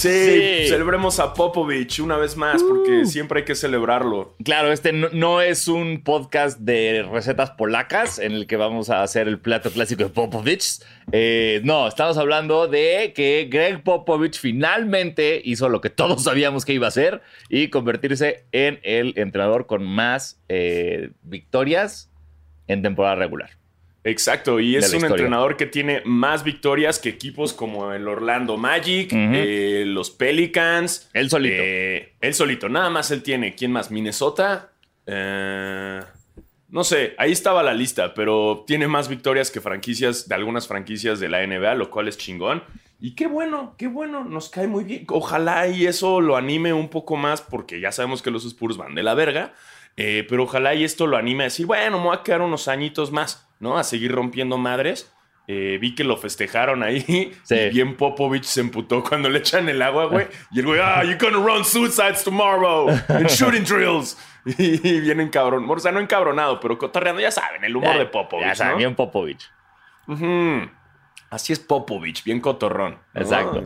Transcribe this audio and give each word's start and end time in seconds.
Sí, 0.00 0.08
Sí. 0.08 0.68
celebremos 0.68 1.18
a 1.20 1.34
Popovich 1.34 2.00
una 2.00 2.16
vez 2.16 2.36
más, 2.36 2.62
porque 2.62 3.04
siempre 3.06 3.40
hay 3.40 3.44
que 3.44 3.54
celebrarlo. 3.54 4.34
Claro, 4.42 4.72
este 4.72 4.92
no, 4.92 5.08
no 5.12 5.40
es 5.42 5.68
un 5.68 6.02
podcast 6.02 6.58
de 6.58 7.06
recetas 7.10 7.50
polacas 7.50 8.18
en 8.18 8.32
el 8.32 8.46
que 8.46 8.56
vamos 8.56 8.88
a 8.88 9.02
hacer 9.02 9.28
el 9.28 9.38
plato 9.38 9.70
clásico 9.70 10.04
de 10.04 10.08
Popovich. 10.10 10.82
Eh, 11.12 11.60
no, 11.64 11.86
estamos 11.86 12.16
hablando 12.16 12.66
de 12.66 13.12
que 13.14 13.48
Greg 13.50 13.82
Popovich 13.82 14.38
finalmente 14.38 15.40
hizo 15.44 15.68
lo 15.68 15.80
que 15.80 15.90
todos 15.90 16.24
sabíamos 16.24 16.64
que 16.64 16.72
iba 16.72 16.86
a 16.86 16.88
hacer 16.88 17.20
y 17.48 17.68
convertirse 17.68 18.44
en 18.52 18.80
el 18.82 19.12
entrenador 19.16 19.66
con 19.66 19.84
más 19.84 20.40
eh, 20.48 21.10
victorias 21.22 22.10
en 22.68 22.82
temporada 22.82 23.16
regular. 23.16 23.59
Exacto, 24.02 24.60
y 24.60 24.76
es 24.76 24.88
un 24.90 24.96
historia. 24.96 25.16
entrenador 25.16 25.56
que 25.56 25.66
tiene 25.66 26.02
más 26.06 26.42
victorias 26.42 26.98
que 26.98 27.10
equipos 27.10 27.52
como 27.52 27.92
el 27.92 28.08
Orlando 28.08 28.56
Magic, 28.56 29.10
eh, 29.12 29.84
los 29.86 30.10
Pelicans. 30.10 31.10
Él 31.12 31.28
solito. 31.28 31.56
Eh, 31.58 32.14
él 32.20 32.34
solito, 32.34 32.68
nada 32.68 32.88
más 32.88 33.10
él 33.10 33.22
tiene. 33.22 33.54
¿Quién 33.54 33.72
más? 33.72 33.90
Minnesota. 33.90 34.70
Eh, 35.06 36.00
no 36.70 36.84
sé, 36.84 37.14
ahí 37.18 37.32
estaba 37.32 37.62
la 37.62 37.74
lista, 37.74 38.14
pero 38.14 38.64
tiene 38.66 38.86
más 38.88 39.08
victorias 39.08 39.50
que 39.50 39.60
franquicias 39.60 40.28
de 40.28 40.34
algunas 40.34 40.68
franquicias 40.68 41.20
de 41.20 41.28
la 41.28 41.44
NBA, 41.46 41.74
lo 41.74 41.90
cual 41.90 42.08
es 42.08 42.16
chingón. 42.16 42.62
Y 43.00 43.14
qué 43.14 43.26
bueno, 43.26 43.74
qué 43.76 43.88
bueno, 43.88 44.24
nos 44.24 44.50
cae 44.50 44.66
muy 44.66 44.84
bien. 44.84 45.04
Ojalá 45.08 45.66
y 45.68 45.86
eso 45.86 46.20
lo 46.20 46.36
anime 46.36 46.72
un 46.72 46.88
poco 46.88 47.16
más, 47.16 47.40
porque 47.42 47.80
ya 47.80 47.92
sabemos 47.92 48.22
que 48.22 48.30
los 48.30 48.44
Spurs 48.44 48.76
van 48.76 48.94
de 48.94 49.02
la 49.02 49.14
verga. 49.14 49.52
Eh, 49.96 50.26
pero 50.28 50.44
ojalá 50.44 50.74
y 50.74 50.84
esto 50.84 51.06
lo 51.06 51.16
anime 51.16 51.44
a 51.44 51.46
decir, 51.46 51.66
bueno, 51.66 51.98
me 51.98 52.04
voy 52.04 52.16
a 52.16 52.22
quedar 52.22 52.42
unos 52.42 52.68
añitos 52.68 53.12
más, 53.12 53.48
¿no? 53.58 53.78
A 53.78 53.84
seguir 53.84 54.12
rompiendo 54.12 54.56
madres. 54.58 55.12
Eh, 55.46 55.78
vi 55.80 55.96
que 55.96 56.04
lo 56.04 56.16
festejaron 56.16 56.82
ahí. 56.82 57.32
Sí. 57.42 57.56
Y 57.56 57.70
bien 57.70 57.96
Popovich 57.96 58.44
se 58.44 58.60
emputó 58.60 59.02
cuando 59.02 59.28
le 59.28 59.40
echan 59.40 59.68
el 59.68 59.82
agua, 59.82 60.04
güey. 60.06 60.28
Y 60.52 60.60
el 60.60 60.66
güey, 60.66 60.80
ah, 60.80 61.02
you're 61.02 61.18
gonna 61.18 61.44
run 61.44 61.64
suicides 61.64 62.22
tomorrow. 62.22 62.88
And 63.08 63.26
shooting 63.28 63.64
drills. 63.64 64.16
Y 64.46 65.00
bien 65.00 65.20
encabrón. 65.20 65.68
O 65.68 65.78
sea, 65.78 65.92
no 65.92 66.00
encabronado, 66.00 66.60
pero 66.60 66.78
cotorreando, 66.78 67.20
ya 67.20 67.30
saben, 67.30 67.62
el 67.64 67.76
humor 67.76 67.98
de 67.98 68.06
Popovich, 68.06 68.46
Ya 68.46 68.54
saben, 68.54 68.72
¿no? 68.72 68.78
bien 68.78 68.94
Popovich. 68.94 69.50
Así 71.30 71.52
es 71.52 71.58
Popovich, 71.58 72.24
bien 72.24 72.40
cotorrón. 72.40 72.98
¿no? 73.12 73.20
Exacto. 73.20 73.64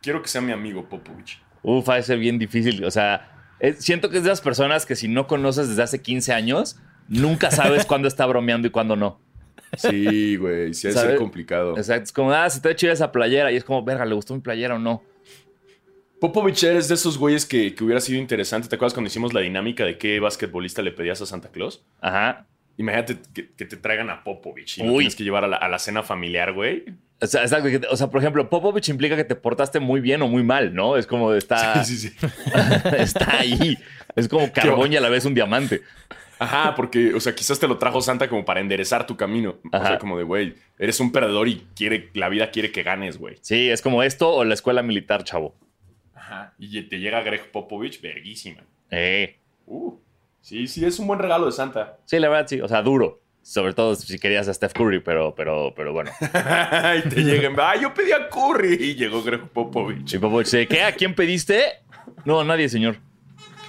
Quiero 0.00 0.22
que 0.22 0.28
sea 0.28 0.40
mi 0.40 0.52
amigo 0.52 0.84
Popovich. 0.88 1.40
Uf, 1.62 1.88
va 1.88 1.96
a 1.96 2.02
ser 2.02 2.18
bien 2.18 2.38
difícil. 2.38 2.84
O 2.84 2.90
sea, 2.90 3.31
es- 3.62 3.78
siento 3.84 4.10
que 4.10 4.18
es 4.18 4.22
de 4.24 4.28
las 4.28 4.40
personas 4.42 4.84
que 4.84 4.94
si 4.96 5.08
no 5.08 5.26
conoces 5.26 5.68
desde 5.70 5.82
hace 5.82 6.02
15 6.02 6.32
años, 6.34 6.76
nunca 7.08 7.50
sabes 7.50 7.86
cuándo 7.86 8.08
está 8.08 8.26
bromeando 8.26 8.68
y 8.68 8.70
cuándo 8.70 8.94
no. 8.96 9.18
Sí, 9.78 10.36
güey, 10.36 10.74
sí, 10.74 10.88
es 10.88 10.94
¿Sabes? 10.94 11.18
complicado. 11.18 11.78
Exacto. 11.78 12.04
Es 12.04 12.12
como, 12.12 12.30
ah, 12.32 12.48
se 12.50 12.60
te 12.60 12.76
chida 12.76 12.92
esa 12.92 13.10
playera. 13.10 13.50
Y 13.50 13.56
es 13.56 13.64
como, 13.64 13.82
verga, 13.82 14.04
¿le 14.04 14.14
gustó 14.14 14.34
mi 14.34 14.40
playera 14.40 14.74
o 14.74 14.78
no? 14.78 15.02
Popovich 16.20 16.62
eres 16.62 16.88
de 16.88 16.94
esos 16.94 17.18
güeyes 17.18 17.46
que, 17.46 17.74
que 17.74 17.82
hubiera 17.82 18.00
sido 18.00 18.20
interesante. 18.20 18.68
¿Te 18.68 18.76
acuerdas 18.76 18.94
cuando 18.94 19.08
hicimos 19.08 19.32
la 19.34 19.40
dinámica 19.40 19.84
de 19.84 19.98
qué 19.98 20.20
basquetbolista 20.20 20.82
le 20.82 20.92
pedías 20.92 21.20
a 21.22 21.26
Santa 21.26 21.48
Claus? 21.48 21.82
Ajá. 22.00 22.46
Imagínate 22.76 23.16
que, 23.34 23.50
que 23.52 23.64
te 23.64 23.76
traigan 23.76 24.08
a 24.10 24.22
Popovich 24.22 24.78
y 24.78 24.82
tienes 24.82 25.16
que 25.16 25.24
llevar 25.24 25.44
a 25.44 25.48
la, 25.48 25.56
a 25.56 25.68
la 25.68 25.78
cena 25.78 26.02
familiar, 26.02 26.52
güey. 26.52 26.84
O 27.22 27.26
sea, 27.26 27.42
exacto. 27.42 27.68
O 27.90 27.96
sea, 27.96 28.08
por 28.08 28.20
ejemplo, 28.20 28.50
Popovich 28.50 28.88
implica 28.88 29.14
que 29.14 29.24
te 29.24 29.36
portaste 29.36 29.78
muy 29.78 30.00
bien 30.00 30.20
o 30.22 30.28
muy 30.28 30.42
mal, 30.42 30.74
¿no? 30.74 30.96
Es 30.96 31.06
como 31.06 31.32
está, 31.34 31.84
Sí, 31.84 31.96
sí, 31.96 32.08
sí. 32.08 32.26
está 32.98 33.38
ahí. 33.38 33.78
Es 34.16 34.28
como 34.28 34.52
carbón 34.52 34.92
y 34.92 34.96
a 34.96 35.00
la 35.00 35.08
vez 35.08 35.24
un 35.24 35.32
diamante. 35.34 35.82
Ajá, 36.40 36.74
porque, 36.74 37.14
o 37.14 37.20
sea, 37.20 37.34
quizás 37.36 37.60
te 37.60 37.68
lo 37.68 37.78
trajo 37.78 38.02
Santa 38.02 38.28
como 38.28 38.44
para 38.44 38.58
enderezar 38.58 39.06
tu 39.06 39.16
camino. 39.16 39.58
O 39.72 39.76
Ajá. 39.76 39.86
sea, 39.86 39.98
como 40.00 40.18
de, 40.18 40.24
güey, 40.24 40.56
eres 40.76 40.98
un 40.98 41.12
perdedor 41.12 41.46
y 41.46 41.64
quiere, 41.76 42.10
la 42.14 42.28
vida 42.28 42.50
quiere 42.50 42.72
que 42.72 42.82
ganes, 42.82 43.18
güey. 43.18 43.36
Sí, 43.40 43.70
es 43.70 43.80
como 43.80 44.02
esto 44.02 44.34
o 44.34 44.44
la 44.44 44.54
escuela 44.54 44.82
militar, 44.82 45.22
chavo. 45.22 45.54
Ajá. 46.14 46.54
Y 46.58 46.82
te 46.82 46.98
llega 46.98 47.22
Greg 47.22 47.52
Popovich, 47.52 48.00
verguísima. 48.00 48.62
Eh. 48.90 49.36
Uh, 49.66 49.94
sí, 50.40 50.66
sí, 50.66 50.84
es 50.84 50.98
un 50.98 51.06
buen 51.06 51.20
regalo 51.20 51.46
de 51.46 51.52
Santa. 51.52 51.98
Sí, 52.04 52.18
la 52.18 52.28
verdad, 52.28 52.48
sí. 52.48 52.60
O 52.60 52.66
sea, 52.66 52.82
duro. 52.82 53.21
Sobre 53.42 53.74
todo 53.74 53.96
si 53.96 54.18
querías 54.18 54.46
a 54.48 54.54
Steph 54.54 54.72
Curry, 54.72 55.00
pero, 55.00 55.34
pero, 55.34 55.72
pero 55.74 55.92
bueno. 55.92 56.12
y 56.20 57.08
te 57.08 57.22
llegan, 57.22 57.54
ah, 57.58 57.74
yo 57.76 57.92
pedí 57.92 58.12
a 58.12 58.28
Curry. 58.28 58.74
Y 58.74 58.94
llegó 58.94 59.22
Greg 59.22 59.48
Popovich. 59.48 60.14
Y 60.14 60.18
Popovich 60.18 60.46
dice, 60.46 60.68
¿qué? 60.68 60.82
¿A 60.84 60.92
quién 60.92 61.14
pediste? 61.14 61.80
No, 62.24 62.44
nadie, 62.44 62.68
señor. 62.68 62.96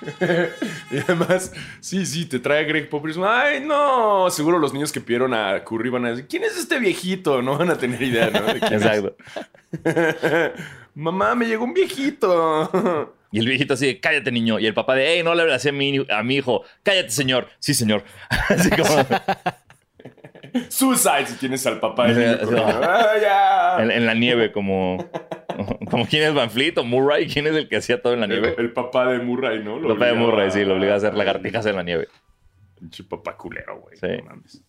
Y 0.91 0.97
además, 0.97 1.53
sí, 1.79 2.05
sí, 2.05 2.25
te 2.25 2.39
trae 2.39 2.65
Greg 2.65 2.89
Popovich. 2.89 3.17
Ay, 3.17 3.61
no. 3.61 4.29
Seguro 4.29 4.59
los 4.59 4.73
niños 4.73 4.91
que 4.91 5.01
pidieron 5.01 5.33
a 5.33 5.63
Curry 5.63 5.89
van 5.89 6.05
a 6.05 6.09
decir, 6.09 6.27
¿quién 6.27 6.43
es 6.43 6.57
este 6.57 6.77
viejito? 6.79 7.41
No 7.41 7.57
van 7.57 7.71
a 7.71 7.77
tener 7.77 8.01
idea, 8.01 8.29
¿no? 8.29 8.41
de 8.41 8.59
quién 8.59 8.73
es. 8.73 8.85
Exacto. 8.85 9.15
Mamá, 10.95 11.33
me 11.33 11.47
llegó 11.47 11.63
un 11.63 11.73
viejito. 11.73 13.15
Y 13.31 13.39
el 13.39 13.47
viejito 13.47 13.73
así 13.73 13.87
de, 13.87 13.99
cállate, 13.99 14.31
niño. 14.31 14.59
Y 14.59 14.67
el 14.67 14.75
papá 14.75 14.93
de, 14.93 15.07
hey, 15.07 15.23
no 15.23 15.33
le 15.33 15.41
hables 15.41 15.55
así 15.55 15.69
a 15.69 15.71
mi, 15.71 16.05
a 16.07 16.21
mi 16.21 16.35
hijo. 16.35 16.63
Cállate, 16.83 17.09
señor. 17.09 17.47
Sí, 17.57 17.73
señor. 17.73 18.03
Así 18.29 18.69
como 18.69 19.03
Suicide 20.69 21.25
si 21.27 21.35
tienes 21.37 21.65
al 21.67 21.79
papá 21.79 22.07
de 22.07 22.37
niño. 22.47 22.63
Ah, 22.65 23.77
en, 23.79 23.91
en 23.91 24.05
la 24.05 24.13
nieve, 24.13 24.51
como, 24.51 25.09
como 25.89 26.05
quién 26.07 26.23
es 26.23 26.33
Van 26.33 26.49
Fleet 26.51 26.77
o 26.77 26.83
Murray. 26.83 27.27
¿Quién 27.27 27.47
es 27.47 27.55
el 27.55 27.67
que 27.67 27.77
hacía 27.77 28.01
todo 28.01 28.13
en 28.13 28.21
la 28.21 28.27
nieve? 28.27 28.55
el 28.57 28.71
papá 28.71 29.07
de 29.11 29.19
Murray, 29.19 29.63
¿no? 29.63 29.77
El 29.77 29.87
papá 29.87 30.05
de 30.07 30.13
Murray, 30.13 30.51
sí, 30.51 30.63
lo 30.65 30.73
obligaba 30.75 30.95
a 30.95 30.97
hacer 30.97 31.13
lagartijas 31.15 31.65
en 31.65 31.75
la 31.75 31.83
nieve. 31.83 32.07
Pinche 32.79 33.03
papá 33.03 33.35
culero, 33.37 33.79
güey. 33.81 33.97
Sí. 33.97 34.07
No 34.23 34.25
mames. 34.29 34.61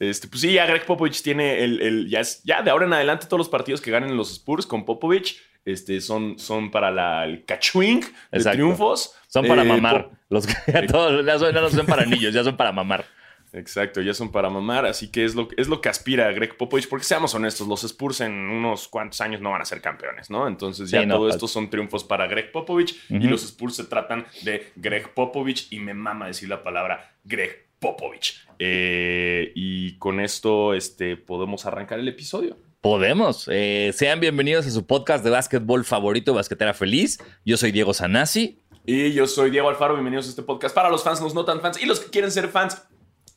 Este, 0.00 0.28
pues 0.28 0.40
sí, 0.42 0.52
ya 0.52 0.64
Greg 0.66 0.84
Popovich 0.86 1.22
tiene 1.22 1.64
el, 1.64 1.80
el- 1.82 2.08
ya, 2.08 2.20
es- 2.20 2.42
ya 2.44 2.62
de 2.62 2.70
ahora 2.70 2.86
en 2.86 2.92
adelante 2.92 3.26
todos 3.26 3.38
los 3.38 3.48
partidos 3.48 3.80
que 3.80 3.90
ganen 3.90 4.16
los 4.16 4.30
Spurs 4.32 4.64
con 4.64 4.84
Popovich 4.84 5.40
este, 5.64 6.00
son, 6.00 6.38
son 6.38 6.70
para 6.70 6.90
la, 6.92 7.24
el 7.24 7.44
cachwing 7.44 8.00
de 8.00 8.06
Exacto. 8.30 8.56
triunfos. 8.56 9.14
Son 9.26 9.44
para 9.46 9.62
Eh, 9.62 9.64
mamar. 9.64 10.10
Los 10.30 10.46
ya 10.46 10.86
todos 10.88 11.26
ya 11.26 11.38
son- 11.38 11.52
ya 11.52 11.60
no 11.60 11.68
son 11.68 11.84
para 11.86 12.06
niños, 12.06 12.32
ya 12.32 12.44
son 12.44 12.56
para 12.56 12.70
mamar. 12.70 13.04
Exacto, 13.52 14.00
ya 14.00 14.14
son 14.14 14.30
para 14.30 14.50
mamar, 14.50 14.86
así 14.86 15.08
que 15.08 15.24
es 15.24 15.34
lo, 15.34 15.48
es 15.56 15.68
lo 15.68 15.80
que 15.80 15.88
aspira 15.88 16.30
Greg 16.32 16.56
Popovich, 16.56 16.88
porque 16.88 17.04
seamos 17.04 17.34
honestos, 17.34 17.66
los 17.66 17.84
Spurs 17.84 18.20
en 18.20 18.32
unos 18.32 18.88
cuantos 18.88 19.20
años 19.20 19.40
no 19.40 19.50
van 19.50 19.62
a 19.62 19.64
ser 19.64 19.80
campeones, 19.80 20.30
¿no? 20.30 20.46
Entonces 20.46 20.90
ya 20.90 21.00
Sí, 21.00 21.06
no, 21.06 21.16
todo 21.16 21.28
esto 21.28 21.48
son 21.48 21.70
triunfos 21.70 22.04
para 22.04 22.26
Greg 22.26 22.52
Popovich 22.52 22.96
y 23.08 23.26
los 23.26 23.42
Spurs 23.44 23.76
se 23.76 23.84
tratan 23.84 24.26
de 24.42 24.72
Greg 24.76 25.14
Popovich 25.14 25.68
y 25.70 25.80
me 25.80 25.94
mama 25.94 26.26
decir 26.26 26.48
la 26.48 26.62
palabra 26.62 27.16
Greg 27.24 27.68
Popovich. 27.78 28.46
Eh, 28.58 29.52
y 29.54 29.96
con 29.98 30.20
esto 30.20 30.74
este, 30.74 31.16
podemos 31.16 31.64
arrancar 31.66 31.98
el 31.98 32.08
episodio. 32.08 32.58
Podemos. 32.80 33.48
Eh, 33.50 33.92
sean 33.94 34.20
bienvenidos 34.20 34.66
a 34.66 34.70
su 34.70 34.86
podcast 34.86 35.24
de 35.24 35.30
básquetbol 35.30 35.84
favorito, 35.84 36.34
Basquetera 36.34 36.74
Feliz. 36.74 37.18
Yo 37.44 37.56
soy 37.56 37.72
Diego 37.72 37.92
Sanasi. 37.94 38.60
Y 38.86 39.12
yo 39.12 39.26
soy 39.26 39.50
Diego 39.50 39.68
Alfaro, 39.68 39.94
bienvenidos 39.94 40.26
a 40.26 40.30
este 40.30 40.42
podcast 40.42 40.74
para 40.74 40.88
los 40.88 41.02
fans, 41.02 41.20
los 41.20 41.34
no 41.34 41.44
tan 41.44 41.60
fans 41.60 41.82
y 41.82 41.86
los 41.86 42.00
que 42.00 42.10
quieren 42.10 42.30
ser 42.30 42.48
fans 42.48 42.82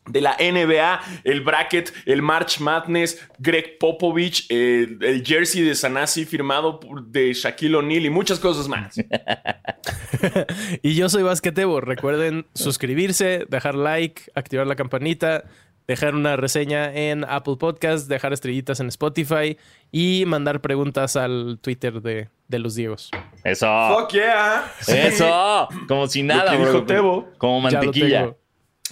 de 0.07 0.19
la 0.21 0.35
NBA, 0.39 0.99
el 1.23 1.41
bracket, 1.41 1.93
el 2.05 2.21
March 2.21 2.59
Madness, 2.59 3.19
Greg 3.37 3.77
Popovich, 3.79 4.47
eh, 4.49 4.87
el 5.01 5.23
jersey 5.25 5.61
de 5.61 5.75
Sanasi 5.75 6.25
firmado 6.25 6.79
por- 6.79 7.03
de 7.05 7.33
Shaquille 7.33 7.75
O'Neal 7.75 8.05
y 8.05 8.09
muchas 8.09 8.39
cosas 8.39 8.67
más. 8.67 8.95
Y 10.81 10.95
yo 10.95 11.09
soy 11.09 11.23
Basquetebo. 11.23 11.81
Recuerden 11.81 12.45
suscribirse, 12.53 13.45
dejar 13.49 13.75
like, 13.75 14.23
activar 14.35 14.67
la 14.67 14.75
campanita, 14.75 15.43
dejar 15.87 16.15
una 16.15 16.35
reseña 16.35 16.93
en 16.93 17.25
Apple 17.27 17.55
Podcast, 17.59 18.07
dejar 18.07 18.33
estrellitas 18.33 18.79
en 18.79 18.87
Spotify 18.87 19.57
y 19.91 20.23
mandar 20.27 20.61
preguntas 20.61 21.15
al 21.15 21.59
Twitter 21.61 22.01
de, 22.01 22.29
de 22.47 22.59
los 22.59 22.75
Diegos. 22.75 23.09
Eso. 23.43 23.67
Fuck 23.99 24.11
yeah. 24.13 24.71
Sí. 24.79 24.93
Eso. 24.95 25.67
Como 25.87 26.07
si 26.07 26.23
nada, 26.23 26.45
Lo 26.45 26.51
que 26.51 26.57
bro. 26.63 26.73
dijo 26.73 26.85
Tebo. 26.85 27.29
Como 27.37 27.69
Ya 27.69 27.79
lo 27.79 27.85
mantequilla. 27.85 28.35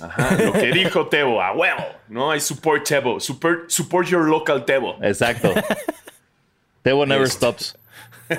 Ajá, 0.01 0.37
lo 0.43 0.53
que 0.53 0.71
dijo 0.71 1.07
Tebo, 1.07 1.41
a 1.41 1.51
huevo. 1.53 1.85
No 2.07 2.31
hay 2.31 2.39
support 2.39 2.87
Tebo. 2.87 3.19
Support, 3.19 3.69
support 3.69 4.07
your 4.07 4.27
local 4.27 4.65
Tebo. 4.65 4.97
Exacto. 5.01 5.53
Tebo 6.83 7.05
never 7.05 7.25
Este. 7.25 7.35
stops. 7.35 7.77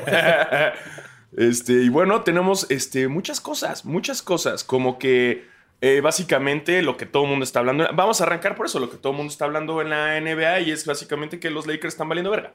Este, 1.36 1.74
y 1.74 1.88
bueno, 1.88 2.22
tenemos 2.22 2.68
este, 2.70 3.06
muchas 3.06 3.40
cosas, 3.40 3.84
muchas 3.84 4.20
cosas, 4.20 4.64
como 4.64 4.98
que 4.98 5.46
eh, 5.80 6.00
básicamente 6.00 6.82
lo 6.82 6.96
que 6.96 7.06
todo 7.06 7.22
el 7.24 7.30
mundo 7.30 7.44
está 7.44 7.60
hablando. 7.60 7.88
Vamos 7.94 8.20
a 8.20 8.24
arrancar 8.24 8.56
por 8.56 8.66
eso, 8.66 8.80
lo 8.80 8.90
que 8.90 8.96
todo 8.96 9.12
el 9.12 9.16
mundo 9.16 9.30
está 9.30 9.44
hablando 9.44 9.80
en 9.80 9.90
la 9.90 10.20
NBA 10.20 10.60
y 10.60 10.70
es 10.72 10.84
básicamente 10.86 11.38
que 11.38 11.50
los 11.50 11.66
Lakers 11.66 11.94
están 11.94 12.08
valiendo 12.08 12.30
verga. 12.30 12.54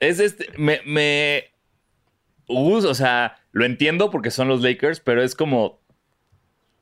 Es 0.00 0.18
este. 0.20 0.50
Me. 0.58 0.80
me 0.84 1.44
o 2.46 2.94
sea, 2.94 3.38
lo 3.52 3.64
entiendo 3.64 4.10
porque 4.10 4.30
son 4.30 4.48
los 4.48 4.60
Lakers, 4.60 5.00
pero 5.00 5.22
es 5.22 5.34
como. 5.34 5.77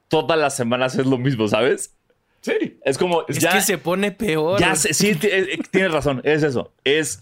Todas 0.08 0.38
las 0.38 0.56
semanas 0.56 0.96
es 0.96 1.06
lo 1.06 1.18
mismo, 1.18 1.48
¿sabes? 1.48 1.94
Sí. 2.40 2.78
Es 2.84 2.96
como. 2.98 3.24
Es 3.28 3.38
ya, 3.38 3.52
que 3.52 3.60
se 3.60 3.78
pone 3.78 4.12
peor. 4.12 4.60
Ya 4.60 4.74
sí, 4.76 5.14
ti- 5.16 5.28
eh, 5.30 5.58
tienes 5.70 5.90
razón, 5.92 6.20
es 6.24 6.42
eso. 6.42 6.72
Es 6.84 7.20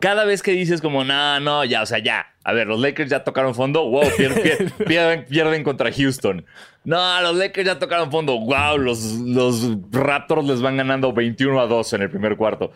cada 0.00 0.24
vez 0.24 0.42
que 0.42 0.50
dices 0.52 0.80
como, 0.80 1.04
no, 1.04 1.40
no, 1.40 1.64
ya, 1.64 1.82
o 1.82 1.86
sea, 1.86 1.98
ya. 1.98 2.26
A 2.42 2.52
ver, 2.52 2.66
los 2.66 2.78
Lakers 2.80 3.08
ya 3.10 3.24
tocaron 3.24 3.54
fondo, 3.54 3.88
wow, 3.88 4.02
pier- 4.18 4.34
pier- 4.42 4.72
pierden, 4.86 5.24
pierden 5.26 5.62
contra 5.64 5.90
Houston. 5.92 6.44
No, 6.84 7.20
los 7.22 7.36
Lakers 7.36 7.66
ya 7.66 7.78
tocaron 7.78 8.10
fondo, 8.10 8.38
wow, 8.38 8.76
los, 8.76 9.02
los 9.12 9.68
Raptors 9.92 10.44
les 10.46 10.60
van 10.60 10.76
ganando 10.76 11.12
21 11.12 11.58
a 11.60 11.66
2 11.66 11.92
en 11.94 12.02
el 12.02 12.10
primer 12.10 12.36
cuarto. 12.36 12.72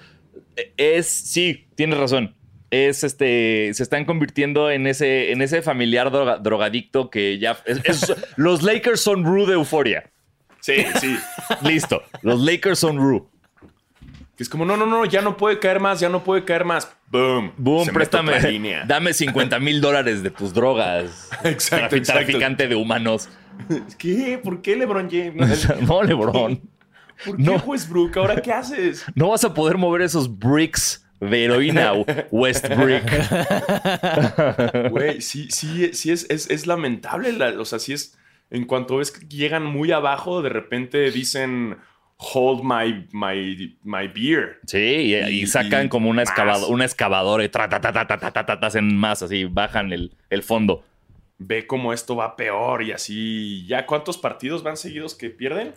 Eh, 0.56 0.72
Es, 0.76 1.06
sí, 1.08 1.66
tienes 1.74 1.98
razón. 1.98 2.34
Es 2.70 3.04
este. 3.04 3.70
Se 3.74 3.82
están 3.82 4.04
convirtiendo 4.04 4.70
en 4.70 4.86
ese, 4.86 5.32
en 5.32 5.42
ese 5.42 5.62
familiar 5.62 6.10
droga- 6.10 6.38
drogadicto 6.38 7.10
que 7.10 7.38
ya. 7.38 7.58
es- 7.66 7.80
es- 7.84 8.14
los 8.36 8.62
Lakers 8.62 9.00
son 9.00 9.24
Rue 9.24 9.46
de 9.46 9.54
euforia. 9.54 10.10
Sí, 10.60 10.84
sí. 11.00 11.16
Listo. 11.62 12.02
Los 12.22 12.40
Lakers 12.40 12.78
son 12.78 12.98
Rue. 12.98 13.24
Que 14.36 14.42
es 14.44 14.48
como, 14.48 14.64
no, 14.64 14.76
no, 14.76 14.86
no, 14.86 15.04
ya 15.04 15.20
no 15.20 15.36
puede 15.36 15.58
caer 15.58 15.80
más, 15.80 15.98
ya 15.98 16.08
no 16.08 16.22
puede 16.22 16.44
caer 16.44 16.64
más. 16.64 16.92
Boom. 17.10 17.52
Boom, 17.56 17.84
Se 17.86 17.92
préstame. 17.92 18.40
línea. 18.40 18.84
Dame 18.86 19.12
50 19.12 19.58
mil 19.58 19.80
dólares 19.80 20.22
de 20.22 20.30
tus 20.30 20.52
drogas. 20.54 21.28
Exacto, 21.44 21.96
Trafi- 21.96 21.98
exacto. 21.98 22.22
Traficante 22.26 22.68
de 22.68 22.74
humanos. 22.76 23.28
¿Qué? 23.98 24.38
¿Por 24.42 24.62
qué 24.62 24.76
LeBron 24.76 25.08
James? 25.10 25.66
No, 25.80 26.02
LeBron. 26.02 26.60
¿Por 27.24 27.36
qué 27.36 27.42
No. 27.42 27.56
Westbrook? 27.56 28.16
¿Ahora 28.16 28.40
qué 28.40 28.52
haces? 28.52 29.04
No 29.16 29.30
vas 29.30 29.42
a 29.42 29.52
poder 29.54 29.76
mover 29.76 30.02
esos 30.02 30.38
bricks 30.38 31.04
de 31.20 31.44
heroína, 31.44 31.92
Westbrick. 32.30 33.04
Güey, 34.90 35.20
sí, 35.20 35.48
sí, 35.50 35.92
sí 35.92 36.10
es, 36.10 36.28
es, 36.30 36.50
es 36.50 36.66
lamentable. 36.66 37.30
O 37.58 37.64
sea, 37.64 37.78
sí 37.78 37.92
es. 37.92 38.18
En 38.50 38.64
cuanto 38.64 38.96
ves 38.96 39.10
que 39.10 39.26
llegan 39.26 39.64
muy 39.64 39.92
abajo, 39.92 40.42
de 40.42 40.48
repente 40.48 41.10
dicen. 41.10 41.76
Hold 42.20 42.64
my, 42.64 43.06
my, 43.12 43.78
my 43.84 44.08
beer. 44.08 44.58
Sí, 44.66 45.14
y, 45.14 45.46
sacan 45.46 45.88
como 45.88 46.10
una, 46.10 46.22
excavado, 46.22 46.66
una 46.66 46.84
excavadora 46.84 47.44
y 47.44 47.50
hacen 48.60 48.96
más, 48.96 49.22
así 49.22 49.44
bajan 49.44 49.92
el, 49.92 50.16
el 50.28 50.42
fondo. 50.42 50.82
Ve 51.38 51.68
cómo 51.68 51.92
esto 51.92 52.16
va 52.16 52.34
peor 52.34 52.82
y 52.82 52.90
así. 52.90 53.64
¿Ya 53.68 53.86
cuántos 53.86 54.18
partidos 54.18 54.64
van 54.64 54.76
seguidos 54.76 55.14
que 55.14 55.30
pierden? 55.30 55.74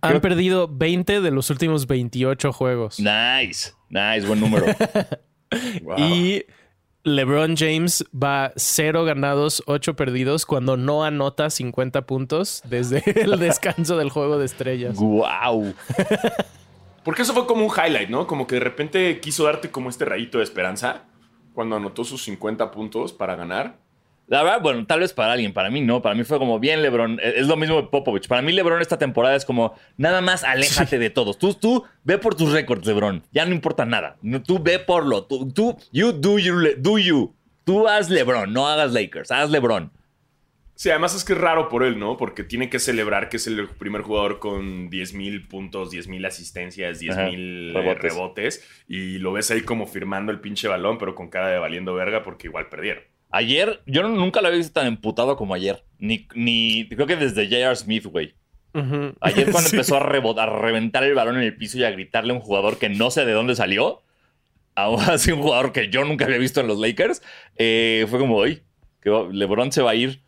Han 0.00 0.10
Creo- 0.10 0.20
perdido 0.20 0.68
20 0.68 1.20
de 1.20 1.30
los 1.30 1.50
últimos 1.50 1.86
28 1.86 2.52
juegos. 2.52 3.00
Nice, 3.00 3.72
nice, 3.90 4.26
buen 4.26 4.40
número. 4.40 4.66
Wow. 5.82 5.96
Y 5.98 6.44
LeBron 7.04 7.56
James 7.56 8.04
va 8.12 8.52
0 8.56 9.04
ganados, 9.04 9.62
8 9.66 9.96
perdidos 9.96 10.44
cuando 10.44 10.76
no 10.76 11.04
anota 11.04 11.48
50 11.48 12.02
puntos 12.04 12.60
desde 12.68 13.02
el 13.22 13.38
descanso 13.38 13.96
del 13.96 14.10
juego 14.10 14.38
de 14.38 14.44
estrellas. 14.44 14.96
wow. 14.96 15.72
Porque 17.02 17.22
eso 17.22 17.32
fue 17.32 17.46
como 17.46 17.64
un 17.64 17.72
highlight, 17.72 18.10
¿no? 18.10 18.26
Como 18.26 18.46
que 18.46 18.56
de 18.56 18.60
repente 18.60 19.20
quiso 19.20 19.44
darte 19.44 19.70
como 19.70 19.88
este 19.88 20.04
rayito 20.04 20.36
de 20.38 20.44
esperanza 20.44 21.04
cuando 21.54 21.76
anotó 21.76 22.04
sus 22.04 22.22
50 22.24 22.70
puntos 22.70 23.14
para 23.14 23.34
ganar. 23.34 23.78
La 24.28 24.42
verdad, 24.42 24.60
bueno, 24.60 24.86
tal 24.86 25.00
vez 25.00 25.14
para 25.14 25.32
alguien, 25.32 25.54
para 25.54 25.70
mí 25.70 25.80
no, 25.80 26.02
para 26.02 26.14
mí 26.14 26.22
fue 26.22 26.38
como 26.38 26.60
bien 26.60 26.82
LeBron, 26.82 27.18
es 27.22 27.36
es 27.36 27.46
lo 27.46 27.56
mismo 27.56 27.76
de 27.76 27.88
Popovich. 27.88 28.28
Para 28.28 28.42
mí 28.42 28.52
LeBron 28.52 28.82
esta 28.82 28.98
temporada 28.98 29.34
es 29.34 29.46
como 29.46 29.74
nada 29.96 30.20
más 30.20 30.44
aléjate 30.44 30.98
de 30.98 31.08
todos. 31.08 31.38
Tú, 31.38 31.54
tú 31.54 31.84
ve 32.04 32.18
por 32.18 32.34
tus 32.34 32.52
récords, 32.52 32.86
LeBron, 32.86 33.22
ya 33.32 33.46
no 33.46 33.54
importa 33.54 33.86
nada. 33.86 34.18
No, 34.20 34.42
tú 34.42 34.62
ve 34.62 34.78
por 34.78 35.06
lo, 35.06 35.24
tú, 35.24 35.50
tú 35.50 35.78
you 35.92 36.12
do 36.12 36.38
you, 36.38 36.54
do 36.76 36.98
you. 36.98 37.34
Tú 37.64 37.88
haz 37.88 38.10
LeBron, 38.10 38.52
no 38.52 38.68
hagas 38.68 38.92
Lakers, 38.92 39.30
haz 39.30 39.50
LeBron. 39.50 39.90
Sí, 40.74 40.90
además 40.90 41.14
es 41.16 41.24
que 41.24 41.32
es 41.32 41.40
raro 41.40 41.68
por 41.68 41.82
él, 41.82 41.98
¿no? 41.98 42.16
Porque 42.16 42.44
tiene 42.44 42.70
que 42.70 42.78
celebrar 42.78 43.30
que 43.30 43.38
es 43.38 43.46
el 43.48 43.66
primer 43.66 44.02
jugador 44.02 44.38
con 44.38 44.90
10.000 44.90 45.48
puntos, 45.48 45.90
10.000 45.90 46.24
asistencias, 46.26 47.00
10.000 47.00 47.10
Ajá, 47.12 47.24
rebotes. 47.24 47.72
rebotes. 47.74 48.02
rebotes. 48.02 48.84
Y 48.86 49.18
lo 49.18 49.32
ves 49.32 49.50
ahí 49.50 49.62
como 49.62 49.86
firmando 49.86 50.30
el 50.30 50.40
pinche 50.40 50.68
balón, 50.68 50.96
pero 50.98 51.14
con 51.16 51.30
cara 51.30 51.48
de 51.48 51.58
valiendo 51.58 51.94
verga 51.94 52.22
porque 52.22 52.46
igual 52.46 52.68
perdieron. 52.68 53.02
Ayer, 53.30 53.82
yo 53.86 54.02
nunca 54.08 54.40
lo 54.40 54.48
había 54.48 54.58
visto 54.58 54.72
tan 54.80 54.86
emputado 54.86 55.36
como 55.36 55.54
ayer. 55.54 55.84
Ni, 55.98 56.26
ni 56.34 56.88
creo 56.88 57.06
que 57.06 57.16
desde 57.16 57.44
J.R. 57.46 57.76
Smith, 57.76 58.04
güey. 58.06 58.34
Ayer 59.20 59.50
cuando 59.50 59.68
Sí. 59.68 59.76
empezó 59.76 59.96
a, 59.96 60.00
rebot- 60.00 60.38
a 60.40 60.46
reventar 60.46 61.04
el 61.04 61.14
balón 61.14 61.36
en 61.36 61.42
el 61.42 61.56
piso 61.56 61.78
y 61.78 61.84
a 61.84 61.90
gritarle 61.90 62.32
a 62.32 62.36
un 62.36 62.40
jugador 62.40 62.78
que 62.78 62.88
no 62.88 63.10
sé 63.10 63.24
de 63.24 63.32
dónde 63.32 63.54
salió, 63.56 64.02
aún 64.74 65.00
así 65.08 65.30
un 65.32 65.42
jugador 65.42 65.72
que 65.72 65.88
yo 65.90 66.04
nunca 66.04 66.24
había 66.24 66.38
visto 66.38 66.60
en 66.60 66.68
los 66.68 66.78
Lakers, 66.78 67.22
eh, 67.56 68.06
fue 68.08 68.18
como, 68.18 68.36
oye, 68.36 68.62
que 69.02 69.10
LeBron 69.32 69.72
se 69.72 69.82
va 69.82 69.90
a 69.90 69.94
ir. 69.94 70.22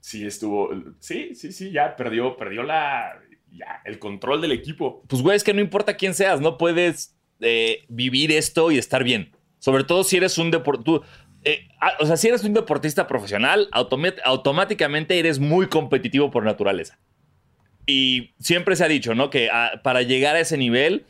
Sí, 0.00 0.26
estuvo. 0.26 0.70
Sí, 1.00 1.34
sí, 1.34 1.52
sí, 1.52 1.70
ya 1.70 1.96
perdió, 1.96 2.36
perdió 2.36 2.62
la. 2.62 3.20
Ya, 3.50 3.80
el 3.84 3.98
control 3.98 4.40
del 4.42 4.52
equipo. 4.52 5.02
Pues, 5.08 5.22
güey, 5.22 5.36
es 5.36 5.44
que 5.44 5.54
no 5.54 5.60
importa 5.60 5.96
quién 5.96 6.12
seas, 6.14 6.40
no 6.40 6.58
puedes 6.58 7.16
eh, 7.40 7.84
vivir 7.88 8.32
esto 8.32 8.70
y 8.70 8.78
estar 8.78 9.04
bien. 9.04 9.30
Sobre 9.60 9.84
todo 9.84 10.04
si 10.04 10.16
eres 10.18 10.36
un 10.38 10.50
deportista. 10.50 11.06
O 12.00 12.06
sea, 12.06 12.16
si 12.16 12.28
eres 12.28 12.44
un 12.44 12.54
deportista 12.54 13.06
profesional, 13.06 13.68
automáticamente 14.24 15.18
eres 15.18 15.38
muy 15.38 15.66
competitivo 15.68 16.30
por 16.30 16.44
naturaleza. 16.44 16.98
Y 17.86 18.32
siempre 18.38 18.76
se 18.76 18.84
ha 18.84 18.88
dicho, 18.88 19.14
¿no? 19.14 19.28
Que 19.30 19.50
ah, 19.52 19.80
para 19.82 20.02
llegar 20.02 20.36
a 20.36 20.40
ese 20.40 20.56
nivel, 20.56 21.04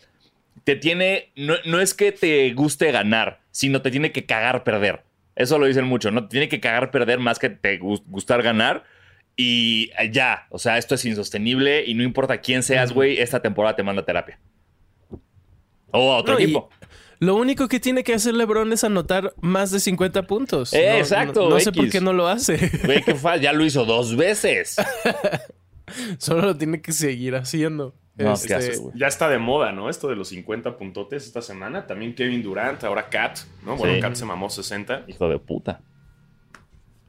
te 0.64 0.74
tiene. 0.76 1.30
No, 1.36 1.54
no 1.66 1.80
es 1.80 1.94
que 1.94 2.10
te 2.10 2.52
guste 2.54 2.90
ganar, 2.90 3.40
sino 3.52 3.80
te 3.82 3.90
tiene 3.90 4.10
que 4.10 4.26
cagar 4.26 4.64
perder. 4.64 5.02
Eso 5.36 5.58
lo 5.58 5.66
dicen 5.66 5.84
mucho, 5.84 6.10
¿no? 6.10 6.22
Te 6.24 6.30
tiene 6.30 6.48
que 6.48 6.60
cagar 6.60 6.90
perder 6.90 7.18
más 7.20 7.38
que 7.38 7.50
te 7.50 7.78
gus- 7.78 8.02
gustar 8.06 8.42
ganar. 8.42 8.84
Y 9.36 9.90
eh, 9.98 10.10
ya, 10.12 10.46
o 10.50 10.58
sea, 10.58 10.78
esto 10.78 10.94
es 10.94 11.04
insostenible 11.04 11.84
y 11.86 11.94
no 11.94 12.02
importa 12.02 12.38
quién 12.38 12.62
seas, 12.62 12.92
güey, 12.92 13.18
esta 13.18 13.40
temporada 13.42 13.74
te 13.76 13.82
manda 13.82 14.02
a 14.02 14.04
terapia. 14.04 14.38
O 15.92 16.12
a 16.12 16.16
otro 16.18 16.34
No, 16.34 16.40
y 16.40 16.44
equipo. 16.44 16.70
Lo 17.24 17.36
único 17.36 17.68
que 17.68 17.80
tiene 17.80 18.04
que 18.04 18.12
hacer 18.14 18.34
LeBron 18.34 18.72
es 18.72 18.84
anotar 18.84 19.32
más 19.40 19.70
de 19.70 19.80
50 19.80 20.26
puntos. 20.26 20.72
Eh, 20.74 20.88
No- 20.92 20.98
exacto, 20.98 21.42
No, 21.44 21.50
no 21.50 21.60
sé 21.60 21.72
por 21.72 21.88
qué 21.88 22.00
no 22.00 22.12
lo 22.12 22.28
hace. 22.28 22.70
Güey, 22.84 23.02
qué 23.02 23.14
fácil, 23.14 23.42
ya 23.42 23.52
lo 23.52 23.64
hizo 23.64 23.84
dos 23.84 24.16
veces. 24.16 24.76
Solo 26.18 26.42
lo 26.42 26.56
tiene 26.56 26.80
que 26.80 26.92
seguir 26.92 27.34
haciendo. 27.36 27.94
No, 28.16 28.32
Este, 28.34 28.48
¿qué 28.48 28.54
haces, 28.54 28.80
güey? 28.80 28.96
Ya 28.98 29.06
está 29.08 29.28
de 29.28 29.38
moda, 29.38 29.72
¿no? 29.72 29.90
Esto 29.90 30.08
de 30.08 30.16
los 30.16 30.28
50 30.28 30.76
puntotes 30.76 31.24
esta 31.24 31.42
semana. 31.42 31.86
También 31.86 32.14
Kevin 32.14 32.42
Durant, 32.42 32.82
ahora 32.84 33.08
Kat, 33.10 33.38
¿no? 33.64 33.76
Bueno, 33.76 33.94
Sí. 33.94 34.00
Kat 34.00 34.14
se 34.14 34.24
mamó 34.24 34.48
60. 34.50 35.04
Hijo 35.08 35.28
de 35.28 35.38
puta. 35.38 35.80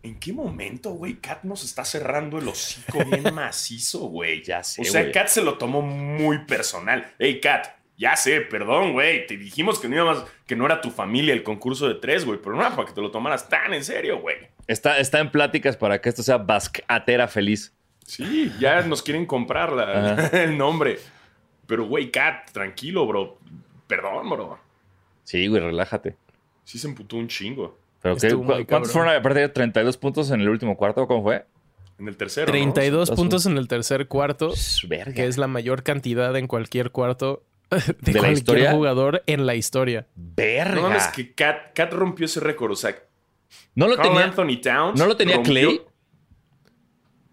¿En 0.01 0.19
qué 0.19 0.33
momento, 0.33 0.91
güey? 0.91 1.15
Kat 1.15 1.43
nos 1.43 1.63
está 1.63 1.83
cerrando 1.85 2.37
el 2.39 2.47
hocico 2.47 3.03
bien 3.05 3.23
macizo, 3.33 3.99
güey. 4.07 4.43
Ya 4.43 4.63
sé, 4.63 4.81
O 4.81 4.85
sea. 4.85 5.11
Kat 5.11 5.27
se 5.27 5.41
lo 5.41 5.57
tomó 5.57 5.81
muy 5.81 6.39
personal. 6.45 7.05
Ey, 7.19 7.39
Kat, 7.39 7.67
ya 7.97 8.15
sé, 8.15 8.41
perdón, 8.41 8.93
güey. 8.93 9.25
Te 9.27 9.37
dijimos 9.37 9.79
que 9.79 9.87
no, 9.87 9.95
íbamos, 9.95 10.25
que 10.45 10.55
no 10.55 10.65
era 10.65 10.81
tu 10.81 10.89
familia 10.91 11.33
el 11.33 11.43
concurso 11.43 11.87
de 11.87 11.95
tres, 11.95 12.25
güey. 12.25 12.39
Pero 12.41 12.55
no 12.55 12.61
era 12.61 12.75
para 12.75 12.87
que 12.87 12.93
te 12.93 13.01
lo 13.01 13.11
tomaras 13.11 13.47
tan 13.49 13.73
en 13.73 13.83
serio, 13.83 14.19
güey. 14.19 14.35
Está, 14.67 14.97
está 14.99 15.19
en 15.19 15.29
pláticas 15.31 15.77
para 15.77 16.01
que 16.01 16.09
esto 16.09 16.23
sea 16.23 16.37
bascatera 16.37 17.27
feliz. 17.27 17.73
Sí, 18.05 18.51
ya 18.59 18.81
nos 18.81 19.01
quieren 19.01 19.25
comprar 19.25 19.71
la- 19.71 20.27
el 20.33 20.57
nombre. 20.57 20.99
Pero, 21.67 21.85
güey, 21.85 22.11
Kat, 22.11 22.51
tranquilo, 22.51 23.07
bro. 23.07 23.37
Perdón, 23.87 24.29
bro. 24.29 24.59
Sí, 25.23 25.47
güey, 25.47 25.61
relájate. 25.61 26.15
Sí 26.63 26.77
se 26.79 26.87
emputó 26.87 27.15
un 27.17 27.27
chingo. 27.27 27.77
Pero 28.01 28.15
¿qué? 28.17 28.27
Estuvo 28.27 28.43
muy 28.43 28.63
¿Cu- 28.63 28.67
¿Cuántos 28.69 28.91
fueron 28.91 29.15
a 29.15 29.21
perder? 29.21 29.51
¿32 29.53 29.97
puntos 29.97 30.29
en 30.31 30.41
el 30.41 30.49
último 30.49 30.77
cuarto? 30.77 31.07
¿Cómo 31.07 31.23
fue? 31.23 31.45
En 31.97 32.07
el 32.07 32.17
tercero, 32.17 32.47
¿no? 32.47 32.51
32 32.51 33.09
¿no? 33.11 33.15
puntos 33.15 33.45
en 33.45 33.57
el 33.57 33.67
tercer 33.67 34.07
cuarto, 34.07 34.51
Pss, 34.51 34.85
Verga. 34.87 35.13
que 35.13 35.25
es 35.27 35.37
la 35.37 35.47
mayor 35.47 35.81
cantidad 35.81 36.35
en 36.35 36.45
cualquier 36.47 36.91
cuarto 36.91 37.41
de, 37.87 37.95
¿De 37.99 38.13
la 38.13 38.19
cualquier 38.19 38.31
historia? 38.33 38.71
jugador 38.71 39.23
en 39.27 39.45
la 39.45 39.55
historia. 39.55 40.07
Verga. 40.15 40.75
No 40.75 40.81
mames, 40.83 41.07
que 41.07 41.33
Kat, 41.33 41.73
Kat 41.73 41.91
rompió 41.93 42.25
ese 42.25 42.39
récord. 42.39 42.71
O 42.71 42.75
sea, 42.75 42.95
no 43.75 43.87
lo 43.87 43.95
Carl 43.95 44.09
tenía. 44.09 44.23
Anthony 44.25 44.61
Towns. 44.61 44.99
¿No 44.99 45.05
lo 45.05 45.15
tenía 45.17 45.35
rompió- 45.35 45.51
Clay? 45.51 45.81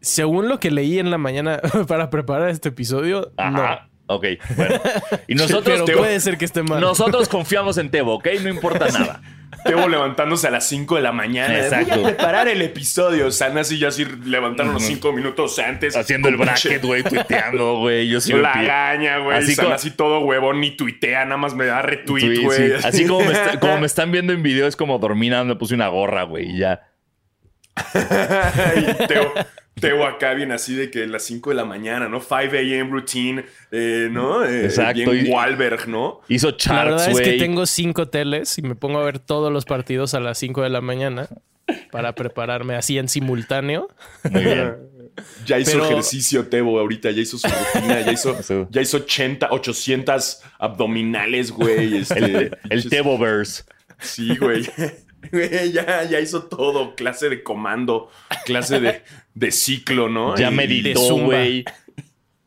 Según 0.01 0.49
lo 0.49 0.59
que 0.59 0.71
leí 0.71 0.99
en 0.99 1.11
la 1.11 1.19
mañana 1.19 1.61
para 1.89 2.11
preparar 2.11 2.49
este 2.49 2.71
episodio, 2.71 3.33
Ajá. 3.37 3.89
Ok, 4.07 4.27
bueno. 4.57 4.81
Y 5.29 5.35
nosotros, 5.37 5.79
no. 5.79 5.85
Pero 5.85 5.99
Tebo- 5.99 5.99
puede 6.03 6.21
ser 6.21 6.37
que 6.39 6.45
esté 6.45 6.63
mal. 6.63 6.81
nosotros 6.81 7.29
confiamos 7.29 7.79
en 7.79 7.91
Tebo, 7.91 8.15
¿ok? 8.17 8.29
No 8.43 8.49
importa 8.49 8.89
nada. 8.93 9.23
Tebo 9.65 9.87
levantándose 9.87 10.49
a 10.49 10.51
las 10.51 10.67
5 10.67 10.97
de 10.97 11.03
la 11.03 11.13
mañana. 11.13 11.57
Exacto. 11.57 11.95
Voy 11.95 12.05
a 12.05 12.07
preparar 12.17 12.49
el 12.49 12.63
episodio. 12.63 13.31
Sana 13.31 13.61
así 13.61 13.79
ya 13.79 13.89
así 13.89 14.05
levantaron 14.25 14.73
los 14.75 14.83
5 14.83 15.13
minutos 15.13 15.57
antes. 15.61 15.95
Haciendo 15.95 16.29
el 16.29 16.37
bracket, 16.37 16.83
güey, 16.83 17.03
tuiteando, 17.05 17.77
güey. 17.77 18.09
Yo 18.09 18.21
sí 18.23 18.33
La 18.33 18.61
gaña, 18.63 19.19
güey. 19.19 19.39
Así 19.39 19.55
Sana 19.55 19.67
como- 19.67 19.75
así 19.77 19.91
todo 19.93 20.21
huevón, 20.21 20.61
ni 20.61 20.73
tuitea, 20.77 21.25
nada 21.27 21.37
más 21.37 21.55
me 21.55 21.67
da 21.67 21.81
retweet, 21.83 22.41
güey. 22.43 22.59
sí. 22.81 22.87
Así 22.87 23.07
como 23.07 23.21
me, 23.25 23.33
está- 23.33 23.61
como 23.61 23.79
me 23.79 23.87
están 23.87 24.11
viendo 24.11 24.33
en 24.33 24.43
video, 24.43 24.67
es 24.67 24.75
como 24.75 24.99
dormí, 24.99 25.29
nada, 25.31 25.45
me 25.45 25.55
puse 25.55 25.75
una 25.75 25.89
gorra, 25.89 26.25
güey, 26.25 26.51
y 26.57 26.59
ya. 26.59 26.89
y 28.77 29.07
Teo, 29.07 29.33
Teo 29.81 30.05
acá 30.07 30.35
bien 30.35 30.53
así 30.53 30.75
de 30.75 30.91
que 30.91 31.07
las 31.07 31.23
5 31.25 31.51
de 31.51 31.57
la 31.57 31.65
mañana, 31.65 32.09
¿no? 32.09 32.21
5 32.21 32.35
a.m. 32.35 32.91
routine, 32.91 33.45
eh, 33.71 34.09
¿no? 34.11 34.45
Eh, 34.45 34.67
Exacto, 34.67 35.11
Bien 35.11 35.27
Wahlberg, 35.31 35.89
¿no? 35.89 36.21
Hizo 36.29 36.51
La 36.51 36.57
charts, 36.57 36.91
verdad 37.07 37.11
es 37.11 37.21
que 37.21 37.39
tengo 37.39 37.67
cinco 37.67 38.09
teles 38.09 38.59
y 38.59 38.63
me 38.63 38.75
pongo 38.75 38.99
a 39.01 39.05
ver 39.05 39.19
todos 39.19 39.51
los 39.53 39.65
partidos 39.65 40.15
a 40.15 40.21
las 40.21 40.39
5 40.39 40.63
de 40.63 40.69
la 40.71 40.81
mañana 40.83 41.29
para 41.91 42.15
prepararme 42.15 42.75
así 42.77 42.99
en 42.99 43.09
simultáneo. 43.09 43.89
Muy 44.31 44.45
bien. 44.45 44.77
Ya 45.45 45.59
hizo 45.59 45.73
Pero- 45.73 45.91
ejercicio 45.91 46.47
Tebo 46.49 46.81
ahorita, 46.81 47.11
ya 47.11 47.21
hizo 47.21 47.37
su 47.37 47.47
rutina, 47.47 48.01
ya 48.01 48.13
hizo, 48.13 48.35
ya 48.71 48.81
hizo 48.81 48.97
80, 48.97 49.49
800 49.51 50.41
abdominales, 50.59 51.51
güey. 51.53 51.99
este, 51.99 52.19
El, 52.19 52.59
el 52.71 52.89
Teboverse. 52.89 53.65
Sí, 54.01 54.35
güey. 54.39 54.67
Ya, 55.73 56.05
ya 56.05 56.21
hizo 56.21 56.45
todo, 56.45 56.95
clase 56.95 57.29
de 57.29 57.43
comando, 57.43 58.11
clase 58.45 58.81
de, 58.81 59.03
de 59.35 59.51
ciclo, 59.53 60.09
¿no? 60.09 60.37
Ya 60.37 60.51
Y- 60.51 60.55
meditó, 60.55 61.17
güey. 61.17 61.65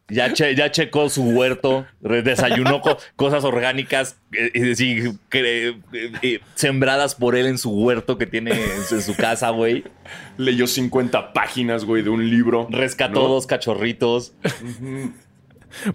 Ya, 0.07 0.31
che- 0.33 0.53
ya 0.53 0.69
checó 0.69 1.09
su 1.09 1.23
huerto, 1.23 1.87
desayunó 1.99 2.79
co- 2.81 2.97
cosas 3.15 3.43
orgánicas 3.43 4.17
eh, 4.33 4.51
eh, 4.53 5.13
que, 5.31 5.69
eh, 5.69 5.77
eh, 6.21 6.39
sembradas 6.53 7.15
por 7.15 7.35
él 7.35 7.47
en 7.47 7.57
su 7.57 7.71
huerto 7.71 8.15
que 8.19 8.27
tiene 8.27 8.51
en 8.51 8.83
su, 8.83 8.95
en 8.95 9.01
su 9.01 9.15
casa, 9.15 9.49
güey. 9.49 9.83
Leyó 10.37 10.67
50 10.67 11.33
páginas, 11.33 11.85
güey, 11.85 12.03
de 12.03 12.11
un 12.11 12.29
libro. 12.29 12.67
Rescató 12.69 13.23
¿no? 13.23 13.29
dos 13.29 13.47
cachorritos. 13.47 14.33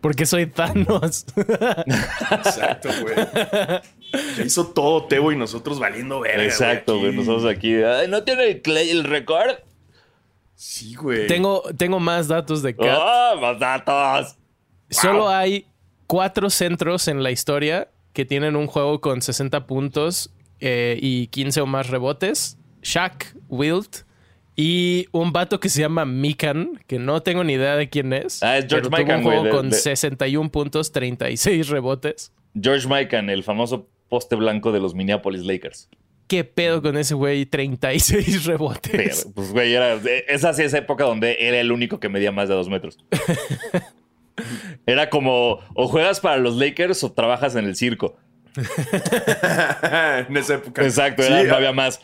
Porque 0.00 0.26
soy 0.26 0.46
Thanos. 0.46 1.24
Exacto, 2.32 2.88
güey. 3.02 3.14
Ya 4.36 4.42
hizo 4.44 4.66
todo 4.68 5.06
Tebo 5.06 5.32
y 5.32 5.36
nosotros 5.36 5.78
valiendo 5.78 6.20
verga. 6.20 6.44
Exacto, 6.44 6.98
güey. 6.98 7.12
Nosotros 7.14 7.44
aquí. 7.46 7.74
"Ay, 7.74 8.08
¿No 8.08 8.22
tiene 8.24 8.60
el, 8.64 8.76
el 8.76 9.04
récord? 9.04 9.56
Sí, 10.54 10.94
güey. 10.94 11.26
tengo, 11.26 11.62
tengo 11.76 11.98
más 12.00 12.28
datos 12.28 12.62
de 12.62 12.76
Cat. 12.76 12.98
¡Oh, 13.00 13.40
más 13.40 13.58
datos! 13.58 14.36
Solo 14.90 15.28
hay 15.28 15.66
cuatro 16.06 16.50
centros 16.50 17.08
en 17.08 17.22
la 17.22 17.30
historia 17.30 17.88
que 18.12 18.24
tienen 18.24 18.56
un 18.56 18.66
juego 18.66 19.00
con 19.00 19.22
60 19.22 19.66
puntos 19.66 20.30
eh, 20.58 20.98
y 21.00 21.28
15 21.28 21.62
o 21.62 21.66
más 21.66 21.88
rebotes. 21.88 22.58
Shaq, 22.82 23.34
Wilt 23.48 23.98
y 24.56 25.06
un 25.12 25.32
vato 25.32 25.60
que 25.60 25.68
se 25.70 25.80
llama 25.80 26.04
Mikan, 26.04 26.82
que 26.86 26.98
no 26.98 27.22
tengo 27.22 27.44
ni 27.44 27.54
idea 27.54 27.76
de 27.76 27.88
quién 27.88 28.12
es. 28.12 28.42
Ah, 28.42 28.58
es 28.58 28.66
George 28.68 28.90
pero 28.90 28.96
tuvo 28.96 28.98
Mikan, 28.98 29.16
un 29.18 29.22
güey, 29.24 29.38
juego 29.38 29.44
de- 29.44 29.50
con 29.62 29.70
de- 29.70 29.76
61 29.76 30.50
puntos, 30.50 30.92
36 30.92 31.68
rebotes. 31.68 32.32
George 32.60 32.86
Mikan, 32.88 33.30
el 33.30 33.44
famoso 33.44 33.86
poste 34.10 34.36
blanco 34.36 34.72
de 34.72 34.80
los 34.80 34.94
Minneapolis 34.94 35.46
Lakers. 35.46 35.88
¿Qué 36.26 36.44
pedo 36.44 36.82
con 36.82 36.98
ese 36.98 37.14
güey? 37.14 37.46
36 37.46 38.44
rebotes. 38.46 38.90
Pero, 38.92 39.34
pues, 39.34 39.52
güey, 39.52 39.72
era, 39.72 39.94
esa 40.28 40.52
sí 40.52 40.62
es 40.62 40.74
época 40.74 41.04
donde 41.04 41.38
era 41.40 41.58
el 41.58 41.72
único 41.72 41.98
que 41.98 42.10
medía 42.10 42.30
más 42.30 42.48
de 42.48 42.54
dos 42.54 42.68
metros. 42.68 42.98
Era 44.86 45.10
como, 45.10 45.58
o 45.74 45.88
juegas 45.88 46.20
para 46.20 46.38
los 46.38 46.56
Lakers 46.56 47.04
o 47.04 47.12
trabajas 47.12 47.56
en 47.56 47.66
el 47.66 47.76
circo. 47.76 48.16
en 48.56 50.36
esa 50.36 50.54
época. 50.54 50.82
Exacto, 50.82 51.22
Sí, 51.22 51.30
no 51.46 51.54
había 51.54 51.72
más. 51.72 52.00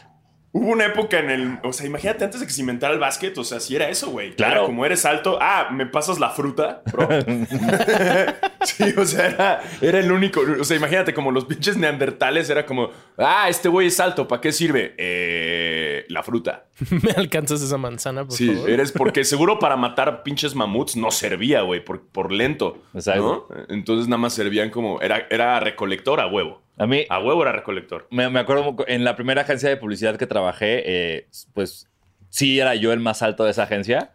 Hubo 0.58 0.70
una 0.70 0.86
época 0.86 1.18
en 1.18 1.28
el. 1.28 1.58
O 1.64 1.72
sea, 1.74 1.86
imagínate 1.86 2.24
antes 2.24 2.40
de 2.40 2.46
que 2.46 2.52
se 2.54 2.62
inventara 2.62 2.94
el 2.94 2.98
básquet. 2.98 3.36
O 3.36 3.44
sea, 3.44 3.60
si 3.60 3.76
era 3.76 3.90
eso, 3.90 4.08
güey. 4.10 4.34
Claro. 4.34 4.52
Era 4.54 4.64
como 4.64 4.86
eres 4.86 5.04
alto. 5.04 5.38
Ah, 5.38 5.68
¿me 5.70 5.84
pasas 5.84 6.18
la 6.18 6.30
fruta, 6.30 6.82
bro? 6.90 7.06
sí, 8.62 8.84
o 8.96 9.04
sea, 9.04 9.26
era, 9.26 9.62
era 9.82 9.98
el 9.98 10.10
único. 10.10 10.40
O 10.58 10.64
sea, 10.64 10.76
imagínate, 10.78 11.12
como 11.12 11.30
los 11.30 11.44
pinches 11.44 11.76
neandertales, 11.76 12.48
era 12.48 12.64
como. 12.64 12.88
Ah, 13.18 13.50
este 13.50 13.68
güey 13.68 13.88
es 13.88 14.00
alto. 14.00 14.26
¿Para 14.26 14.40
qué 14.40 14.50
sirve? 14.50 14.94
Eh, 14.96 16.06
la 16.08 16.22
fruta. 16.22 16.64
¿Me 17.02 17.10
alcanzas 17.16 17.60
esa 17.60 17.76
manzana, 17.76 18.24
por 18.24 18.32
Sí, 18.34 18.50
favor? 18.54 18.70
eres 18.70 18.92
porque 18.92 19.24
seguro 19.24 19.58
para 19.58 19.76
matar 19.76 20.22
pinches 20.22 20.54
mamuts 20.54 20.96
no 20.96 21.10
servía, 21.10 21.60
güey, 21.62 21.84
por, 21.84 22.00
por 22.06 22.32
lento. 22.32 22.78
Exacto. 22.94 23.46
¿no? 23.50 23.56
Entonces 23.68 24.08
nada 24.08 24.18
más 24.18 24.32
servían 24.32 24.70
como. 24.70 25.02
Era, 25.02 25.26
era 25.30 25.60
recolector 25.60 26.18
a 26.20 26.26
huevo. 26.26 26.62
A 26.78 26.86
mí, 26.86 27.04
A 27.08 27.18
huevo 27.20 27.42
era 27.42 27.52
recolector. 27.52 28.06
me, 28.10 28.28
me 28.30 28.38
acuerdo 28.40 28.76
en 28.86 29.04
la 29.04 29.16
primera 29.16 29.42
agencia 29.42 29.68
de 29.68 29.76
publicidad 29.76 30.16
que 30.16 30.26
trabajé, 30.26 30.82
eh, 30.84 31.28
pues 31.54 31.88
sí 32.28 32.60
era 32.60 32.74
yo 32.74 32.92
el 32.92 33.00
más 33.00 33.22
alto 33.22 33.44
de 33.44 33.50
esa 33.52 33.62
agencia. 33.64 34.12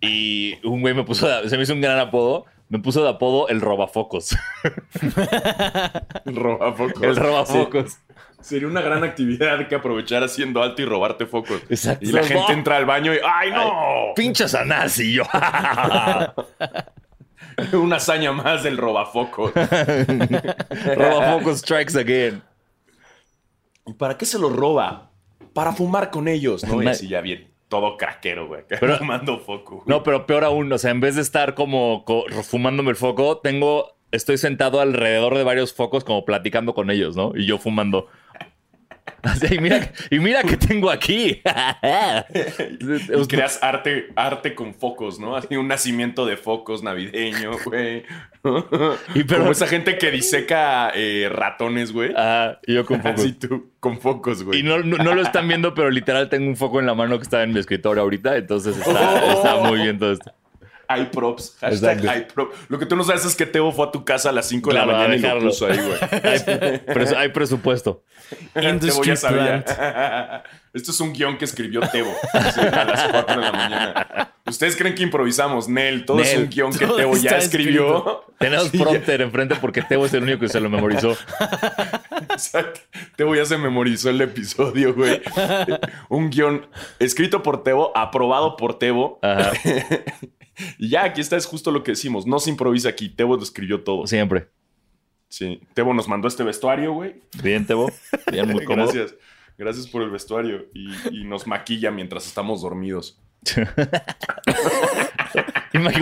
Y 0.00 0.54
un 0.66 0.80
güey 0.80 0.94
me 0.94 1.04
puso, 1.04 1.28
de- 1.28 1.48
se 1.50 1.56
me 1.56 1.64
hizo 1.64 1.74
un 1.74 1.80
gran 1.80 1.98
apodo. 1.98 2.46
Me 2.70 2.78
puso 2.78 3.02
de 3.02 3.08
apodo 3.08 3.48
el 3.48 3.60
robafocos. 3.62 4.36
El 6.26 6.36
robafocos. 6.36 7.02
el 7.02 7.16
robafocos. 7.16 7.92
Sí. 7.92 7.98
Sería 8.40 8.68
una 8.68 8.80
gran 8.82 9.02
actividad 9.04 9.66
que 9.68 9.74
aprovechar 9.74 10.22
haciendo 10.22 10.62
alto 10.62 10.80
y 10.82 10.84
robarte 10.84 11.26
focos. 11.26 11.60
Exacto. 11.70 12.04
Y 12.06 12.12
la 12.12 12.22
gente 12.22 12.52
entra 12.52 12.76
al 12.76 12.84
baño 12.86 13.12
y 13.14 13.18
¡ay 13.24 13.50
no! 13.50 14.12
Pinche 14.14 14.46
Sanasi, 14.48 15.10
y 15.10 15.14
yo. 15.14 15.24
Una 17.72 17.96
hazaña 17.96 18.32
más 18.32 18.62
del 18.62 18.76
robafocos. 18.76 19.52
robafocos 20.96 21.58
strikes 21.58 21.98
again. 21.98 22.42
¿Y 23.86 23.92
para 23.94 24.16
qué 24.18 24.26
se 24.26 24.38
lo 24.38 24.50
roba? 24.50 25.10
Para 25.52 25.72
fumar 25.72 26.10
con 26.10 26.28
ellos, 26.28 26.64
¿no? 26.64 26.82
Y 26.82 26.86
así 26.86 27.08
ya 27.08 27.20
bien, 27.20 27.48
todo 27.68 27.96
craquero, 27.96 28.46
güey. 28.46 28.62
Fumando 28.98 29.38
foco. 29.40 29.82
No, 29.86 30.02
pero 30.02 30.26
peor 30.26 30.44
aún, 30.44 30.72
o 30.72 30.78
sea, 30.78 30.90
en 30.90 31.00
vez 31.00 31.16
de 31.16 31.22
estar 31.22 31.54
como 31.54 32.04
co- 32.04 32.26
fumándome 32.44 32.90
el 32.90 32.96
foco, 32.96 33.38
tengo, 33.38 33.96
estoy 34.12 34.38
sentado 34.38 34.80
alrededor 34.80 35.36
de 35.36 35.44
varios 35.44 35.72
focos 35.74 36.04
como 36.04 36.24
platicando 36.24 36.74
con 36.74 36.90
ellos, 36.90 37.16
¿no? 37.16 37.32
Y 37.34 37.46
yo 37.46 37.58
fumando. 37.58 38.06
Así, 39.22 39.54
y 39.54 39.58
mira, 39.58 39.92
y 40.10 40.18
mira 40.18 40.42
que 40.42 40.56
tengo 40.56 40.90
aquí. 40.90 41.40
Y 43.10 43.26
creas 43.26 43.58
arte, 43.62 44.08
arte 44.16 44.54
con 44.54 44.74
focos, 44.74 45.18
¿no? 45.18 45.36
Así 45.36 45.56
un 45.56 45.68
nacimiento 45.68 46.26
de 46.26 46.36
focos 46.36 46.82
navideño, 46.82 47.52
güey. 47.64 48.04
Y 49.14 49.24
pero- 49.24 49.40
Como 49.40 49.52
esa 49.52 49.66
gente 49.66 49.98
que 49.98 50.10
diseca 50.10 50.90
eh, 50.94 51.28
ratones, 51.30 51.92
güey. 51.92 52.12
Ah, 52.16 52.58
y 52.66 52.74
yo 52.74 52.84
con 52.86 53.00
focos. 53.02 53.20
Así 53.20 53.32
tú, 53.32 53.70
con 53.80 54.00
focos, 54.00 54.42
güey. 54.42 54.60
Y 54.60 54.62
no, 54.62 54.78
no, 54.80 54.96
no 54.98 55.14
lo 55.14 55.22
están 55.22 55.48
viendo, 55.48 55.74
pero 55.74 55.90
literal 55.90 56.28
tengo 56.28 56.46
un 56.48 56.56
foco 56.56 56.80
en 56.80 56.86
la 56.86 56.94
mano 56.94 57.16
que 57.18 57.22
está 57.24 57.42
en 57.42 57.52
mi 57.52 57.60
escritorio 57.60 58.02
ahorita, 58.02 58.36
entonces 58.36 58.76
está, 58.76 59.32
está 59.32 59.56
muy 59.56 59.80
bien 59.82 59.98
todo 59.98 60.12
esto. 60.12 60.32
Hay 60.90 61.04
props. 61.06 61.56
Hashtag 61.60 61.98
Exacto. 61.98 62.10
hay 62.10 62.20
props. 62.32 62.56
Lo 62.68 62.78
que 62.78 62.86
tú 62.86 62.96
no 62.96 63.04
sabes 63.04 63.24
es 63.26 63.36
que 63.36 63.44
Teo 63.44 63.70
fue 63.72 63.86
a 63.86 63.90
tu 63.90 64.04
casa 64.06 64.30
a 64.30 64.32
las 64.32 64.48
5 64.48 64.70
Claro, 64.70 64.86
de 64.86 64.92
la 64.94 64.98
mañana 65.08 65.36
y 65.36 65.40
lo 65.40 65.48
puso 65.48 65.66
ahí, 65.66 65.76
güey. 65.78 65.98
Hay, 66.24 66.38
pres- 66.86 67.14
hay 67.16 67.28
presupuesto. 67.28 68.02
Industry 68.56 68.90
Tebo 68.90 69.04
ya 69.04 69.16
sabía. 69.16 69.64
Esto 70.74 70.90
es 70.92 71.00
un 71.00 71.12
guion 71.12 71.36
que 71.38 71.44
escribió 71.46 71.80
Tebo 71.88 72.12
a 72.32 72.84
las 72.84 73.08
4 73.10 73.36
de 73.36 73.42
la 73.42 73.52
mañana. 73.52 74.34
¿Ustedes 74.46 74.76
creen 74.76 74.94
que 74.94 75.02
improvisamos? 75.02 75.68
Nel, 75.68 76.04
todo 76.06 76.20
es 76.20 76.36
un 76.36 76.48
guion 76.48 76.72
que 76.72 76.86
Tebo 76.86 77.16
ya 77.16 77.36
escribió. 77.38 78.24
Tenemos 78.38 78.68
Sí, 78.68 78.78
prompter 78.78 79.20
enfrente 79.22 79.56
porque 79.56 79.82
Tebo 79.82 80.06
es 80.06 80.14
el 80.14 80.22
único 80.22 80.38
que 80.40 80.48
se 80.48 80.60
lo 80.60 80.70
memorizó. 80.70 81.16
Exacto. 82.30 82.80
Tebo 83.16 83.34
ya 83.34 83.44
se 83.44 83.58
memorizó 83.58 84.10
el 84.10 84.20
episodio, 84.20 84.94
güey. 84.94 85.20
Un 86.08 86.30
guion 86.30 86.66
escrito 86.98 87.42
por 87.42 87.62
Tebo, 87.62 87.94
aprobado 87.96 88.56
por 88.56 88.78
Tebo. 88.78 89.18
Ajá, 89.22 89.52
Y 90.78 90.88
ya, 90.90 91.04
aquí 91.04 91.20
está, 91.20 91.36
es 91.36 91.46
justo 91.46 91.70
lo 91.70 91.82
que 91.82 91.92
decimos. 91.92 92.26
No 92.26 92.38
se 92.38 92.50
improvisa 92.50 92.88
aquí. 92.88 93.08
Tebo 93.08 93.36
lo 93.36 93.42
escribió 93.42 93.82
todo. 93.82 94.06
siempre. 94.06 94.48
Sí. 95.28 95.60
Tebo 95.74 95.92
nos 95.94 96.08
mandó 96.08 96.26
este 96.28 96.42
vestuario, 96.42 96.92
güey. 96.92 97.16
Bien, 97.42 97.66
Tebo. 97.66 97.92
Bien, 98.32 98.48
muy 98.48 98.64
cómodo. 98.64 98.90
Gracias. 98.92 99.14
Gracias 99.58 99.86
por 99.88 100.02
el 100.02 100.10
vestuario. 100.10 100.66
Y, 100.74 101.20
y 101.20 101.24
nos 101.24 101.46
maquilla 101.46 101.90
mientras 101.90 102.26
estamos 102.26 102.62
dormidos. 102.62 103.20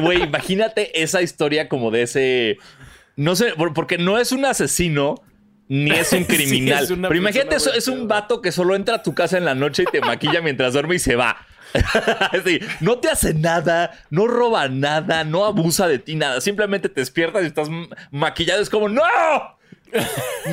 Güey, 0.00 0.22
imagínate 0.22 1.02
esa 1.02 1.22
historia 1.22 1.68
como 1.68 1.90
de 1.90 2.02
ese. 2.02 2.58
No 3.16 3.34
sé, 3.36 3.52
por- 3.56 3.74
porque 3.74 3.98
no 3.98 4.18
es 4.18 4.32
un 4.32 4.44
asesino 4.44 5.16
ni 5.68 5.90
es 5.90 6.12
un 6.12 6.20
Sí, 6.26 6.36
criminal. 6.36 6.84
es 6.84 6.90
pero 6.90 7.14
imagínate, 7.16 7.56
eso, 7.56 7.72
es 7.72 7.88
un 7.88 8.08
vato 8.08 8.40
que 8.40 8.52
solo 8.52 8.74
entra 8.76 8.96
a 8.96 9.02
tu 9.02 9.14
casa 9.14 9.36
en 9.38 9.44
la 9.44 9.54
noche 9.54 9.82
y 9.82 9.86
te 9.90 10.00
maquilla 10.00 10.40
mientras 10.40 10.72
duerme 10.72 10.94
y 10.96 10.98
se 10.98 11.16
va. 11.16 11.36
Sí, 12.44 12.60
no 12.80 12.98
te 12.98 13.08
hace 13.08 13.34
nada, 13.34 13.90
no 14.10 14.26
roba 14.26 14.68
nada, 14.68 15.24
no 15.24 15.44
abusa 15.44 15.88
de 15.88 15.98
ti 15.98 16.14
nada. 16.14 16.40
Simplemente 16.40 16.88
te 16.88 17.00
despiertas 17.00 17.42
y 17.44 17.46
estás 17.46 17.68
maquillado. 18.10 18.62
Es 18.62 18.70
como, 18.70 18.88
¡No! 18.88 19.02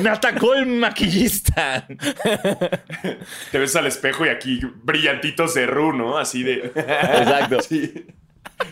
Me 0.00 0.08
atacó 0.10 0.54
el 0.54 0.64
maquillista. 0.66 1.86
Te 3.50 3.58
ves 3.58 3.74
al 3.76 3.86
espejo 3.86 4.24
y 4.24 4.28
aquí 4.28 4.60
brillantitos 4.84 5.54
de 5.54 5.66
Ru, 5.66 5.92
¿no? 5.92 6.18
Así 6.18 6.42
de. 6.44 6.54
Exacto. 6.74 7.60
Sí. 7.62 8.06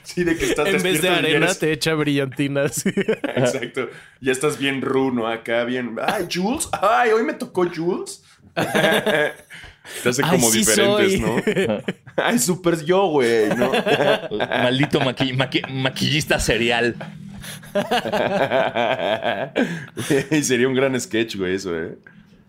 Sí, 0.05 0.23
de 0.23 0.37
que 0.37 0.45
estás 0.45 0.69
En 0.69 0.81
vez 0.83 1.03
de 1.03 1.09
arena 1.09 1.47
eres- 1.47 1.59
te 1.59 1.73
echa 1.73 1.95
brillantinas. 1.95 2.87
Exacto. 2.87 3.89
Ya 4.21 4.31
estás 4.33 4.57
bien 4.59 4.81
Ru, 4.81 5.13
¿no? 5.13 5.27
Acá 5.27 5.65
bien. 5.65 5.97
Ay, 6.01 6.29
Jules. 6.33 6.69
Ay, 6.81 7.11
hoy 7.11 7.25
me 7.25 7.33
tocó 7.35 7.67
Jules. 7.69 8.23
Te 10.03 10.09
hace 10.11 10.23
Ay, 10.25 10.31
como 10.31 10.51
sí 10.51 10.59
diferentes, 10.61 11.13
soy. 11.13 11.21
¿no? 11.21 11.43
Ay, 12.17 12.39
super 12.39 12.83
yo, 12.85 13.07
güey, 13.09 13.49
¿no? 13.57 13.73
Maldito 14.63 15.01
maqui- 15.01 15.35
maqui- 15.37 15.67
maquillista 15.69 16.39
serial. 16.39 16.95
y 20.31 20.43
sería 20.43 20.69
un 20.69 20.75
gran 20.75 20.99
sketch, 21.01 21.37
güey, 21.37 21.55
eso, 21.55 21.77
¿eh? 21.79 21.97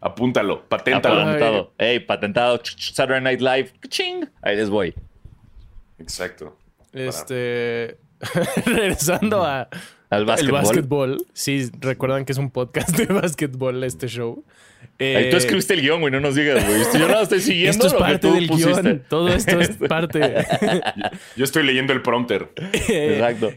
Apúntalo, 0.01 0.63
paténtalo. 0.67 1.23
Patentado. 1.23 1.73
Ey, 1.77 1.99
patentado. 1.99 2.57
Ch- 2.59 2.75
ch- 2.75 2.93
Saturday 2.93 3.21
Night 3.21 3.39
Live. 3.41 3.71
Ching. 3.89 4.27
Ahí 4.41 4.55
les 4.57 4.69
voy. 4.69 4.93
Exacto. 5.97 6.57
Este. 6.91 7.97
Regresando 8.65 9.43
a. 9.43 9.69
Al 10.13 10.21
El 10.21 10.25
básquetbol. 10.25 10.51
básquetbol. 10.61 11.17
Sí, 11.33 11.69
recuerdan 11.79 12.25
que 12.25 12.31
es 12.31 12.37
un 12.37 12.51
podcast 12.51 12.89
de 12.97 13.05
básquetbol 13.13 13.83
este 13.83 14.07
show. 14.07 14.43
Ay, 14.99 15.29
tú 15.29 15.35
Eh, 15.35 15.37
escribiste 15.37 15.73
el 15.73 15.81
guion, 15.81 16.01
güey. 16.01 16.11
No 16.11 16.19
nos 16.19 16.35
digas, 16.35 16.63
güey. 16.65 16.81
Yo 16.99 17.07
no 17.07 17.21
estoy 17.21 17.39
siguiendo 17.41 17.71
Esto 17.85 17.87
es 17.87 17.93
lo 17.93 17.97
que 17.99 18.03
parte 18.03 18.27
tú 18.27 18.33
del 18.35 18.47
pusiste. 18.47 18.81
guion. 18.81 19.03
Todo 19.09 19.29
esto 19.29 19.59
es 19.59 19.69
parte. 19.71 20.45
Yo 21.35 21.43
estoy 21.43 21.63
leyendo 21.63 21.93
el 21.93 22.01
prompter. 22.01 22.49
Exacto. 22.89 23.53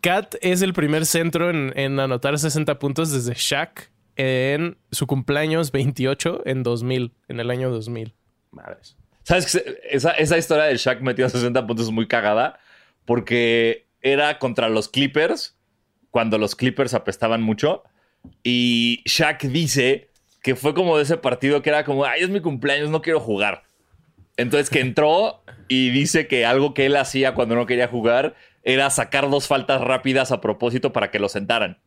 Kat 0.00 0.34
es 0.40 0.62
el 0.62 0.72
primer 0.72 1.04
centro 1.06 1.50
en, 1.50 1.72
en 1.76 2.00
anotar 2.00 2.38
60 2.38 2.78
puntos 2.78 3.12
desde 3.12 3.34
Shaq 3.36 3.90
en 4.16 4.78
su 4.90 5.06
cumpleaños 5.06 5.72
28 5.72 6.42
en 6.46 6.62
2000, 6.62 7.12
en 7.28 7.40
el 7.40 7.50
año 7.50 7.70
2000. 7.70 8.14
Madres. 8.50 8.96
¿Sabes? 9.22 9.62
Esa, 9.90 10.12
esa 10.12 10.38
historia 10.38 10.64
del 10.64 10.78
Shaq 10.78 11.02
metido 11.02 11.28
60 11.28 11.66
puntos 11.66 11.86
es 11.86 11.92
muy 11.92 12.08
cagada 12.08 12.58
porque 13.04 13.86
era 14.00 14.38
contra 14.38 14.68
los 14.68 14.88
Clippers, 14.88 15.56
cuando 16.10 16.38
los 16.38 16.54
Clippers 16.54 16.94
apestaban 16.94 17.42
mucho. 17.42 17.82
Y 18.42 19.02
Shaq 19.06 19.42
dice 19.44 20.10
que 20.42 20.56
fue 20.56 20.74
como 20.74 20.96
de 20.96 21.02
ese 21.02 21.16
partido 21.16 21.62
que 21.62 21.70
era 21.70 21.84
como, 21.84 22.04
ay, 22.04 22.22
es 22.22 22.30
mi 22.30 22.40
cumpleaños, 22.40 22.90
no 22.90 23.02
quiero 23.02 23.20
jugar. 23.20 23.64
Entonces 24.36 24.70
que 24.70 24.80
entró 24.80 25.42
y 25.68 25.90
dice 25.90 26.26
que 26.26 26.46
algo 26.46 26.72
que 26.72 26.86
él 26.86 26.96
hacía 26.96 27.34
cuando 27.34 27.54
no 27.54 27.66
quería 27.66 27.88
jugar 27.88 28.34
era 28.62 28.90
sacar 28.90 29.30
dos 29.30 29.46
faltas 29.46 29.80
rápidas 29.80 30.32
a 30.32 30.40
propósito 30.40 30.92
para 30.92 31.10
que 31.10 31.18
lo 31.18 31.28
sentaran. 31.28 31.78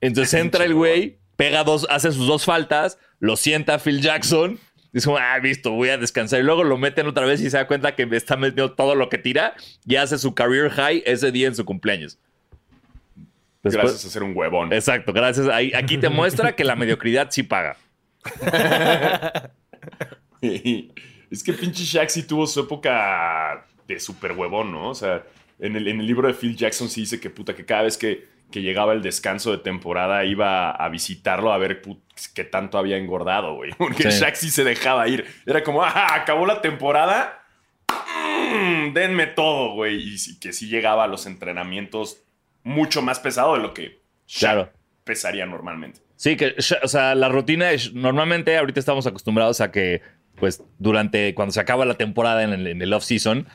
Entonces 0.00 0.34
entra 0.34 0.64
el 0.64 0.74
güey, 0.74 1.18
pega 1.36 1.64
dos, 1.64 1.86
hace 1.90 2.12
sus 2.12 2.26
dos 2.26 2.44
faltas, 2.44 2.98
lo 3.20 3.36
sienta 3.36 3.78
Phil 3.78 4.00
Jackson. 4.00 4.58
Dice, 4.92 5.10
ah, 5.18 5.38
visto, 5.40 5.72
voy 5.72 5.88
a 5.88 5.98
descansar. 5.98 6.38
Y 6.38 6.44
luego 6.44 6.62
lo 6.62 6.78
meten 6.78 7.08
otra 7.08 7.26
vez 7.26 7.40
y 7.40 7.50
se 7.50 7.56
da 7.56 7.66
cuenta 7.66 7.96
que 7.96 8.06
está 8.12 8.36
metiendo 8.36 8.72
todo 8.74 8.94
lo 8.94 9.08
que 9.08 9.18
tira 9.18 9.54
y 9.84 9.96
hace 9.96 10.18
su 10.18 10.34
career 10.34 10.70
high 10.70 11.02
ese 11.04 11.32
día 11.32 11.48
en 11.48 11.56
su 11.56 11.64
cumpleaños. 11.64 12.18
Después, 13.64 13.92
gracias 13.92 14.04
a 14.04 14.10
ser 14.10 14.22
un 14.22 14.36
huevón. 14.36 14.72
Exacto, 14.72 15.12
gracias. 15.12 15.48
aquí 15.48 15.98
te 15.98 16.08
muestra 16.08 16.54
que 16.54 16.62
la 16.64 16.76
mediocridad 16.76 17.30
sí 17.30 17.42
paga. 17.42 17.76
es 20.40 21.42
que 21.42 21.52
pinche 21.52 21.84
Shaq 21.84 22.08
sí 22.08 22.22
tuvo 22.22 22.46
su 22.46 22.60
época 22.60 23.66
de 23.88 23.98
super 23.98 24.32
huevón, 24.32 24.70
¿no? 24.70 24.90
O 24.90 24.94
sea, 24.94 25.24
en 25.58 25.76
el, 25.76 25.88
en 25.88 26.00
el 26.00 26.06
libro 26.06 26.28
de 26.28 26.34
Phil 26.34 26.56
Jackson 26.56 26.88
sí 26.88 27.00
dice 27.02 27.18
que 27.18 27.30
puta, 27.30 27.54
que 27.54 27.64
cada 27.64 27.82
vez 27.82 27.98
que 27.98 28.34
que 28.54 28.62
llegaba 28.62 28.92
el 28.92 29.02
descanso 29.02 29.50
de 29.50 29.58
temporada 29.58 30.24
iba 30.24 30.70
a 30.70 30.88
visitarlo 30.88 31.52
a 31.52 31.58
ver 31.58 31.82
qué 32.34 32.44
tanto 32.44 32.78
había 32.78 32.96
engordado, 32.96 33.56
güey. 33.56 33.72
Porque 33.78 34.10
Shaq 34.10 34.36
sí 34.36 34.48
se 34.48 34.62
dejaba 34.62 35.08
ir. 35.08 35.26
Era 35.44 35.64
como, 35.64 35.82
ajá, 35.82 36.14
acabó 36.14 36.46
la 36.46 36.62
temporada. 36.62 37.42
Mm, 38.52 38.92
denme 38.92 39.26
todo, 39.26 39.74
güey. 39.74 40.14
Y 40.14 40.38
que 40.38 40.52
sí 40.52 40.68
llegaba 40.68 41.02
a 41.02 41.08
los 41.08 41.26
entrenamientos 41.26 42.22
mucho 42.64 43.02
más 43.02 43.20
pesado 43.20 43.54
de 43.54 43.60
lo 43.60 43.72
que 43.72 44.02
Shaq 44.26 44.70
pesaría 45.04 45.46
normalmente. 45.46 46.00
Sí, 46.16 46.36
que, 46.36 46.56
o 46.82 46.88
sea, 46.88 47.14
la 47.14 47.28
rutina 47.28 47.70
es, 47.70 47.92
normalmente 47.92 48.56
ahorita 48.56 48.80
estamos 48.80 49.06
acostumbrados 49.06 49.60
a 49.60 49.70
que, 49.70 50.00
pues, 50.36 50.62
durante, 50.78 51.34
cuando 51.34 51.52
se 51.52 51.60
acaba 51.60 51.84
la 51.84 51.94
temporada 51.94 52.42
en 52.42 52.52
el, 52.52 52.66
en 52.66 52.80
el 52.80 52.92
off-season, 52.92 53.46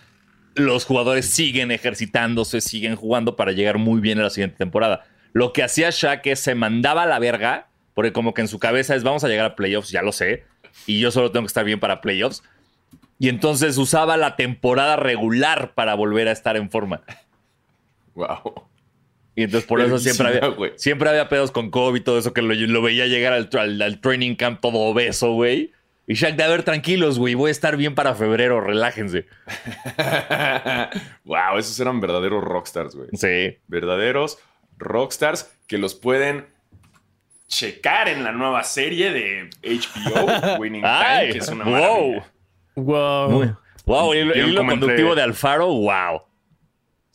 los 0.56 0.86
jugadores 0.86 1.26
siguen 1.26 1.72
ejercitándose, 1.72 2.62
siguen 2.62 2.96
jugando 2.96 3.36
para 3.36 3.52
llegar 3.52 3.78
muy 3.78 4.00
bien 4.00 4.20
a 4.20 4.24
la 4.24 4.30
siguiente 4.30 4.58
temporada. 4.58 5.06
Lo 5.34 5.54
que 5.54 5.64
hacía 5.64 5.90
Shaq 5.90 6.26
es 6.28 6.40
se 6.40 6.56
mandaba 6.56 7.04
a 7.04 7.08
la 7.08 7.20
verga, 7.20 7.70
porque 7.94 8.14
como 8.14 8.34
que 8.34 8.42
en 8.42 8.48
su 8.48 8.60
cabeza 8.60 8.96
es 8.96 9.04
vamos 9.04 9.24
a 9.24 9.28
llegar 9.28 9.46
a 9.46 9.56
playoffs, 9.56 9.90
ya 9.90 10.02
lo 10.02 10.12
sé, 10.12 10.46
y 10.86 11.00
yo 11.00 11.12
solo 11.12 11.32
tengo 11.32 11.46
que 11.46 11.50
estar 11.50 11.66
bien 11.66 11.80
para 11.80 12.02
playoffs. 12.02 12.44
Y 13.18 13.30
entonces 13.30 13.78
usaba 13.78 14.16
la 14.18 14.36
temporada 14.36 14.96
regular 14.96 15.74
para 15.74 15.96
volver 15.96 16.28
a 16.28 16.32
estar 16.32 16.56
en 16.56 16.70
forma. 16.70 17.02
Wow. 18.16 18.69
Y 19.36 19.44
entonces 19.44 19.68
por 19.68 19.82
eso 19.82 20.00
siempre 20.00 20.28
había, 20.28 20.56
siempre 20.76 21.10
había 21.10 21.30
pedos 21.30 21.52
con 21.52 21.70
COVID 21.70 22.00
y 22.00 22.04
todo 22.04 22.20
eso, 22.20 22.34
que 22.34 22.42
lo, 22.42 22.82
veía 22.82 23.08
llegar 23.08 23.34
al, 23.34 23.82
al, 23.82 24.02
training 24.02 24.36
camp 24.36 24.60
todo 24.62 24.80
obeso, 24.80 25.34
güey. 25.34 25.72
Y 26.08 26.16
Shaq, 26.16 26.36
de 26.36 26.44
a 26.44 26.48
ver, 26.48 26.64
tranquilos, 26.64 27.20
güey, 27.20 27.36
voy 27.36 27.50
a 27.50 27.52
estar 27.52 27.78
bien 27.78 27.94
para 27.94 28.16
febrero, 28.16 28.60
relájense. 28.60 29.28
wow, 31.24 31.58
esos 31.60 31.80
eran 31.80 32.02
verdaderos 32.02 32.44
rockstars, 32.44 32.96
güey. 32.96 33.10
Sí. 33.14 33.58
Verdaderos 33.68 34.40
rockstars 34.80 35.56
que 35.68 35.78
los 35.78 35.94
pueden 35.94 36.48
checar 37.48 38.08
en 38.08 38.24
la 38.24 38.32
nueva 38.32 38.64
serie 38.64 39.12
de 39.12 39.50
HBO, 39.62 40.58
Winning 40.60 40.82
Time, 40.82 41.32
que 41.32 41.38
es 41.38 41.50
una 41.50 41.66
wow. 41.66 42.24
Wow. 42.76 43.58
wow, 43.86 44.14
y 44.14 44.18
el 44.18 44.50
hilo 44.50 44.66
conductivo 44.66 45.16
de 45.16 45.22
Alfaro, 45.22 45.68
wow. 45.68 46.22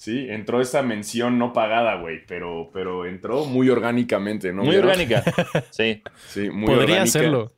Sí, 0.04 0.26
entró 0.28 0.60
esa 0.60 0.82
mención 0.82 1.38
no 1.38 1.54
pagada, 1.54 1.94
güey, 1.94 2.26
pero, 2.26 2.68
pero 2.74 3.06
entró 3.06 3.46
muy 3.46 3.70
orgánicamente, 3.70 4.52
¿no? 4.52 4.62
Muy 4.62 4.76
orgánica, 4.76 5.24
sí. 5.70 6.02
Sí, 6.28 6.50
muy 6.50 6.66
Podría 6.66 7.00
hacerlo. 7.00 7.54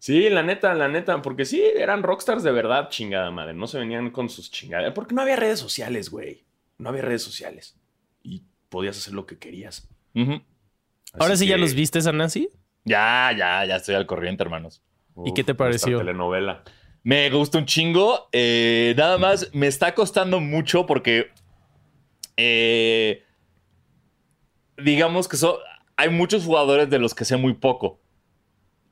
Sí, 0.00 0.28
la 0.28 0.42
neta, 0.42 0.74
la 0.74 0.88
neta, 0.88 1.22
porque 1.22 1.44
sí, 1.44 1.62
eran 1.62 2.02
rockstars 2.02 2.42
de 2.42 2.50
verdad, 2.50 2.88
chingada 2.88 3.30
madre. 3.30 3.54
No 3.54 3.68
se 3.68 3.78
venían 3.78 4.10
con 4.10 4.28
sus 4.28 4.50
chingadas. 4.50 4.92
Porque 4.92 5.14
no 5.14 5.22
había 5.22 5.36
redes 5.36 5.60
sociales, 5.60 6.10
güey. 6.10 6.42
No 6.78 6.88
había 6.88 7.02
redes 7.02 7.22
sociales. 7.22 7.78
Y 8.24 8.42
podías 8.70 8.98
hacer 8.98 9.14
lo 9.14 9.24
que 9.24 9.38
querías. 9.38 9.88
Ahora 11.12 11.36
sí 11.36 11.46
ya 11.46 11.56
los 11.56 11.74
viste, 11.74 12.00
Nancy. 12.12 12.48
Ya, 12.84 13.30
ya, 13.38 13.64
ya 13.66 13.76
estoy 13.76 13.94
al 13.94 14.06
corriente, 14.06 14.42
hermanos. 14.42 14.82
¿Y 15.24 15.32
qué 15.32 15.44
te 15.44 15.54
pareció? 15.54 15.98
telenovela. 15.98 16.64
Me 17.04 17.30
gusta 17.30 17.58
un 17.58 17.66
chingo. 17.66 18.30
Eh, 18.32 18.94
nada 18.96 19.16
más, 19.16 19.50
me 19.54 19.68
está 19.68 19.94
costando 19.94 20.40
mucho 20.40 20.86
porque. 20.86 21.30
Eh, 22.36 23.22
digamos 24.76 25.28
que 25.28 25.36
hay 25.96 26.10
muchos 26.10 26.44
jugadores 26.44 26.90
de 26.90 26.98
los 26.98 27.14
que 27.14 27.24
sé 27.24 27.36
muy 27.36 27.54
poco 27.54 28.00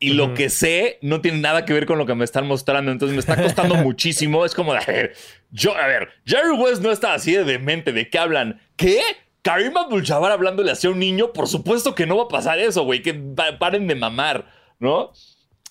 y 0.02 0.14
lo 0.14 0.35
que 0.35 0.50
sé 0.50 0.98
no 1.00 1.20
tiene 1.20 1.38
nada 1.38 1.64
que 1.64 1.72
ver 1.72 1.87
con 1.87 1.96
lo 1.96 2.07
que 2.07 2.16
me 2.16 2.24
están 2.24 2.48
mostrando. 2.48 2.90
Entonces 2.90 3.14
me 3.14 3.20
está 3.20 3.40
costando 3.40 3.74
muchísimo. 3.85 4.44
Es 4.44 4.52
como, 4.52 4.72
a 4.72 4.81
ver, 4.81 5.14
yo, 5.52 5.76
a 5.76 5.87
ver, 5.87 6.09
Jerry 6.26 6.50
West 6.59 6.83
no 6.83 6.90
está 6.90 7.14
así 7.14 7.33
de 7.33 7.44
demente. 7.44 7.92
¿De 7.92 8.11
qué 8.11 8.18
hablan? 8.18 8.61
¿Qué? 8.74 9.00
Karim 9.42 9.76
Abdul-Jabbar 9.76 10.33
hablándole 10.33 10.72
hacia 10.72 10.90
un 10.90 10.98
niño. 10.98 11.33
Por 11.33 11.46
supuesto 11.46 11.94
que 11.94 12.07
no 12.07 12.16
va 12.16 12.24
a 12.24 12.28
pasar 12.28 12.59
eso, 12.59 12.83
güey. 12.83 13.00
Que 13.00 13.14
paren 13.14 13.87
de 13.87 13.94
mamar, 13.94 14.46
¿no? 14.81 15.12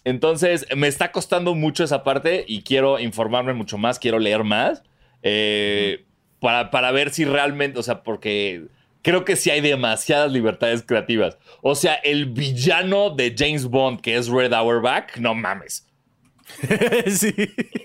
Entonces 0.05 0.65
me 0.77 0.87
está 0.87 1.11
costando 1.11 1.53
mucho 1.53 1.83
esa 1.83 2.03
parte 2.05 2.45
y 2.47 2.63
quiero 2.63 2.99
informarme 2.99 3.51
mucho 3.53 3.77
más. 3.77 3.99
Quiero 3.99 4.17
leer 4.17 4.45
más. 4.45 4.81
Eh, 5.23 6.05
para, 6.41 6.71
para 6.71 6.91
ver 6.91 7.11
si 7.11 7.23
realmente, 7.23 7.79
o 7.79 7.83
sea, 7.83 8.01
porque 8.01 8.63
creo 9.03 9.23
que 9.23 9.35
sí 9.35 9.51
hay 9.51 9.61
demasiadas 9.61 10.31
libertades 10.31 10.83
creativas. 10.85 11.37
O 11.61 11.75
sea, 11.75 11.93
el 11.95 12.25
villano 12.25 13.11
de 13.11 13.33
James 13.37 13.65
Bond, 13.65 14.01
que 14.01 14.17
es 14.17 14.27
Red 14.27 14.51
Auerbach, 14.51 15.17
no 15.17 15.35
mames. 15.35 15.87
sí. 17.07 17.33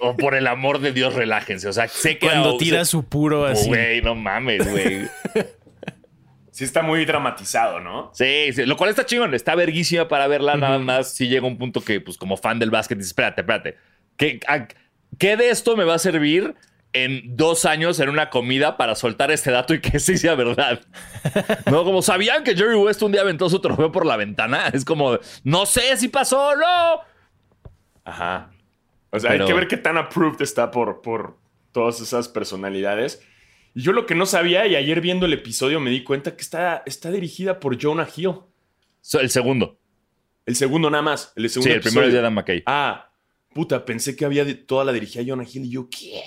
O 0.01 0.16
por 0.16 0.35
el 0.35 0.47
amor 0.47 0.81
de 0.81 0.92
Dios, 0.92 1.14
relájense. 1.14 1.69
O 1.69 1.73
sea, 1.73 1.87
sé 1.87 2.19
que. 2.19 2.27
Cuando 2.27 2.57
tira 2.57 2.85
su 2.87 3.05
puro 3.05 3.45
así. 3.45 3.69
Güey, 3.69 4.03
no 4.03 4.14
mames, 4.14 4.69
güey. 4.69 5.07
Sí, 6.51 6.64
está 6.64 6.81
muy 6.81 7.05
dramatizado, 7.05 7.81
¿no? 7.81 8.11
Sí, 8.14 8.51
sí, 8.55 8.64
lo 8.64 8.79
cual 8.79 8.88
está 8.88 9.05
chingón. 9.05 9.35
Está 9.35 9.55
verguísima 9.55 10.09
para 10.09 10.27
verla. 10.27 10.57
Nada 10.57 10.79
más 10.79 11.12
si 11.12 11.29
llega 11.29 11.47
un 11.47 11.59
punto 11.59 11.83
que, 11.83 12.01
pues, 12.01 12.16
como 12.16 12.38
fan 12.38 12.59
del 12.59 12.71
básquet, 12.71 12.97
dices, 12.97 13.11
espérate, 13.11 13.42
espérate. 13.42 13.77
¿Qué, 14.16 14.40
¿Qué 15.19 15.37
de 15.37 15.51
esto 15.51 15.77
me 15.77 15.85
va 15.85 15.97
a 15.97 15.99
servir 15.99 16.55
en 16.92 17.37
dos 17.37 17.64
años 17.64 18.01
en 18.01 18.09
una 18.09 18.31
comida 18.31 18.77
para 18.77 18.94
soltar 18.94 19.31
este 19.31 19.51
dato 19.51 19.75
y 19.75 19.81
que 19.81 19.99
sí 20.01 20.16
sea 20.16 20.35
verdad. 20.35 20.81
No, 21.70 21.85
como 21.85 22.01
sabían 22.01 22.44
que 22.44 22.57
Jerry 22.57 22.77
West 22.77 23.03
un 23.03 23.12
día 23.12 23.20
aventó 23.20 23.51
su 23.51 23.61
trofeo 23.61 23.92
por 23.92 24.07
la 24.07 24.16
ventana. 24.16 24.68
Es 24.72 24.85
como, 24.85 25.18
no 25.44 25.66
sé 25.66 25.96
si 25.96 26.09
pasó 26.09 26.49
o 26.49 26.57
no. 26.57 27.01
Ajá. 28.05 28.51
O 29.11 29.20
sea, 29.20 29.33
hay 29.33 29.44
que 29.44 29.53
ver 29.53 29.68
qué 29.68 29.77
tan 29.77 29.99
approved 29.99 30.40
está 30.42 30.70
por, 30.70 31.03
por 31.03 31.37
todas 31.72 32.01
esas 32.01 32.29
personalidades. 32.29 33.22
Y 33.75 33.83
yo 33.83 33.92
lo 33.92 34.07
que 34.07 34.14
no 34.14 34.25
sabía, 34.25 34.66
y 34.66 34.77
ayer 34.77 35.01
viendo 35.01 35.27
el 35.27 35.33
episodio 35.35 35.81
me 35.81 35.90
di 35.90 36.03
cuenta 36.03 36.35
que 36.35 36.42
está, 36.42 36.83
está 36.87 37.11
dirigida 37.11 37.61
por 37.61 37.81
Jonah 37.81 38.09
Hill. 38.14 38.37
el 39.20 39.31
segundo. 39.31 39.79
El 40.46 40.57
segundo 40.57 40.88
nada 40.88 41.03
más. 41.03 41.33
El 41.37 41.51
segundo 41.51 41.70
sí, 41.70 41.77
el 41.77 41.83
primero 41.83 42.07
es 42.07 42.12
de 42.12 42.18
Adam 42.20 42.35
McKay. 42.35 42.62
Ah, 42.66 43.11
puta, 43.53 43.85
pensé 43.85 44.16
que 44.16 44.25
había 44.25 44.66
toda 44.66 44.85
la 44.85 44.92
dirigida 44.92 45.25
Jonah 45.27 45.44
Hill 45.44 45.64
y 45.64 45.70
yo, 45.70 45.88
¿qué? 45.90 46.22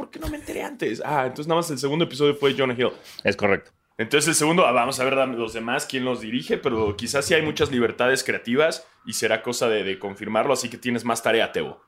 ¿Por 0.00 0.10
qué 0.10 0.18
no 0.18 0.28
me 0.28 0.38
enteré 0.38 0.62
antes? 0.62 1.02
Ah, 1.04 1.24
entonces 1.26 1.46
nada 1.46 1.60
más 1.60 1.70
el 1.70 1.78
segundo 1.78 2.06
episodio 2.06 2.34
fue 2.34 2.54
Jonah 2.56 2.72
Hill. 2.72 2.92
Es 3.22 3.36
correcto. 3.36 3.70
Entonces 3.98 4.28
el 4.28 4.34
segundo, 4.34 4.66
ah, 4.66 4.72
vamos 4.72 4.98
a 4.98 5.04
ver 5.04 5.12
los 5.28 5.52
demás, 5.52 5.84
quién 5.84 6.06
los 6.06 6.22
dirige, 6.22 6.56
pero 6.56 6.96
quizás 6.96 7.26
sí 7.26 7.34
hay 7.34 7.42
muchas 7.42 7.70
libertades 7.70 8.24
creativas 8.24 8.86
y 9.04 9.12
será 9.12 9.42
cosa 9.42 9.68
de, 9.68 9.98
confirmarlo, 9.98 10.54
así 10.54 10.70
que 10.70 10.78
tienes 10.78 11.04
más 11.04 11.22
tarea, 11.22 11.52
Tebo. 11.52 11.82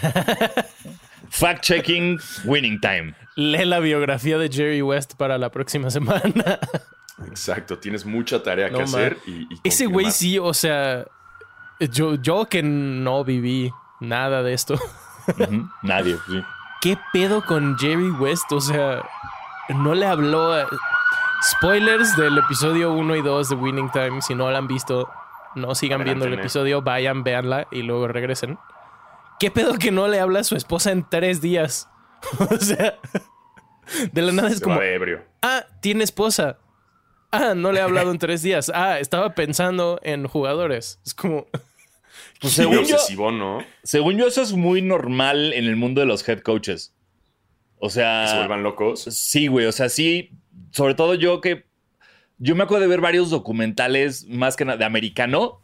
Fact-checking, 1.30 2.18
winning 2.44 2.80
time. 2.80 3.14
Lee 3.36 3.66
la 3.66 3.78
biografía 3.78 4.38
de 4.38 4.48
Jerry 4.48 4.80
West 4.80 5.16
para 5.16 5.36
la 5.36 5.50
próxima 5.50 5.90
semana. 5.90 6.58
Exacto, 7.28 7.78
tienes 7.78 8.06
mucha 8.06 8.42
tarea 8.42 8.70
que 8.70 8.80
hacer. 8.80 9.18
Y, 9.26 9.46
Ese 9.62 9.84
güey 9.84 10.10
sí, 10.10 10.38
o 10.38 10.54
sea, 10.54 11.04
yo, 11.78 12.14
yo 12.14 12.46
que 12.46 12.62
no 12.62 13.22
viví 13.22 13.70
nada 14.00 14.42
de 14.42 14.54
esto. 14.54 14.80
Nadie, 15.82 16.16
sí. 16.26 16.42
¿Qué 16.80 16.98
pedo 17.12 17.44
con 17.44 17.78
Jerry 17.78 18.10
West? 18.10 18.50
O 18.52 18.60
sea, 18.60 19.02
no 19.68 19.94
le 19.94 20.06
habló. 20.06 20.66
Spoilers 21.42 22.16
del 22.16 22.38
episodio 22.38 22.92
1 22.92 23.16
y 23.16 23.22
2 23.22 23.48
de 23.48 23.54
Winning 23.54 23.90
Time. 23.90 24.20
Si 24.22 24.34
no 24.34 24.50
la 24.50 24.58
han 24.58 24.66
visto, 24.66 25.08
no 25.54 25.74
sigan 25.74 26.04
viendo 26.04 26.26
el 26.26 26.34
episodio, 26.34 26.82
vayan, 26.82 27.22
véanla 27.22 27.66
y 27.70 27.82
luego 27.82 28.08
regresen. 28.08 28.58
¿Qué 29.38 29.50
pedo 29.50 29.74
que 29.78 29.90
no 29.90 30.08
le 30.08 30.20
habla 30.20 30.40
a 30.40 30.44
su 30.44 30.56
esposa 30.56 30.92
en 30.92 31.08
tres 31.08 31.40
días? 31.40 31.88
o 32.38 32.56
sea, 32.56 32.98
de 34.12 34.22
la 34.22 34.32
nada 34.32 34.50
es 34.50 34.60
como. 34.60 34.78
Ah, 35.42 35.64
tiene 35.80 36.04
esposa. 36.04 36.58
Ah, 37.32 37.54
no 37.54 37.72
le 37.72 37.80
ha 37.80 37.84
hablado 37.84 38.10
en 38.10 38.18
tres 38.18 38.42
días. 38.42 38.70
Ah, 38.74 38.98
estaba 38.98 39.34
pensando 39.34 39.98
en 40.02 40.26
jugadores. 40.26 41.00
Es 41.06 41.14
como. 41.14 41.46
Pues 42.40 42.54
según 42.54 42.84
yo, 42.84 43.30
¿no? 43.30 43.64
Según 43.82 44.16
yo, 44.16 44.26
eso 44.26 44.40
es 44.40 44.54
muy 44.54 44.80
normal 44.80 45.52
en 45.52 45.66
el 45.66 45.76
mundo 45.76 46.00
de 46.00 46.06
los 46.06 46.26
head 46.26 46.40
coaches. 46.40 46.94
O 47.78 47.90
sea. 47.90 48.22
Que 48.24 48.30
se 48.30 48.36
vuelvan 48.38 48.62
locos. 48.62 49.02
Sí, 49.02 49.46
güey. 49.46 49.66
O 49.66 49.72
sea, 49.72 49.90
sí. 49.90 50.30
Sobre 50.70 50.94
todo 50.94 51.14
yo 51.14 51.42
que. 51.42 51.64
Yo 52.38 52.56
me 52.56 52.62
acuerdo 52.62 52.82
de 52.82 52.88
ver 52.88 53.02
varios 53.02 53.28
documentales 53.28 54.26
más 54.26 54.56
que 54.56 54.64
nada 54.64 54.78
de 54.78 54.86
americano. 54.86 55.60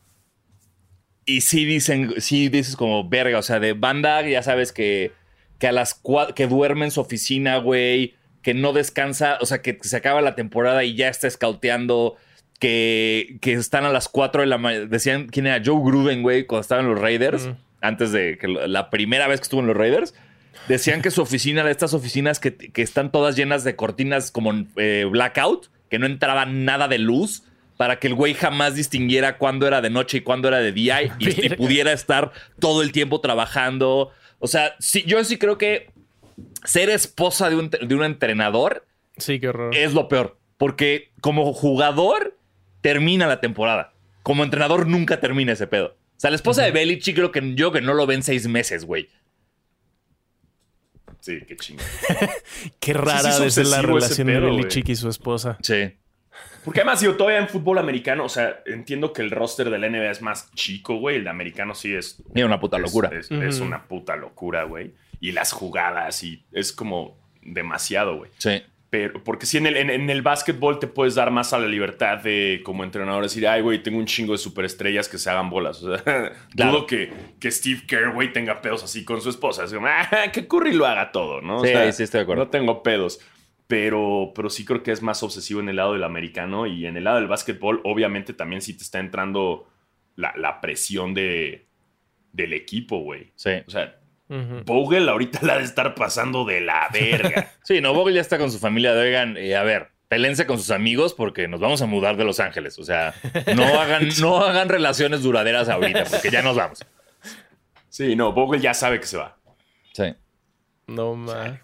Y 1.25 1.41
sí 1.41 1.65
dicen, 1.65 2.21
sí 2.21 2.51
dices 2.51 2.77
como 2.77 3.09
verga. 3.09 3.39
O 3.39 3.43
sea, 3.43 3.59
de 3.59 3.73
banda, 3.73 4.21
ya 4.29 4.43
sabes 4.43 4.73
que, 4.73 5.12
que 5.59 5.69
a 5.69 5.73
las 5.73 6.03
que 6.35 6.47
duerme 6.47 6.85
en 6.85 6.91
su 6.91 7.01
oficina, 7.01 7.57
güey. 7.57 8.15
Que 8.43 8.53
no 8.53 8.75
descansa. 8.75 9.39
O 9.41 9.47
sea, 9.47 9.62
que 9.62 9.79
se 9.81 9.97
acaba 9.97 10.21
la 10.21 10.35
temporada 10.35 10.85
y 10.85 10.95
ya 10.95 11.09
está 11.09 11.27
escauteando. 11.27 12.17
Que, 12.59 13.37
que 13.42 13.53
están 13.53 13.85
a 13.85 13.90
las 13.90 14.09
4 14.09 14.40
de 14.42 14.47
la 14.47 14.59
mañana. 14.59 14.87
Decían 14.87 15.27
quién 15.29 15.47
era 15.47 15.62
Joe 15.64 15.81
Gruden, 15.83 16.23
güey, 16.23 16.47
cuando 16.47 16.62
estaban 16.62 16.88
los 16.88 16.99
Raiders. 16.99 17.51
Antes 17.81 18.12
de 18.12 18.38
que 18.38 18.49
la 18.49 18.90
primera 18.90 19.29
vez 19.29 19.40
que 19.40 19.45
estuvo 19.45 19.61
en 19.61 19.66
los 19.66 19.77
Raiders. 19.77 20.14
Decían 20.69 21.01
que 21.01 21.12
su 21.12 21.23
oficina, 21.23 21.62
de 21.62 21.71
estas 21.71 21.95
oficinas 21.95 22.40
que, 22.40 22.57
que 22.57 22.83
están 22.83 23.12
todas 23.12 23.37
llenas 23.37 23.62
de 23.62 23.77
cortinas 23.77 24.33
como 24.33 24.53
eh, 24.77 25.07
blackout, 25.09 25.69
que 25.88 26.01
no 26.01 26.07
entraba 26.07 26.45
nada 26.45 26.88
de 26.88 26.99
luz, 26.99 27.45
para 27.77 27.99
que 27.99 28.09
el 28.09 28.14
güey 28.14 28.35
jamás 28.35 28.75
distinguiera 28.75 29.38
cuándo 29.38 29.66
era 29.66 29.81
de 29.81 29.90
noche 29.90 30.19
y 30.19 30.21
cuándo 30.23 30.49
era 30.49 30.59
de 30.59 30.73
día 30.73 31.03
y, 31.03 31.09
pudiera 31.57 31.92
estar 31.92 32.33
todo 32.59 32.83
el 32.83 32.92
tiempo 32.92 33.21
trabajando. 33.21 34.11
O 34.38 34.47
sea, 34.47 34.75
sí, 34.79 35.05
yo 35.07 35.23
sí 35.25 35.38
creo 35.38 35.59
que 35.59 35.90
ser 36.64 36.90
esposa 36.90 37.51
de 37.51 37.57
un, 37.57 37.71
de 37.71 37.95
un 37.95 38.05
entrenador 38.05 38.87
Sí, 39.19 39.40
qué 39.40 39.49
horror. 39.49 39.75
es 39.75 39.95
lo 39.95 40.09
peor, 40.09 40.38
porque 40.59 41.11
como 41.21 41.53
jugador 41.53 42.37
termina 42.87 43.27
la 43.27 43.40
temporada. 43.40 43.94
Como 44.22 44.44
entrenador 44.44 44.87
nunca 44.87 45.18
termina 45.18 45.53
ese 45.53 45.66
pedo. 45.66 45.96
O 46.16 46.20
sea, 46.20 46.31
la 46.31 46.37
esposa 46.37 46.62
de 46.62 46.70
Belichick 46.70 47.16
creo 47.16 47.33
que 47.33 47.55
yo 47.57 47.72
que 47.72 47.81
no 47.81 47.94
lo 47.94 48.07
ven 48.07 48.22
seis 48.22 48.46
meses, 48.46 48.85
güey. 48.85 49.09
Sí, 51.18 51.40
qué 51.49 51.57
chingón. 51.57 51.85
Qué 52.81 52.92
rara 52.92 53.33
sí 53.33 53.42
es 53.44 53.55
ser 53.55 53.66
la 53.66 53.83
relación 53.83 54.29
de 54.29 54.38
Belichick 54.38 54.88
y 54.88 54.94
su 54.94 55.09
esposa. 55.09 55.59
Sí. 55.62 55.94
Porque 56.64 56.81
además, 56.81 57.01
yo 57.01 57.16
todavía 57.16 57.40
en 57.40 57.49
fútbol 57.49 57.79
americano, 57.79 58.25
o 58.25 58.29
sea, 58.29 58.61
entiendo 58.66 59.12
que 59.12 59.22
el 59.22 59.33
roster 59.33 59.68
de 59.68 59.79
la 59.79 59.88
NBA 59.88 60.11
es 60.12 60.22
más 60.22 60.53
chico, 60.53 60.96
güey. 60.99 61.16
El 61.16 61.25
de 61.25 61.31
americano 61.31 61.75
sí 61.75 61.92
es. 61.92 62.22
Mira, 62.33 62.46
una 62.46 62.61
puta 62.61 62.77
es- 62.77 62.83
locura. 62.85 63.11
Es, 63.12 63.29
es 63.33 63.59
una 63.59 63.88
puta 63.88 64.14
locura, 64.14 64.62
güey. 64.62 64.94
Y 65.18 65.33
las 65.33 65.51
jugadas 65.51 66.22
y 66.22 66.44
es 66.53 66.72
como 66.72 67.18
demasiado, 67.42 68.16
güey. 68.18 68.31
Sí. 68.38 68.62
Pero, 68.97 69.23
porque 69.23 69.45
si 69.45 69.59
en 69.59 69.67
el, 69.67 69.77
en, 69.77 69.91
en 69.91 70.09
el 70.09 70.23
básquetbol 70.23 70.79
te 70.79 70.87
puedes 70.87 71.15
dar 71.17 71.31
más 71.31 71.53
a 71.53 71.59
la 71.59 71.67
libertad 71.69 72.17
de, 72.23 72.63
como 72.65 72.83
entrenador, 72.83 73.23
decir, 73.25 73.47
ay, 73.47 73.61
güey, 73.61 73.83
tengo 73.83 73.99
un 73.99 74.07
chingo 74.07 74.33
de 74.33 74.39
superestrellas 74.39 75.07
que 75.07 75.19
se 75.19 75.29
hagan 75.29 75.51
bolas. 75.51 75.83
O 75.85 75.99
sea, 75.99 76.33
Claro. 76.55 76.73
dudo 76.73 76.87
que, 76.87 77.13
que 77.39 77.51
Steve 77.51 77.83
Kerr, 77.87 78.15
güey, 78.15 78.33
tenga 78.33 78.63
pedos 78.63 78.83
así 78.83 79.05
con 79.05 79.21
su 79.21 79.29
esposa. 79.29 79.65
Es 79.65 79.75
como, 79.75 79.87
ah, 79.87 80.09
que 80.33 80.49
Curry 80.49 80.73
lo 80.73 80.87
haga 80.87 81.13
todo, 81.13 81.43
¿no? 81.43 81.59
O 81.59 81.65
Sí, 81.65 81.69
sea, 81.73 81.93
sí, 81.93 82.05
estoy 82.05 82.21
de 82.21 82.23
acuerdo. 82.23 82.45
No 82.45 82.51
tengo 82.51 82.83
pedos. 82.83 83.21
Pero, 83.67 84.33
pero 84.35 84.49
sí 84.49 84.65
creo 84.65 84.83
que 84.83 84.93
es 84.93 85.03
más 85.03 85.23
obsesivo 85.23 85.61
en 85.61 85.69
el 85.69 85.77
lado 85.77 85.93
del 85.93 86.05
americano 86.05 86.67
y 86.67 86.87
en 86.87 86.97
el 86.97 87.05
lado 87.05 87.17
del 87.19 87.27
básquetbol, 87.27 87.83
obviamente, 87.85 88.33
también 88.33 88.63
sí 88.63 88.75
te 88.75 88.83
está 88.83 88.99
entrando 88.99 89.69
la, 90.15 90.33
la 90.39 90.63
presión 90.63 91.13
de, 91.13 91.67
del 92.33 92.55
equipo, 92.55 93.01
güey. 93.01 93.33
Sí. 93.35 93.51
O 93.67 93.71
sea, 93.71 93.99
Ujú. 94.29 94.62
Vogel 94.65 95.09
ahorita 95.09 95.41
la 95.43 95.55
ha 95.55 95.59
de 95.59 95.65
estar 95.65 95.95
pasando 95.95 96.45
de 96.45 96.61
la 96.61 96.89
verga. 96.93 97.53
Sí, 97.65 97.81
no, 97.81 97.95
Vogel 97.95 98.15
ya 98.15 98.21
está 98.21 98.39
con 98.39 98.51
su 98.51 98.59
familia 98.59 98.93
de 98.95 99.01
oigan, 99.07 99.37
eh, 99.37 99.55
a 99.57 99.62
ver, 99.62 99.89
pelense 100.09 100.47
con 100.47 100.59
sus 100.59 100.71
amigos 100.71 101.15
porque 101.15 101.49
nos 101.49 101.61
vamos 101.61 101.81
a 101.83 101.87
mudar 101.87 102.17
de 102.17 102.25
Los 102.25 102.41
Ángeles. 102.41 102.79
O 102.79 102.85
sea, 102.85 103.15
no 103.55 103.65
hagan, 103.81 104.09
no 104.21 104.39
hagan 104.39 104.69
relaciones 104.69 105.23
duraderas 105.23 105.69
ahorita 105.69 106.05
porque 106.05 106.31
ya 106.31 106.43
nos 106.43 106.57
vamos. 106.57 106.85
sí, 107.89 108.17
no, 108.17 108.33
Vogel 108.33 108.61
ya 108.61 108.75
sabe 108.75 109.01
que 109.01 109.07
se 109.07 109.17
va. 109.17 109.37
Sí. 109.93 110.15
No, 110.87 111.15
ma. 111.15 111.61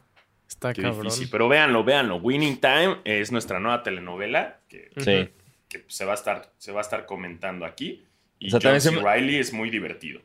Está 0.48 0.72
Qué 0.74 0.82
cabrón. 0.82 1.04
difícil. 1.04 1.28
Pero 1.30 1.48
véanlo, 1.48 1.82
véanlo. 1.82 2.16
Winning 2.16 2.60
Time 2.60 2.98
es 3.04 3.32
nuestra 3.32 3.58
nueva 3.58 3.82
telenovela 3.82 4.60
que, 4.68 4.90
Sí. 4.98 5.30
que 5.68 5.84
se, 5.88 6.04
va 6.04 6.12
a 6.12 6.14
estar, 6.14 6.52
se 6.58 6.72
va 6.72 6.80
a 6.80 6.82
estar 6.82 7.06
comentando 7.06 7.64
aquí. 7.64 8.04
Y 8.38 8.48
O 8.48 8.50
sea, 8.50 8.58
John 8.58 8.62
también 8.62 8.80
C. 8.80 8.90
se 8.90 8.96
me- 8.96 9.02
Reilly 9.02 9.36
es 9.38 9.52
muy 9.52 9.70
divertido. 9.70 10.20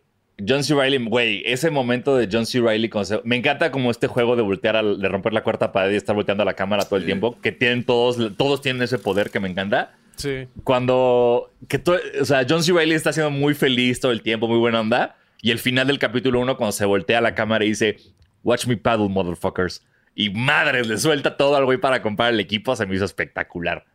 John 0.46 0.64
C. 0.64 0.76
Riley, 0.76 1.04
güey, 1.06 1.42
ese 1.46 1.72
momento 1.72 2.16
de 2.16 2.30
John 2.32 2.46
C. 2.46 2.60
Riley, 2.60 2.90
me 3.24 3.36
encanta 3.38 3.72
como 3.72 3.90
este 3.90 4.08
juego 4.08 4.36
de 4.36 4.44
voltear, 4.44 4.76
al- 4.76 5.00
de 5.00 5.08
romper 5.10 5.34
la 5.34 5.42
cuarta 5.44 5.72
pared 5.72 5.94
y 5.94 5.96
estar 5.96 6.16
volteando 6.16 6.44
a 6.44 6.46
la 6.46 6.54
cámara 6.54 6.84
todo 6.86 6.98
el 6.98 7.04
Sí. 7.04 7.08
tiempo, 7.08 7.40
que 7.42 7.52
tienen 7.52 7.84
todos, 7.84 8.18
todos 8.38 8.62
tienen 8.62 8.82
ese 8.84 9.00
poder 9.00 9.32
que 9.32 9.40
me 9.40 9.50
encanta. 9.50 9.96
Sí. 10.16 10.48
Cuando, 10.64 11.52
que 11.68 11.80
to- 11.80 12.00
o 12.22 12.26
sea, 12.26 12.46
John 12.48 12.64
C. 12.64 12.72
Riley 12.72 12.94
está 12.96 13.14
siendo 13.14 13.32
muy 13.32 13.54
feliz 13.56 14.00
todo 14.00 14.12
el 14.12 14.22
tiempo, 14.22 14.48
muy 14.48 14.60
buena 14.60 14.80
onda, 14.82 15.16
y 15.42 15.52
el 15.52 15.60
final 15.60 15.88
del 15.88 16.00
capítulo 16.00 16.40
1, 16.40 16.56
cuando 16.58 16.72
se 16.72 16.86
voltea 16.86 17.18
a 17.20 17.22
la 17.22 17.34
cámara 17.36 17.66
y 17.66 17.70
dice, 17.70 17.98
Watch 18.44 18.66
me 18.68 18.78
paddle, 18.78 19.10
motherfuckers. 19.10 19.84
Y 20.16 20.30
madres, 20.30 20.88
le 20.88 20.98
suelta 20.98 21.36
todo 21.38 21.56
al 21.56 21.66
güey 21.66 21.78
para 21.80 22.02
comprar 22.02 22.34
el 22.34 22.40
equipo, 22.40 22.76
se 22.76 22.86
me 22.86 22.96
hizo 22.96 23.06
espectacular. 23.06 23.86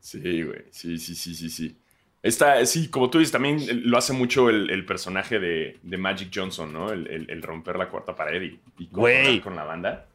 Sí, 0.00 0.42
güey. 0.42 0.62
Sí, 0.70 0.98
sí, 0.98 1.14
sí, 1.14 1.34
sí, 1.34 1.48
sí. 1.48 1.76
Esta, 2.22 2.64
sí, 2.66 2.88
como 2.88 3.10
tú 3.10 3.18
dices, 3.18 3.32
también 3.32 3.58
lo 3.84 3.98
hace 3.98 4.12
mucho 4.12 4.48
el, 4.48 4.70
el 4.70 4.84
personaje 4.86 5.40
de, 5.40 5.78
de 5.82 5.96
Magic 5.96 6.30
Johnson, 6.32 6.72
¿no? 6.72 6.92
El, 6.92 7.06
el- 7.08 7.30
el 7.30 7.42
romper 7.42 7.76
la 7.76 7.88
cuarta 7.88 8.14
pared 8.14 8.40
y, 8.42 8.60
y 8.78 8.86
Güey. 8.90 9.40
con 9.40 9.56
la 9.56 9.64
banda. 9.64 10.06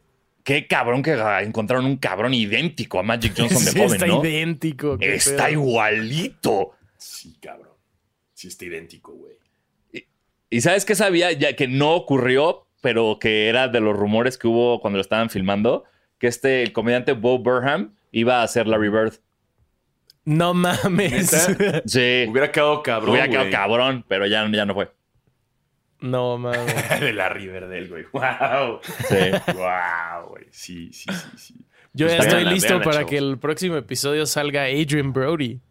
Qué 0.43 0.65
cabrón 0.67 1.03
que 1.03 1.11
encontraron 1.41 1.85
un 1.85 1.97
cabrón 1.97 2.33
idéntico 2.33 2.99
a 2.99 3.03
Magic 3.03 3.33
Johnson 3.37 3.65
de 3.65 3.71
Sí, 3.71 3.77
joven, 3.77 3.93
está 3.93 4.05
¿no? 4.07 4.23
idéntico. 4.23 4.97
Está 5.01 5.47
pedo. 5.47 5.51
igualito. 5.59 6.71
Sí, 6.97 7.37
cabrón. 7.41 7.73
Sí, 8.33 8.47
está 8.47 8.63
idéntico, 8.65 9.11
güey. 9.13 9.33
¿Y 10.49 10.61
sabes 10.61 10.85
qué 10.85 10.95
sabía? 10.95 11.33
Ya 11.33 11.57
que 11.57 11.67
no 11.67 11.93
ocurrió, 11.93 12.67
pero 12.79 13.17
que 13.19 13.49
era 13.49 13.67
de 13.67 13.81
los 13.81 13.97
rumores 13.97 14.37
que 14.37 14.47
hubo 14.47 14.79
cuando 14.79 14.95
lo 14.95 15.01
estaban 15.01 15.29
filmando, 15.29 15.83
que 16.19 16.27
este, 16.27 16.63
el 16.63 16.71
comediante 16.71 17.11
Bo 17.11 17.37
Burnham 17.39 17.95
iba 18.13 18.41
a 18.41 18.47
ser 18.47 18.65
Larry 18.67 18.87
Bird. 18.87 19.13
No 20.29 20.53
mames. 20.53 21.31
¿Neta? 21.57 21.81
Sí. 21.85 22.25
Hubiera 22.29 22.51
quedado 22.51 22.83
cabrón, 22.83 23.11
Hubiera 23.11 23.27
quedado 23.29 23.45
güey. 23.45 23.53
cabrón, 23.53 24.05
pero 24.09 24.27
ya, 24.27 24.45
ya 24.51 24.65
no 24.65 24.73
fue. 24.73 24.91
no 26.01 26.37
mames. 26.37 26.75
de 26.99 27.13
la 27.13 27.29
Riverdale, 27.29 27.87
güey. 27.87 28.03
¡Wow! 28.11 28.79
Sí. 29.07 29.53
¡Wow, 29.53 30.27
güey! 30.29 30.45
Sí, 30.51 30.91
sí, 30.91 31.05
sí, 31.13 31.37
sí. 31.37 31.53
Yo 31.93 32.07
ya 32.07 32.17
Pues 32.17 32.27
estoy 32.27 32.43
listo 32.45 32.81
para 32.81 33.05
que 33.05 33.17
el 33.17 33.37
próximo 33.39 33.77
episodio 33.77 34.25
salga 34.25 34.63
Adrian 34.65 35.13
Brody. 35.13 35.61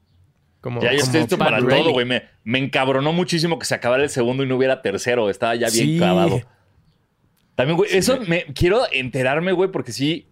Como, 0.62 0.80
Ya 0.80 0.90
yo 0.92 1.00
como 1.00 1.04
estoy 1.04 1.20
listo 1.20 1.36
para 1.38 1.58
todo, 1.60 1.90
güey. 1.92 2.06
Me, 2.06 2.22
me 2.42 2.58
encabronó 2.58 3.12
muchísimo 3.12 3.58
que 3.58 3.66
se 3.66 3.74
acabara 3.74 4.02
el 4.04 4.08
segundo 4.10 4.42
y 4.42 4.46
no 4.46 4.56
hubiera 4.56 4.80
tercero. 4.80 5.28
Estaba 5.28 5.54
ya 5.54 5.68
bien 5.68 5.86
Sí. 5.86 5.98
clavado. 5.98 6.40
También, 7.54 7.76
güey, 7.76 7.90
Sí, 7.90 7.98
eso 7.98 8.18
me- 8.20 8.26
me 8.26 8.44
quiero 8.54 8.82
enterarme, 8.90 9.52
güey, 9.52 9.70
porque 9.70 9.92
sí. 9.92 10.28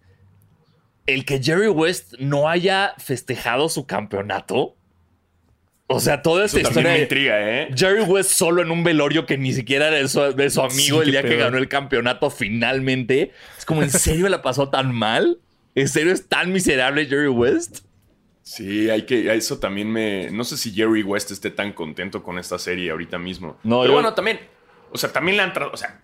El 1.06 1.24
que 1.24 1.42
Jerry 1.42 1.68
West 1.68 2.14
no 2.18 2.48
haya 2.48 2.94
festejado 2.98 3.68
su 3.68 3.86
campeonato. 3.86 4.76
O 5.86 6.00
sea, 6.00 6.22
toda 6.22 6.46
esta 6.46 6.60
Eso 6.60 6.68
historia. 6.70 6.92
me 6.92 7.00
intriga, 7.02 7.34
¿eh? 7.62 7.68
Jerry 7.76 8.02
West 8.04 8.30
solo 8.30 8.62
en 8.62 8.70
un 8.70 8.82
velorio 8.84 9.26
que 9.26 9.36
ni 9.36 9.52
siquiera 9.52 9.88
era 9.88 9.98
de 9.98 10.08
su, 10.08 10.20
de 10.34 10.48
su 10.48 10.62
amigo 10.62 11.02
Sí, 11.02 11.06
el 11.06 11.10
día 11.10 11.22
que 11.22 11.36
ganó 11.36 11.58
el 11.58 11.68
campeonato 11.68 12.30
finalmente. 12.30 13.32
Es 13.58 13.66
como, 13.66 13.82
¿en 13.82 13.90
serio 13.90 14.28
la 14.30 14.40
pasó 14.40 14.70
tan 14.70 14.94
mal? 14.94 15.38
¿En 15.74 15.88
serio 15.88 16.12
es 16.12 16.26
tan 16.26 16.52
miserable 16.52 17.04
Jerry 17.04 17.28
West? 17.28 17.80
Sí, 18.42 18.88
hay 18.88 19.02
que. 19.02 19.34
Eso 19.34 19.58
también 19.58 19.90
me. 19.90 20.30
No 20.30 20.44
sé 20.44 20.56
si 20.56 20.72
Jerry 20.72 21.02
West 21.02 21.30
esté 21.30 21.50
tan 21.50 21.72
contento 21.74 22.22
con 22.22 22.38
esta 22.38 22.58
serie 22.58 22.90
ahorita 22.90 23.18
mismo. 23.18 23.58
No, 23.62 23.80
Pero 23.80 23.86
yo- 23.88 23.92
bueno, 23.94 24.14
también. 24.14 24.40
O 24.90 24.96
sea, 24.98 25.12
también 25.12 25.36
le 25.36 25.42
han. 25.42 25.52
O 25.72 25.76
sea, 25.76 26.00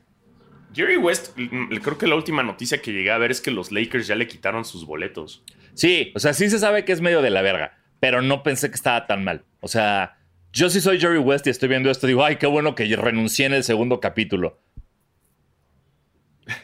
Jerry 0.75 0.97
West, 0.97 1.37
mm, 1.37 1.75
creo 1.77 1.99
que 1.99 2.07
la 2.07 2.15
última 2.15 2.43
noticia 2.43 2.81
que 2.81 2.93
llegué 2.93 3.11
a 3.11 3.19
ver 3.19 3.31
es 3.31 3.41
que 3.41 3.51
los 3.51 3.73
Lakers 3.73 4.07
ya 4.07 4.15
le 4.15 4.27
quitaron 4.29 4.65
sus 4.65 4.87
boletos. 4.87 5.43
Sí, 5.75 6.13
o 6.15 6.19
sea, 6.19 6.33
sí 6.33 6.49
se 6.51 6.59
sabe 6.59 6.85
que 6.85 6.93
es 6.93 7.01
medio 7.01 7.23
de 7.23 7.31
la 7.31 7.43
verga, 7.43 7.79
pero 7.99 8.23
no 8.23 8.43
pensé 8.43 8.69
que 8.69 8.77
estaba 8.77 9.07
tan 9.07 9.25
mal. 9.25 9.45
O 9.61 9.69
sea, 9.69 10.19
yo 10.53 10.71
sí 10.71 10.81
soy 10.81 11.01
Jerry 11.01 11.19
West 11.19 11.47
y 11.47 11.51
estoy 11.51 11.69
viendo 11.69 11.91
esto, 11.91 12.07
digo, 12.07 12.25
ay, 12.25 12.37
qué 12.37 12.47
bueno 12.47 12.75
que 12.75 12.85
renuncié 12.97 13.47
en 13.47 13.55
el 13.55 13.65
segundo 13.65 14.01
capítulo. 14.01 14.61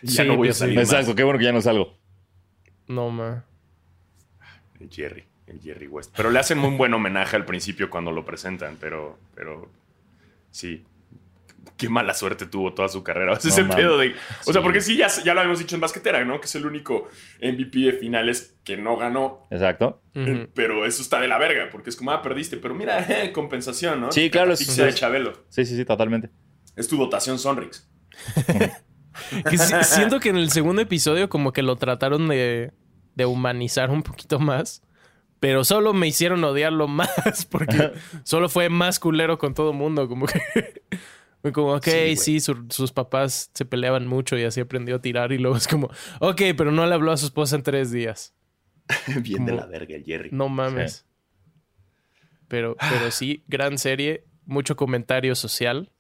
Ya 0.02 0.22
Sí, 0.22 0.28
no 0.28 0.36
voy 0.36 0.48
pues 0.48 0.56
a 0.56 0.58
salir 0.60 0.74
sí. 0.76 0.80
Exacto, 0.82 1.08
más. 1.08 1.16
qué 1.16 1.22
bueno 1.24 1.38
que 1.38 1.44
ya 1.44 1.52
no 1.52 1.62
salgo. 1.62 1.96
No 2.88 3.10
mames. 3.10 3.42
El 4.80 4.90
Jerry, 4.90 5.24
el 5.46 5.60
Jerry 5.60 5.86
West. 5.86 6.12
Pero 6.16 6.30
le 6.30 6.38
hacen 6.38 6.58
muy 6.58 6.76
buen 6.76 6.92
homenaje 6.94 7.36
al 7.36 7.44
principio 7.44 7.88
cuando 7.90 8.12
lo 8.12 8.24
presentan, 8.24 8.76
pero, 8.80 9.18
pero 9.34 9.70
sí. 10.50 10.84
Qué 11.76 11.88
mala 11.88 12.14
suerte 12.14 12.46
tuvo 12.46 12.72
toda 12.74 12.88
su 12.88 13.02
carrera. 13.02 13.33
O 13.37 13.40
sea, 13.40 13.50
No 13.64 13.68
ese 13.70 13.76
pedo 13.76 13.98
de. 13.98 14.14
O 14.46 14.52
sea, 14.52 14.62
porque 14.62 14.81
sí, 14.81 14.96
ya, 14.96 15.09
ya 15.24 15.35
lo 15.35 15.40
habíamos 15.40 15.59
dicho 15.59 15.74
en 15.74 15.81
basquetera, 15.81 16.24
¿no? 16.24 16.40
Que 16.40 16.46
es 16.46 16.55
el 16.55 16.64
único 16.66 17.09
MVP 17.42 17.79
de 17.81 17.92
finales 17.92 18.57
que 18.64 18.76
no 18.76 18.96
ganó. 18.96 19.46
Exacto. 19.50 20.00
Eh, 20.14 20.48
Pero 20.55 20.87
eso 20.87 21.02
está 21.02 21.20
de 21.20 21.29
la 21.29 21.38
verga, 21.38 21.68
porque 21.70 21.90
es 21.90 21.96
como, 21.96 22.11
ah, 22.12 22.22
perdiste. 22.22 22.57
Pero 22.57 22.74
mira, 22.74 23.07
compensación, 23.35 24.00
¿no? 24.00 24.12
Sí, 24.12 24.31
claro, 24.31 24.52
es- 24.52 24.76
de 24.76 24.94
Chabelo. 24.94 25.33
Sí, 25.48 25.64
sí, 25.66 25.76
sí, 25.76 25.85
totalmente. 25.85 26.31
Es 26.76 26.88
tu 26.88 26.96
dotación 26.96 27.38
Sonrix. 27.38 27.88
Que 29.50 29.57
si- 29.57 29.83
siento 29.85 30.20
que 30.20 30.29
en 30.29 30.37
el 30.37 30.50
segundo 30.50 30.83
episodio 30.83 31.29
como 31.31 31.52
que 31.52 31.62
lo 31.62 31.76
trataron 31.76 32.29
de, 32.29 32.72
de 33.14 33.24
humanizar 33.26 33.90
un 33.90 34.02
poquito 34.02 34.38
más. 34.38 34.83
Pero 35.40 35.64
solo 35.64 35.92
me 35.92 36.07
hicieron 36.07 36.42
odiarlo 36.44 36.87
más 36.88 37.46
porque 37.50 37.92
solo 38.24 38.48
fue 38.48 38.68
más 38.68 38.98
culero 38.98 39.38
con 39.38 39.55
todo 39.55 39.70
el 39.70 39.76
mundo. 39.76 40.09
Como 40.09 40.26
que 40.26 40.40
como, 41.52 41.74
ok, 41.74 41.85
Sí, 41.87 42.16
sí, 42.16 42.40
su- 42.40 42.66
sus 42.70 42.92
papás 42.92 43.50
se 43.54 43.64
peleaban 43.64 44.06
mucho 44.06 44.37
y 44.38 44.44
así 44.44 44.61
aprendió 44.61 44.96
a 44.96 45.00
tirar. 45.00 45.32
Y 45.32 45.38
luego 45.38 45.56
es 45.56 45.66
como, 45.68 45.88
ok, 46.20 46.42
pero 46.56 46.70
no 46.72 46.87
le 46.87 46.94
habló 46.94 47.12
a 47.12 47.16
su 47.16 47.26
esposa 47.26 47.56
en 47.56 47.62
tres 47.62 47.90
días. 47.90 48.35
Bien 49.22 49.44
de 49.46 49.52
la 49.52 49.66
verga 49.66 49.96
el 49.96 50.04
Jerry. 50.04 50.30
No 50.32 50.48
mames. 50.48 51.04
Pero, 52.48 52.76
pero 52.78 53.11
sí, 53.11 53.42
gran 53.48 53.78
serie, 53.78 54.24
mucho 54.44 54.76
comentario 54.76 55.35
social. 55.35 55.90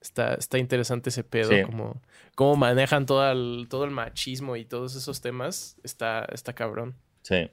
Está, 0.00 0.34
está 0.34 0.58
interesante 0.58 1.10
ese 1.10 1.22
pedo, 1.22 1.50
Sí. 1.50 1.62
como 1.62 2.00
cómo 2.34 2.56
manejan 2.56 3.06
todo 3.06 3.30
el, 3.30 3.66
todo 3.68 3.84
el 3.84 3.90
machismo 3.90 4.56
y 4.56 4.64
todos 4.64 4.96
esos 4.96 5.20
temas. 5.20 5.76
Está, 5.84 6.24
está 6.32 6.54
cabrón. 6.54 6.96
Sí. 7.22 7.50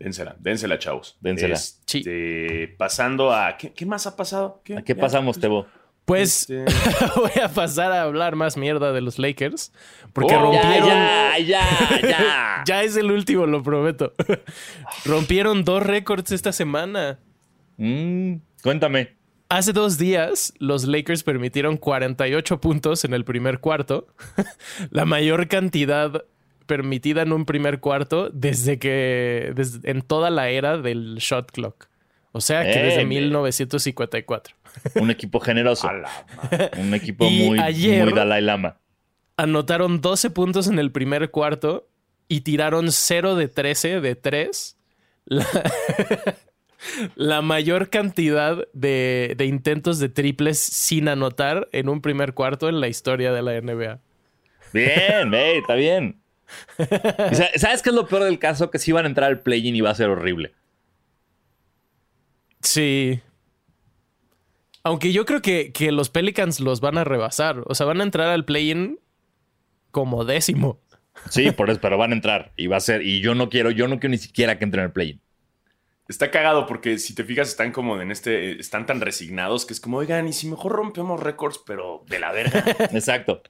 Dénsela, 0.00 0.34
dénsela, 0.40 0.78
chavos. 0.78 1.16
Dénsela. 1.20 1.54
Este, 1.54 2.74
Pasando 2.78 3.32
a. 3.32 3.56
¿qué, 3.58 3.72
qué 3.72 3.84
más 3.86 4.06
ha 4.06 4.16
pasado? 4.16 4.62
¿A 4.76 4.82
qué 4.82 4.94
Ya, 4.94 5.00
pasamos, 5.00 5.38
Tebo? 5.38 5.66
Pues 6.06 6.48
Este, 6.50 6.64
voy 7.16 7.42
a 7.42 7.48
pasar 7.48 7.92
a 7.92 8.02
hablar 8.02 8.34
más 8.34 8.56
mierda 8.56 8.92
de 8.92 9.02
los 9.02 9.18
Lakers. 9.18 9.72
Porque 10.14 10.34
Oh, 10.34 10.52
Ya, 10.52 10.62
rompieron. 10.62 10.88
ya, 10.88 11.38
ya, 11.38 12.00
ya. 12.02 12.62
Ya 12.66 12.82
es 12.82 12.96
el 12.96 13.10
último, 13.12 13.46
lo 13.46 13.62
prometo. 13.62 14.14
rompieron 15.04 15.64
dos 15.64 15.82
récords 15.82 16.32
esta 16.32 16.52
semana. 16.52 17.18
Mm, 17.76 18.36
cuéntame. 18.62 19.16
Hace 19.50 19.72
dos 19.72 19.98
días, 19.98 20.54
los 20.58 20.84
Lakers 20.84 21.22
permitieron 21.24 21.76
48 21.76 22.60
puntos 22.60 23.04
en 23.04 23.12
el 23.14 23.24
primer 23.24 23.58
cuarto, 23.60 24.06
la 24.90 25.04
mayor 25.04 25.48
cantidad 25.48 26.24
permitida 26.74 27.22
en 27.22 27.32
un 27.32 27.44
primer 27.46 27.80
cuarto 27.80 28.30
desde 28.32 28.78
que 28.78 29.52
desde- 29.56 29.90
en 29.90 30.02
toda 30.02 30.30
la 30.30 30.50
era 30.50 30.78
del 30.78 31.16
shot 31.18 31.50
clock. 31.50 31.88
O 32.30 32.40
sea 32.40 32.62
que 32.62 32.78
Eh, 32.78 32.82
desde 32.84 32.98
me- 33.04 33.16
1954. 33.16 34.54
Un 34.94 35.10
equipo 35.10 35.40
generoso. 35.40 35.90
Un 36.78 36.94
equipo 36.94 37.26
Y 37.26 37.48
muy, 37.48 37.58
ayer- 37.58 38.04
muy 38.04 38.12
Dalai 38.12 38.40
Lama. 38.40 38.78
Anotaron 39.36 40.00
12 40.00 40.30
puntos 40.30 40.68
en 40.68 40.78
el 40.78 40.92
primer 40.92 41.32
cuarto 41.32 41.88
y 42.28 42.42
tiraron 42.42 42.92
0 42.92 43.34
de 43.34 43.48
13 43.48 44.00
de 44.00 44.14
3. 44.14 44.76
La, 45.24 45.44
la 47.16 47.42
mayor 47.42 47.90
cantidad 47.90 48.58
de, 48.74 49.34
de 49.36 49.44
intentos 49.46 49.98
de 49.98 50.08
triples 50.08 50.58
sin 50.60 51.08
anotar 51.08 51.68
en 51.72 51.88
un 51.88 52.00
primer 52.00 52.32
cuarto 52.34 52.68
en 52.68 52.80
la 52.80 52.86
historia 52.86 53.32
de 53.32 53.42
la 53.42 53.60
NBA. 53.60 53.98
Bien, 54.72 55.30
ve, 55.32 55.58
está 55.58 55.74
bien. 55.74 56.19
Y 56.78 57.34
sa- 57.34 57.50
¿Sabes 57.56 57.82
qué 57.82 57.90
es 57.90 57.94
lo 57.94 58.06
peor 58.06 58.24
del 58.24 58.38
caso? 58.38 58.70
Que 58.70 58.78
si 58.78 58.92
van 58.92 59.04
a 59.04 59.08
entrar 59.08 59.28
al 59.28 59.40
play-in 59.40 59.76
y 59.76 59.80
va 59.80 59.90
a 59.90 59.94
ser 59.94 60.08
horrible. 60.10 60.52
Sí. 62.62 63.20
Aunque 64.82 65.12
yo 65.12 65.24
creo 65.26 65.42
que, 65.42 65.72
que 65.72 65.92
los 65.92 66.10
Pelicans 66.10 66.60
los 66.60 66.80
van 66.80 66.98
a 66.98 67.04
rebasar. 67.04 67.62
O 67.66 67.74
sea, 67.74 67.86
van 67.86 68.00
a 68.00 68.04
entrar 68.04 68.28
al 68.28 68.44
play-in 68.44 68.98
como 69.90 70.24
décimo. 70.24 70.80
Sí, 71.28 71.50
por 71.50 71.68
eso, 71.70 71.80
pero 71.80 71.98
van 71.98 72.12
a 72.12 72.14
entrar. 72.14 72.52
Y 72.56 72.66
va 72.66 72.76
a 72.78 72.80
ser. 72.80 73.02
Y 73.02 73.20
yo 73.20 73.34
no 73.34 73.48
quiero, 73.50 73.70
yo 73.70 73.88
no 73.88 73.98
quiero 74.00 74.12
ni 74.12 74.18
siquiera 74.18 74.58
que 74.58 74.64
entren 74.64 74.84
al 74.84 74.92
play-in. 74.92 75.20
Está 76.08 76.30
cagado 76.30 76.66
porque 76.66 76.98
si 76.98 77.14
te 77.14 77.24
fijas, 77.24 77.48
están 77.50 77.72
como 77.72 78.00
en 78.00 78.10
este. 78.10 78.58
Están 78.58 78.86
tan 78.86 79.00
resignados 79.00 79.66
que 79.66 79.74
es 79.74 79.80
como, 79.80 79.98
oigan, 79.98 80.26
y 80.28 80.32
si 80.32 80.48
mejor 80.48 80.72
rompemos 80.72 81.20
récords, 81.20 81.60
pero 81.66 82.04
de 82.08 82.18
la 82.20 82.32
verga. 82.32 82.64
Exacto. 82.92 83.42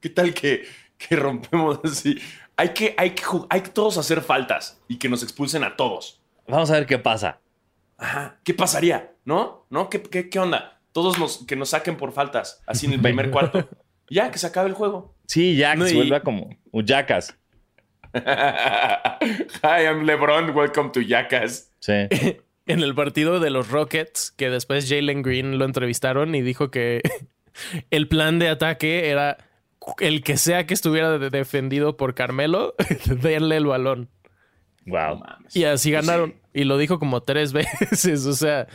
¿Qué 0.00 0.10
tal 0.10 0.32
que, 0.34 0.64
que 0.98 1.16
rompemos 1.16 1.80
así? 1.84 2.18
Hay 2.56 2.70
que, 2.70 2.94
hay, 2.96 3.10
que, 3.10 3.22
hay 3.50 3.60
que 3.62 3.70
todos 3.70 3.98
hacer 3.98 4.20
faltas 4.22 4.80
y 4.88 4.98
que 4.98 5.08
nos 5.08 5.22
expulsen 5.22 5.64
a 5.64 5.76
todos. 5.76 6.20
Vamos 6.46 6.70
a 6.70 6.74
ver 6.74 6.86
qué 6.86 6.98
pasa. 6.98 7.40
Ajá. 7.98 8.36
¿Qué 8.44 8.54
pasaría? 8.54 9.12
¿No? 9.24 9.66
¿No? 9.70 9.88
¿Qué, 9.90 10.02
qué, 10.02 10.28
qué 10.30 10.38
onda? 10.38 10.80
Todos 10.92 11.18
nos, 11.18 11.44
que 11.46 11.56
nos 11.56 11.70
saquen 11.70 11.96
por 11.96 12.12
faltas, 12.12 12.62
así 12.66 12.86
en 12.86 12.92
el 12.94 13.00
primer 13.02 13.30
cuarto. 13.30 13.68
Ya, 14.10 14.30
que 14.30 14.38
se 14.38 14.46
acabe 14.46 14.68
el 14.68 14.74
juego. 14.74 15.14
Sí, 15.26 15.56
ya 15.56 15.72
que 15.72 15.78
No, 15.78 15.86
se 15.86 15.94
y- 15.94 15.96
vuelva 15.96 16.20
como 16.20 16.50
Jackass. 16.72 17.36
Hi, 18.14 19.84
I'm 19.86 20.04
LeBron. 20.04 20.50
Welcome 20.54 20.90
to 20.90 21.00
Yacas. 21.00 21.70
Sí. 21.80 21.92
En 22.66 22.80
el 22.80 22.94
partido 22.94 23.40
de 23.40 23.50
los 23.50 23.68
Rockets, 23.70 24.30
que 24.30 24.48
después 24.48 24.88
Jalen 24.88 25.20
Green 25.20 25.58
lo 25.58 25.66
entrevistaron 25.66 26.34
y 26.34 26.40
dijo 26.40 26.70
que 26.70 27.02
el 27.90 28.08
plan 28.08 28.38
de 28.38 28.48
ataque 28.48 29.10
era 29.10 29.36
el 30.00 30.22
que 30.22 30.36
sea 30.36 30.66
que 30.66 30.74
estuviera 30.74 31.18
de- 31.18 31.30
defendido 31.30 31.96
por 31.96 32.14
Carmelo, 32.14 32.74
denle 33.22 33.56
el 33.56 33.66
balón. 33.66 34.08
Wow. 34.86 35.18
mames. 35.18 35.56
Y 35.56 35.64
así 35.64 35.90
Pues 35.92 36.06
ganaron. 36.06 36.30
sí. 36.30 36.60
Y 36.60 36.64
lo 36.64 36.76
dijo 36.78 36.98
como 36.98 37.22
tres 37.22 37.52
veces. 37.54 38.26
O 38.26 38.32
sea, 38.34 38.66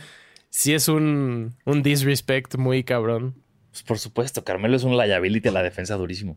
sí 0.48 0.74
es 0.74 0.88
un, 0.88 1.56
un 1.64 1.82
disrespect 1.82 2.56
muy 2.56 2.84
cabrón. 2.84 3.42
Pues 3.70 3.82
por 3.84 3.98
supuesto, 3.98 4.42
Carmelo 4.44 4.76
es 4.76 4.82
un 4.84 4.96
liability 4.96 5.48
a 5.48 5.52
la 5.52 5.62
defensa 5.62 5.94
durísimo. 5.96 6.36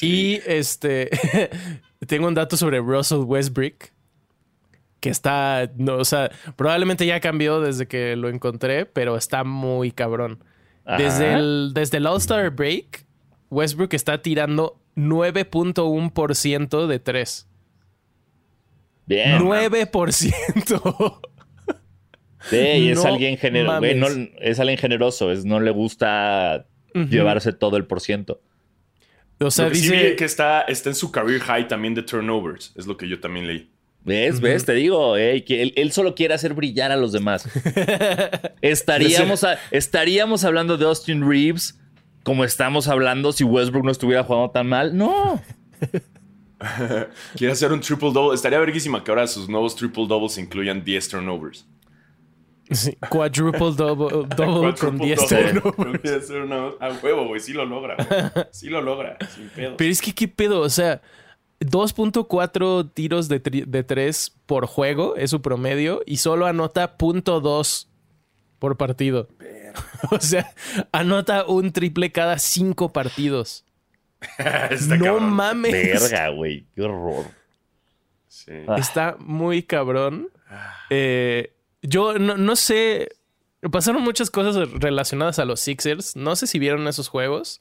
Y 0.00 0.40
este, 0.46 1.10
tengo 2.08 2.26
un 2.26 2.34
dato 2.34 2.56
sobre 2.56 2.80
Russell 2.80 3.18
Westbrook. 3.24 3.92
Que 5.00 5.10
está, 5.10 5.70
no, 5.76 5.96
o 5.98 6.04
sea, 6.06 6.30
probablemente 6.56 7.04
ya 7.04 7.20
cambió 7.20 7.60
desde 7.60 7.86
que 7.86 8.16
lo 8.16 8.30
encontré, 8.30 8.86
pero 8.86 9.16
está 9.18 9.44
muy 9.44 9.92
cabrón. 9.92 10.42
Desde 10.98 11.34
el, 11.34 11.72
desde 11.74 11.98
el 11.98 12.06
All-Star 12.06 12.50
Break, 12.50 13.03
Westbrook 13.54 13.94
está 13.94 14.20
tirando 14.20 14.80
9.1% 14.96 16.86
de 16.86 16.98
3. 16.98 17.48
Bien. 19.06 19.38
9%. 19.40 21.20
Sí, 22.50 22.56
y 22.56 22.90
es 22.90 23.02
No 23.02 23.08
alguien 23.08 23.38
generoso. 23.38 23.80
no- 23.80 24.28
es 24.40 24.60
alguien 24.60 24.78
generoso. 24.78 25.30
Es, 25.32 25.44
no 25.44 25.60
le 25.60 25.70
gusta 25.70 26.66
llevarse 26.94 27.52
todo 27.52 27.76
el 27.76 27.86
por 27.86 28.00
ciento. 28.00 28.40
O 29.40 29.50
sea, 29.50 29.64
Lo 29.66 29.70
que 29.72 29.76
sí 29.78 29.82
dice. 29.90 30.10
vi 30.10 30.16
que 30.16 30.24
está, 30.24 30.60
está 30.62 30.90
en 30.90 30.94
su 30.94 31.10
career 31.10 31.40
high 31.40 31.66
también 31.68 31.94
de 31.94 32.02
turnovers. 32.02 32.72
Es 32.76 32.86
lo 32.86 32.96
que 32.96 33.08
yo 33.08 33.18
también 33.20 33.46
leí. 33.46 33.70
¿Ves? 34.04 34.40
¿Ves? 34.40 34.64
Te 34.66 34.74
digo, 34.74 35.16
eh, 35.16 35.42
que 35.44 35.62
él, 35.62 35.72
él 35.76 35.90
solo 35.92 36.14
quiere 36.14 36.34
hacer 36.34 36.52
brillar 36.54 36.92
a 36.92 36.96
los 36.96 37.12
demás. 37.12 37.48
estaríamos, 38.60 39.42
a- 39.44 39.58
estaríamos 39.70 40.44
hablando 40.44 40.76
de 40.76 40.84
Austin 40.84 41.26
Reeves 41.28 41.80
como 42.24 42.42
estamos 42.44 42.88
hablando 42.88 43.30
si 43.32 43.44
Westbrook 43.44 43.84
no 43.84 43.92
estuviera 43.92 44.24
jugando 44.24 44.50
tan 44.50 44.66
mal. 44.68 44.96
No. 44.96 45.40
Quiere 47.36 47.52
hacer 47.52 47.72
un 47.72 47.80
triple 47.80 48.12
double. 48.12 48.34
Estaría 48.34 48.58
verguísima 48.58 49.04
que 49.04 49.10
ahora 49.10 49.26
sus 49.26 49.48
nuevos 49.48 49.76
triple 49.76 50.06
doubles 50.06 50.38
incluyan 50.38 50.82
10 50.84 51.08
turnovers. 51.08 51.66
Sí, 52.70 52.96
quadruple 53.10 53.72
double, 53.76 54.26
double 54.36 54.74
con 54.74 54.96
Quadruple 54.98 55.06
10 55.06 55.28
double. 55.28 55.60
turnovers. 55.60 56.00
Quiere 56.00 56.16
hacer 56.16 56.40
una- 56.40 56.68
A 56.80 56.92
huevo, 57.02 57.26
güey. 57.28 57.40
Sí 57.40 57.52
lo 57.52 57.64
logra. 57.66 57.96
Sí 58.52 58.68
lo 58.70 58.80
logra. 58.80 59.18
Sin 59.34 59.48
pedo. 59.50 59.76
Pero 59.76 59.90
es 59.90 60.00
que, 60.00 60.14
¿qué 60.14 60.28
pedo? 60.28 60.60
O 60.60 60.70
sea, 60.70 61.02
2.4 61.60 62.90
tiros 62.94 63.28
de, 63.28 63.40
de 63.40 63.82
3 63.84 64.38
por 64.46 64.66
juego 64.66 65.16
es 65.16 65.30
su 65.30 65.42
promedio 65.42 66.00
y 66.06 66.16
solo 66.18 66.46
anota 66.46 66.96
.2 66.96 67.88
por 68.64 68.78
partido. 68.78 69.28
O 70.10 70.20
sea, 70.20 70.54
anota 70.92 71.44
un 71.46 71.72
triple 71.72 72.12
cada 72.12 72.38
5 72.38 72.92
partidos. 72.92 73.64
Está 74.70 74.96
no 74.96 75.04
cabrón. 75.04 75.32
mames. 75.32 75.72
Verga, 75.72 76.28
güey. 76.28 76.66
Qué 76.74 76.82
horror. 76.82 77.26
Sí. 78.28 78.52
Ah. 78.68 78.76
Está 78.78 79.16
muy 79.18 79.62
cabrón. 79.62 80.28
Eh, 80.90 81.54
yo 81.82 82.18
no, 82.18 82.36
no 82.36 82.54
sé. 82.54 83.08
Pasaron 83.72 84.02
muchas 84.02 84.30
cosas 84.30 84.68
relacionadas 84.72 85.38
a 85.38 85.44
los 85.46 85.60
Sixers. 85.60 86.16
No 86.16 86.36
sé 86.36 86.46
si 86.46 86.58
vieron 86.58 86.86
esos 86.86 87.08
juegos, 87.08 87.60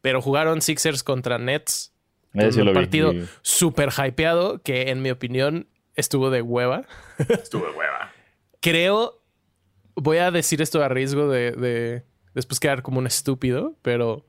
pero 0.00 0.20
jugaron 0.20 0.60
Sixers 0.60 1.02
contra 1.02 1.38
Nets. 1.38 1.92
Un 2.34 2.74
partido 2.74 3.12
súper 3.42 3.90
hypeado 3.90 4.60
que, 4.62 4.90
en 4.90 5.02
mi 5.02 5.10
opinión, 5.10 5.68
estuvo 5.94 6.30
de 6.30 6.42
hueva. 6.42 6.82
Estuve 7.28 7.70
hueva. 7.70 8.12
Creo. 8.60 9.22
Voy 9.96 10.18
a 10.18 10.30
decir 10.30 10.62
esto 10.62 10.82
a 10.82 10.88
riesgo 10.88 11.28
de, 11.28 11.52
de 11.52 12.04
después 12.34 12.60
quedar 12.60 12.82
como 12.82 12.98
un 12.98 13.06
estúpido, 13.06 13.74
pero 13.82 14.26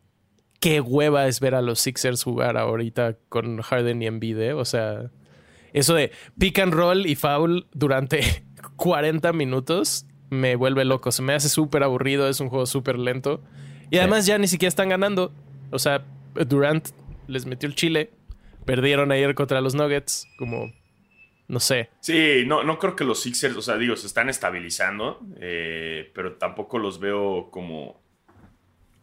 qué 0.60 0.82
hueva 0.82 1.28
es 1.28 1.40
ver 1.40 1.56
a 1.56 1.62
los 1.62 1.80
Sixers 1.80 2.24
jugar 2.24 2.58
ahorita 2.58 3.18
con 3.30 3.62
Harden 3.62 4.02
y 4.02 4.08
Embiid, 4.08 4.40
¿eh? 4.40 4.54
O 4.54 4.66
sea, 4.66 5.12
eso 5.74 5.94
de 5.94 6.12
pick 6.40 6.60
and 6.60 6.74
roll 6.74 7.06
y 7.06 7.16
foul 7.16 7.68
durante 7.74 8.44
40 8.78 9.34
minutos 9.34 10.06
me 10.30 10.56
vuelve 10.56 10.86
loco. 10.86 11.12
Se 11.12 11.22
me 11.22 11.34
hace 11.34 11.50
súper 11.50 11.84
aburrido, 11.84 12.28
es 12.28 12.40
un 12.40 12.50
juego 12.50 12.66
súper 12.66 12.98
lento. 12.98 13.42
Y 13.90 13.98
además 13.98 14.26
ya 14.26 14.38
ni 14.38 14.48
siquiera 14.48 14.70
están 14.70 14.90
ganando. 14.90 15.34
O 15.72 15.80
sea, 15.80 16.04
Durant 16.34 16.90
les 17.28 17.46
metió 17.46 17.68
el 17.68 17.76
chile. 17.76 18.12
Perdieron 18.66 19.12
ayer 19.12 19.36
contra 19.36 19.62
los 19.62 19.76
Nuggets. 19.76 20.28
Como, 20.38 20.74
no 21.48 21.60
sé. 21.60 21.90
Sí, 22.02 22.44
no, 22.46 22.64
no 22.64 22.78
creo 22.80 22.96
que 22.96 23.04
los 23.04 23.22
Sixers, 23.22 23.56
o 23.56 23.62
sea, 23.62 23.78
digo, 23.78 23.96
se 23.96 24.08
están 24.08 24.30
estabilizando, 24.30 25.20
eh, 25.40 26.12
pero 26.14 26.34
tampoco 26.36 26.78
los 26.80 27.00
veo 27.00 27.50
como 27.52 28.02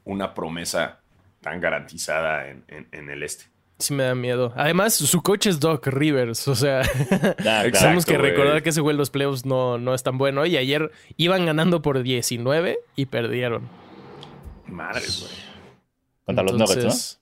una 0.04 0.34
promesa 0.34 1.00
tan 1.40 1.60
garantizada 1.60 2.48
en, 2.48 2.64
en- 2.68 2.88
en 2.92 3.10
el 3.10 3.22
este. 3.22 3.44
Sí 3.78 3.92
me 3.92 4.04
da 4.04 4.14
miedo. 4.14 4.52
Además, 4.56 4.94
su 4.94 5.20
coach 5.22 5.46
es 5.46 5.58
Doc 5.58 5.86
Rivers. 5.88 6.46
O 6.48 6.54
sea, 6.54 6.82
tenemos 7.72 8.06
que 8.06 8.16
recordar 8.16 8.62
que 8.62 8.68
ese 8.70 8.80
güey 8.80 8.94
en 8.94 8.98
los 8.98 9.10
playoffs 9.10 9.44
no, 9.44 9.78
no 9.78 9.94
es 9.94 10.02
tan 10.02 10.16
bueno. 10.16 10.46
Y 10.46 10.56
ayer 10.56 10.92
iban 11.16 11.44
ganando 11.44 11.82
por 11.82 12.02
19 12.02 12.78
y 12.96 13.06
perdieron. 13.06 13.68
Madres, 14.68 15.20
güey. 15.20 15.32
Contra 16.24 16.44
los 16.44 16.54
Nuggets, 16.56 16.84
¿no? 16.84 17.20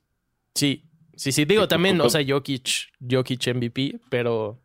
Sí, 0.54 0.84
sí, 1.16 1.32
sí. 1.32 1.44
Digo 1.46 1.66
también, 1.68 2.00
o 2.00 2.10
sea, 2.10 2.20
Jokic, 2.26 2.68
Jokic 3.10 3.46
MVP, 3.54 3.98
pero, 4.10 4.60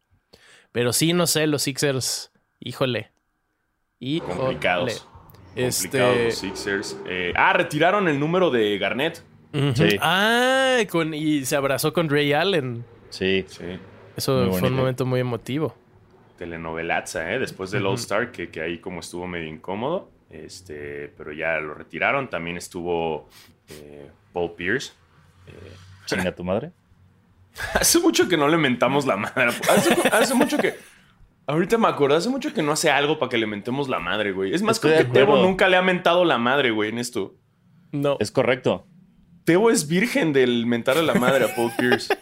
pero 0.72 0.94
sí, 0.94 1.14
no 1.14 1.28
sé, 1.28 1.48
los 1.48 1.62
Sixers, 1.64 2.32
híjole. 2.60 3.12
Híjole. 4.00 4.36
Complicados. 4.36 5.08
Este, 5.56 5.88
Complicados 5.90 6.18
los 6.26 6.36
Sixers. 6.36 6.98
Eh, 7.08 7.34
ah, 7.36 7.54
retiraron 7.54 8.08
el 8.08 8.20
número 8.20 8.52
de 8.52 8.78
Garnett. 8.78 9.24
Sí. 9.74 9.98
Ah, 10.02 10.78
con, 10.90 11.14
y 11.14 11.46
se 11.46 11.56
abrazó 11.56 11.94
con 11.94 12.10
Ray 12.10 12.34
Allen. 12.34 12.86
Sí. 13.10 13.44
Sí. 13.48 13.80
Eso 14.16 14.46
Muy 14.46 14.60
fue 14.60 14.70
un 14.70 14.76
momento 14.76 15.06
muy 15.06 15.20
emotivo. 15.20 15.76
telenovelaza, 16.38 17.34
¿eh? 17.34 17.40
Después 17.40 17.72
del 17.72 17.86
All-Star, 17.88 18.32
que, 18.32 18.50
que 18.52 18.62
ahí 18.62 18.80
como 18.80 19.00
estuvo 19.00 19.26
medio 19.28 19.48
incómodo. 19.48 20.12
Este, 20.30 21.12
pero 21.18 21.32
ya 21.32 21.58
lo 21.60 21.74
retiraron. 21.74 22.30
También 22.30 22.58
estuvo 22.58 23.28
eh, 23.70 24.12
Paul 24.34 24.54
Pierce. 24.56 24.94
Eh, 25.48 25.52
Chinga 26.06 26.36
tu 26.36 26.44
madre. 26.44 26.72
hace 27.74 28.00
mucho 28.00 28.28
que 28.28 28.38
no 28.38 28.48
le 28.48 28.58
mentamos 28.58 29.06
la 29.06 29.18
madre. 29.18 29.48
Hace, 29.70 29.96
hace 30.12 30.34
mucho 30.34 30.58
que. 30.58 30.76
Ahorita 31.48 31.78
me 31.78 31.88
acuerdo, 31.88 32.16
hace 32.18 32.30
mucho 32.30 32.54
que 32.54 32.62
no 32.62 32.74
hace 32.74 32.90
algo 32.92 33.20
para 33.20 33.30
que 33.30 33.38
le 33.38 33.48
mentemos 33.48 33.88
la 33.88 34.00
madre, 34.00 34.34
güey. 34.34 34.54
Es 34.54 34.62
más, 34.62 34.78
Estoy 34.78 34.92
creo 34.92 35.06
que 35.08 35.14
Tebo 35.14 35.38
nunca 35.38 35.70
le 35.70 35.78
ha 35.78 35.82
mentado 35.82 36.26
la 36.26 36.38
madre, 36.38 36.72
güey, 36.72 36.90
en 36.90 36.98
esto. 36.98 37.36
No. 37.94 38.18
Es 38.20 38.32
correcto. 38.32 38.86
Tebo 39.46 39.72
es 39.72 39.88
virgen 39.88 40.34
del 40.34 40.66
mentarle 40.66 41.04
la 41.04 41.14
madre 41.14 41.46
a 41.46 41.56
Paul 41.56 41.72
Pierce. 41.78 42.14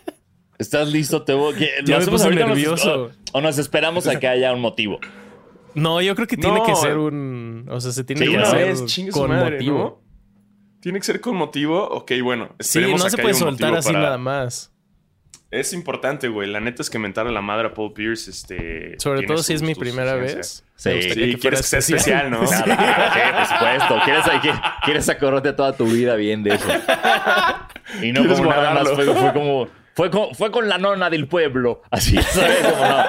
¿Estás 0.59 0.89
listo, 0.91 1.23
Tebo? 1.23 1.53
¿Qué- 1.53 1.71
¿Lo 1.81 1.85
Ya 1.87 1.99
me 1.99 2.05
puse 2.05 2.29
nos- 2.29 2.35
nervioso. 2.35 3.11
O, 3.33 3.37
o 3.39 3.41
nos 3.41 3.57
esperamos 3.57 4.07
a 4.07 4.19
que 4.19 4.27
haya 4.27 4.53
un 4.53 4.61
motivo? 4.61 4.99
No, 5.73 5.99
yo 6.01 6.13
creo 6.15 6.27
que 6.27 6.37
tiene 6.37 6.59
No. 6.59 6.63
que 6.63 6.75
ser 6.75 6.97
un. 6.97 7.65
O 7.69 7.81
sea, 7.81 7.91
se 7.91 8.03
tiene 8.03 8.23
Sí, 8.25 8.31
que 8.31 8.37
una 8.37 8.47
hacer 8.47 8.75
con 9.11 9.29
madre, 9.31 9.55
motivo. 9.57 9.77
¿no? 9.79 10.01
Tiene 10.81 10.99
que 10.99 11.05
ser 11.05 11.19
con 11.19 11.35
motivo. 11.35 11.83
Ok, 11.83 12.11
bueno. 12.23 12.55
Sí, 12.59 12.79
no 12.79 12.95
a 13.03 13.09
se 13.09 13.17
que 13.17 13.23
puede 13.23 13.33
soltar 13.33 13.75
así 13.75 13.87
para- 13.89 14.01
nada 14.03 14.17
más. 14.19 14.71
Es 15.59 15.73
importante, 15.73 16.27
güey. 16.27 16.49
La 16.49 16.59
neta 16.59 16.81
es 16.81 16.89
que 16.89 16.99
mentarle 16.99 17.31
la 17.31 17.41
madre 17.41 17.67
a 17.67 17.73
Paul 17.73 17.93
Pierce, 17.93 18.29
este. 18.29 18.95
Sobre 18.99 19.25
todo 19.25 19.41
si 19.41 19.53
es 19.53 19.61
mi 19.61 19.73
primera 19.75 20.15
vez. 20.15 20.63
Sí. 20.75 20.89
Sí, 21.01 21.13
fuera 21.13 21.37
quieres 21.39 21.61
que 21.61 21.67
sea 21.67 21.79
especial, 21.79 22.29
¿no? 22.29 22.43
Claro, 22.43 22.63
claro, 22.65 23.45
sí, 23.45 23.53
por 23.59 23.59
supuesto. 23.59 24.01
¿Quieres, 24.03 24.23
quieres, 24.41 24.59
quieres 24.83 25.09
acordarte 25.09 25.53
toda 25.53 25.75
tu 25.77 25.85
vida 25.85 26.15
bien 26.15 26.43
de 26.43 26.55
eso. 26.55 26.67
Y 28.01 28.11
no 28.11 28.27
como 28.27 28.49
nada 28.49 28.73
más 28.73 28.91
fue, 28.91 29.05
fue 29.05 29.33
como... 29.33 29.67
Fue 29.93 30.11
con, 30.11 30.35
fue 30.35 30.51
con 30.51 30.67
la 30.67 30.77
nona 30.77 31.09
del 31.09 31.27
pueblo. 31.29 31.81
Así, 31.89 32.21
¿sabes? 32.21 32.57
Como 32.57 32.85
no. 32.85 33.05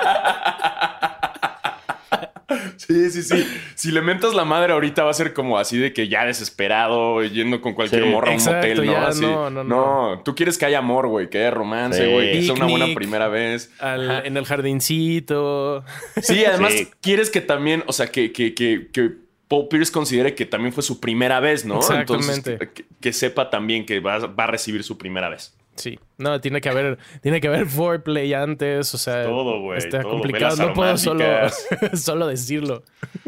Sí, 2.76 3.10
sí, 3.10 3.22
sí. 3.22 3.46
Si 3.74 3.90
le 3.92 4.00
mentas 4.02 4.34
la 4.34 4.44
madre 4.44 4.72
ahorita 4.72 5.04
va 5.04 5.10
a 5.10 5.14
ser 5.14 5.32
como 5.32 5.58
así 5.58 5.78
de 5.78 5.92
que 5.92 6.08
ya 6.08 6.24
desesperado, 6.24 7.22
yendo 7.24 7.60
con 7.60 7.74
cualquier 7.74 8.04
Sí. 8.04 8.08
morra 8.10 8.32
a 8.32 8.36
un 8.36 8.44
motel, 8.44 8.84
¿no? 8.86 8.92
ya, 8.92 9.06
Así. 9.08 9.20
no, 9.22 9.50
no, 9.50 9.64
no. 9.64 10.22
tú 10.24 10.34
quieres 10.34 10.58
que 10.58 10.66
haya 10.66 10.78
amor, 10.78 11.06
güey, 11.08 11.28
que 11.30 11.38
haya 11.38 11.50
romance, 11.50 12.04
Sí. 12.04 12.12
güey, 12.12 12.32
que 12.32 12.42
sea 12.42 12.54
una 12.54 12.66
buena 12.66 12.86
primera 12.94 13.28
vez. 13.28 13.70
Al- 13.78 14.24
en 14.26 14.36
el 14.36 14.44
jardincito. 14.46 15.84
Sí, 16.22 16.44
además 16.44 16.72
Sí. 16.72 16.88
quieres 17.00 17.30
que 17.30 17.40
también, 17.40 17.84
o 17.86 17.92
sea, 17.92 18.06
que, 18.08 18.32
que, 18.32 18.54
que, 18.54 18.88
que 18.92 19.10
Paul 19.48 19.68
Pierce 19.68 19.92
considere 19.92 20.34
que 20.34 20.44
también 20.46 20.72
fue 20.72 20.82
su 20.82 20.98
primera 21.00 21.38
vez, 21.40 21.64
¿no? 21.64 21.74
Entonces, 21.76 22.38
Exactamente. 22.38 22.58
que, 22.58 22.82
que- 22.82 22.88
que 23.00 23.12
sepa 23.12 23.48
también 23.50 23.86
que 23.86 24.00
va, 24.00 24.18
va 24.26 24.44
a 24.44 24.48
recibir 24.48 24.82
su 24.82 24.98
primera 24.98 25.28
vez. 25.28 25.54
Sí. 25.76 25.98
No, 26.18 26.40
tiene 26.40 26.60
que 26.60 26.68
haber, 26.68 26.98
tiene 27.22 27.40
que 27.40 27.48
haber 27.48 27.66
foreplay 27.66 28.32
antes. 28.34 28.94
O 28.94 28.98
sea, 28.98 29.24
Todo, 29.24 29.60
güey, 29.60 29.78
está 29.78 30.00
todo. 30.02 30.12
complicado. 30.12 30.56
No 30.56 30.72
puedo 30.72 30.96
solo, 30.98 31.24
solo 31.94 32.26
decirlo. 32.26 32.82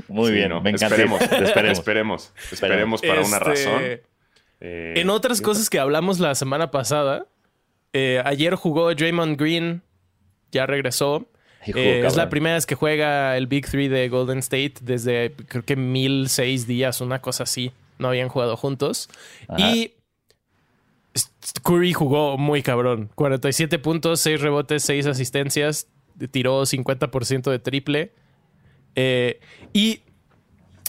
Muy 0.09 0.29
Sí, 0.29 0.33
bien, 0.35 0.49
¿no? 0.49 0.61
me 0.61 0.71
encanta. 0.71 0.95
Esperemos, 0.97 1.21
Esperemos. 1.79 1.79
esperemos, 1.79 2.33
esperemos 2.53 3.01
para 3.03 3.21
una 3.21 3.37
Este, 3.37 3.45
razón. 3.49 3.83
Eh, 4.61 4.95
En 4.97 5.11
otras 5.11 5.41
cosas 5.41 5.71
que 5.71 5.79
hablamos 5.79 6.19
la 6.19 6.35
semana 6.35 6.71
pasada, 6.71 7.27
eh, 7.93 8.21
ayer 8.25 8.55
jugó 8.55 8.95
Draymond 8.95 9.39
Green, 9.41 9.83
ya 10.51 10.67
regresó. 10.67 11.27
Hijo, 11.67 11.79
Eh, 11.79 12.07
es 12.07 12.17
la 12.17 12.29
primera 12.31 12.55
vez 12.55 12.67
que 12.67 12.75
juega 12.75 13.37
el 13.37 13.47
Big 13.47 13.67
Three 13.69 13.89
de 13.89 14.09
Golden 14.09 14.39
State 14.39 14.75
desde 14.81 15.33
creo 15.49 15.65
que 15.65 15.77
mil 15.77 16.29
seis 16.29 16.67
días, 16.67 17.01
una 17.01 17.21
cosa 17.21 17.43
así. 17.45 17.73
No 17.99 18.09
habían 18.09 18.29
jugado 18.29 18.57
juntos. 18.57 19.09
Ajá. 19.49 19.59
Y 19.61 19.93
Curry 21.63 21.93
jugó 21.93 22.37
muy 22.39 22.63
cabrón. 22.63 23.11
47 23.15 23.79
puntos, 23.79 24.21
6 24.21 24.41
rebotes, 24.41 24.83
6 24.85 25.07
asistencias. 25.07 25.89
Tiró 26.31 26.63
50% 26.63 27.51
de 27.51 27.59
triple. 27.59 28.13
Eh, 28.95 29.41
y 29.73 30.01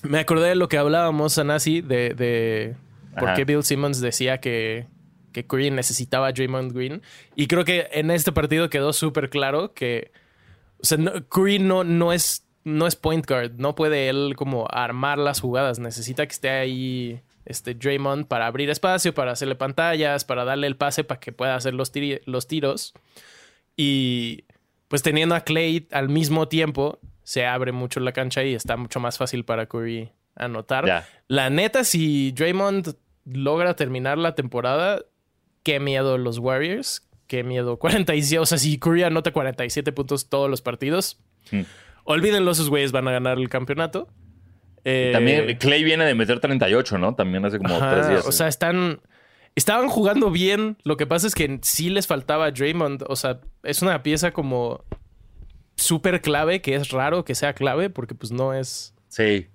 me 0.03 0.19
acordé 0.19 0.49
de 0.49 0.55
lo 0.55 0.67
que 0.69 0.77
hablábamos, 0.77 1.37
Anasi, 1.37 1.81
de, 1.81 2.13
de 2.15 2.75
por 3.19 3.33
qué 3.35 3.45
Bill 3.45 3.63
Simmons 3.63 4.01
decía 4.01 4.39
que, 4.39 4.87
que 5.31 5.45
Curry 5.45 5.69
necesitaba 5.71 6.27
a 6.27 6.31
Draymond 6.31 6.73
Green. 6.73 7.01
Y 7.35 7.47
creo 7.47 7.65
que 7.65 7.87
en 7.91 8.09
este 8.09 8.31
partido 8.31 8.69
quedó 8.69 8.93
súper 8.93 9.29
claro 9.29 9.73
que 9.73 10.11
o 10.81 10.85
sea, 10.85 10.97
no- 10.97 11.11
Curry 11.27 11.59
no, 11.59 11.83
no, 11.83 12.13
es, 12.13 12.47
no 12.63 12.87
es 12.87 12.95
point 12.95 13.27
guard. 13.27 13.51
No 13.57 13.75
puede 13.75 14.09
él 14.09 14.33
como 14.35 14.65
armar 14.71 15.17
las 15.19 15.41
jugadas. 15.41 15.77
Necesita 15.77 16.25
que 16.25 16.31
esté 16.31 16.49
ahí 16.49 17.21
este 17.49 17.73
Draymond 17.75 18.27
para 18.27 18.47
abrir 18.47 18.69
espacio, 18.69 19.13
para 19.13 19.31
hacerle 19.33 19.55
pantallas, 19.55 20.23
para 20.23 20.45
darle 20.45 20.67
el 20.67 20.77
pase 20.77 21.03
para 21.03 21.19
que 21.19 21.31
pueda 21.33 21.55
hacer 21.55 21.73
los, 21.73 21.91
tiri- 21.93 22.21
los 22.25 22.47
tiros. 22.47 22.93
Y 23.75 24.45
pues 24.87 25.01
teniendo 25.03 25.35
a 25.35 25.41
Clay 25.41 25.87
al 25.91 26.09
mismo 26.09 26.47
tiempo, 26.47 26.99
se 27.23 27.45
abre 27.45 27.71
mucho 27.71 27.99
la 27.99 28.11
cancha 28.11 28.43
y 28.43 28.53
está 28.55 28.77
mucho 28.77 28.99
más 28.99 29.17
fácil 29.17 29.45
para 29.45 29.67
Curry 29.67 30.11
anotar. 30.35 31.05
La 31.27 31.49
neta, 31.49 31.83
si 31.83 32.31
Draymond 32.31 32.95
logra 33.25 33.75
terminar 33.75 34.17
la 34.17 34.35
temporada, 34.35 35.01
qué 35.63 35.79
miedo 35.79 36.17
los 36.17 36.39
Warriors. 36.39 37.05
Qué 37.27 37.43
miedo. 37.43 37.77
47. 37.77 38.39
O 38.39 38.45
sea, 38.47 38.57
si 38.57 38.79
Curry 38.79 39.03
anota 39.03 39.31
47 39.31 39.91
puntos 39.91 40.29
todos 40.29 40.49
los 40.49 40.61
partidos, 40.61 41.19
Hmm. 41.51 41.61
olvídenlo, 42.03 42.51
esos 42.51 42.69
güeyes 42.69 42.91
van 42.91 43.07
a 43.07 43.11
ganar 43.11 43.37
el 43.37 43.49
campeonato. 43.49 44.07
Eh, 44.85 45.11
También 45.13 45.57
Clay 45.57 45.83
viene 45.83 46.05
de 46.05 46.15
meter 46.15 46.39
38, 46.39 46.97
¿no? 46.97 47.15
También 47.15 47.45
hace 47.45 47.57
como 47.57 47.75
ajá, 47.75 47.93
tres 47.93 48.09
días. 48.09 48.25
O 48.27 48.31
sea, 48.31 48.47
están. 48.47 49.01
Estaban 49.55 49.89
jugando 49.89 50.31
bien. 50.31 50.77
Lo 50.83 50.95
que 50.95 51.05
pasa 51.07 51.27
es 51.27 51.35
que 51.35 51.59
sí 51.63 51.89
les 51.89 52.07
faltaba 52.07 52.51
Draymond. 52.51 53.03
O 53.07 53.15
sea, 53.15 53.39
es 53.63 53.81
una 53.81 54.03
pieza 54.03 54.31
como 54.31 54.83
súper 55.75 56.21
clave, 56.21 56.61
que 56.61 56.75
es 56.75 56.89
raro 56.89 57.25
que 57.25 57.35
sea 57.35 57.53
clave, 57.53 57.89
porque 57.89 58.15
pues 58.15 58.31
no 58.31 58.53
es. 58.53 58.93
sí. 59.07 59.47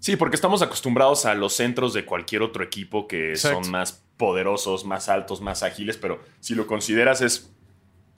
Sí, 0.00 0.14
porque 0.14 0.36
estamos 0.36 0.62
acostumbrados 0.62 1.26
a 1.26 1.34
los 1.34 1.54
centros 1.54 1.92
de 1.92 2.04
cualquier 2.04 2.42
otro 2.42 2.62
equipo 2.62 3.08
que 3.08 3.30
Exacto. 3.30 3.64
son 3.64 3.72
más 3.72 4.04
poderosos, 4.16 4.84
más 4.84 5.08
altos, 5.08 5.40
más 5.40 5.64
ágiles, 5.64 5.96
pero 5.96 6.20
si 6.38 6.54
lo 6.54 6.68
consideras 6.68 7.20
es 7.20 7.52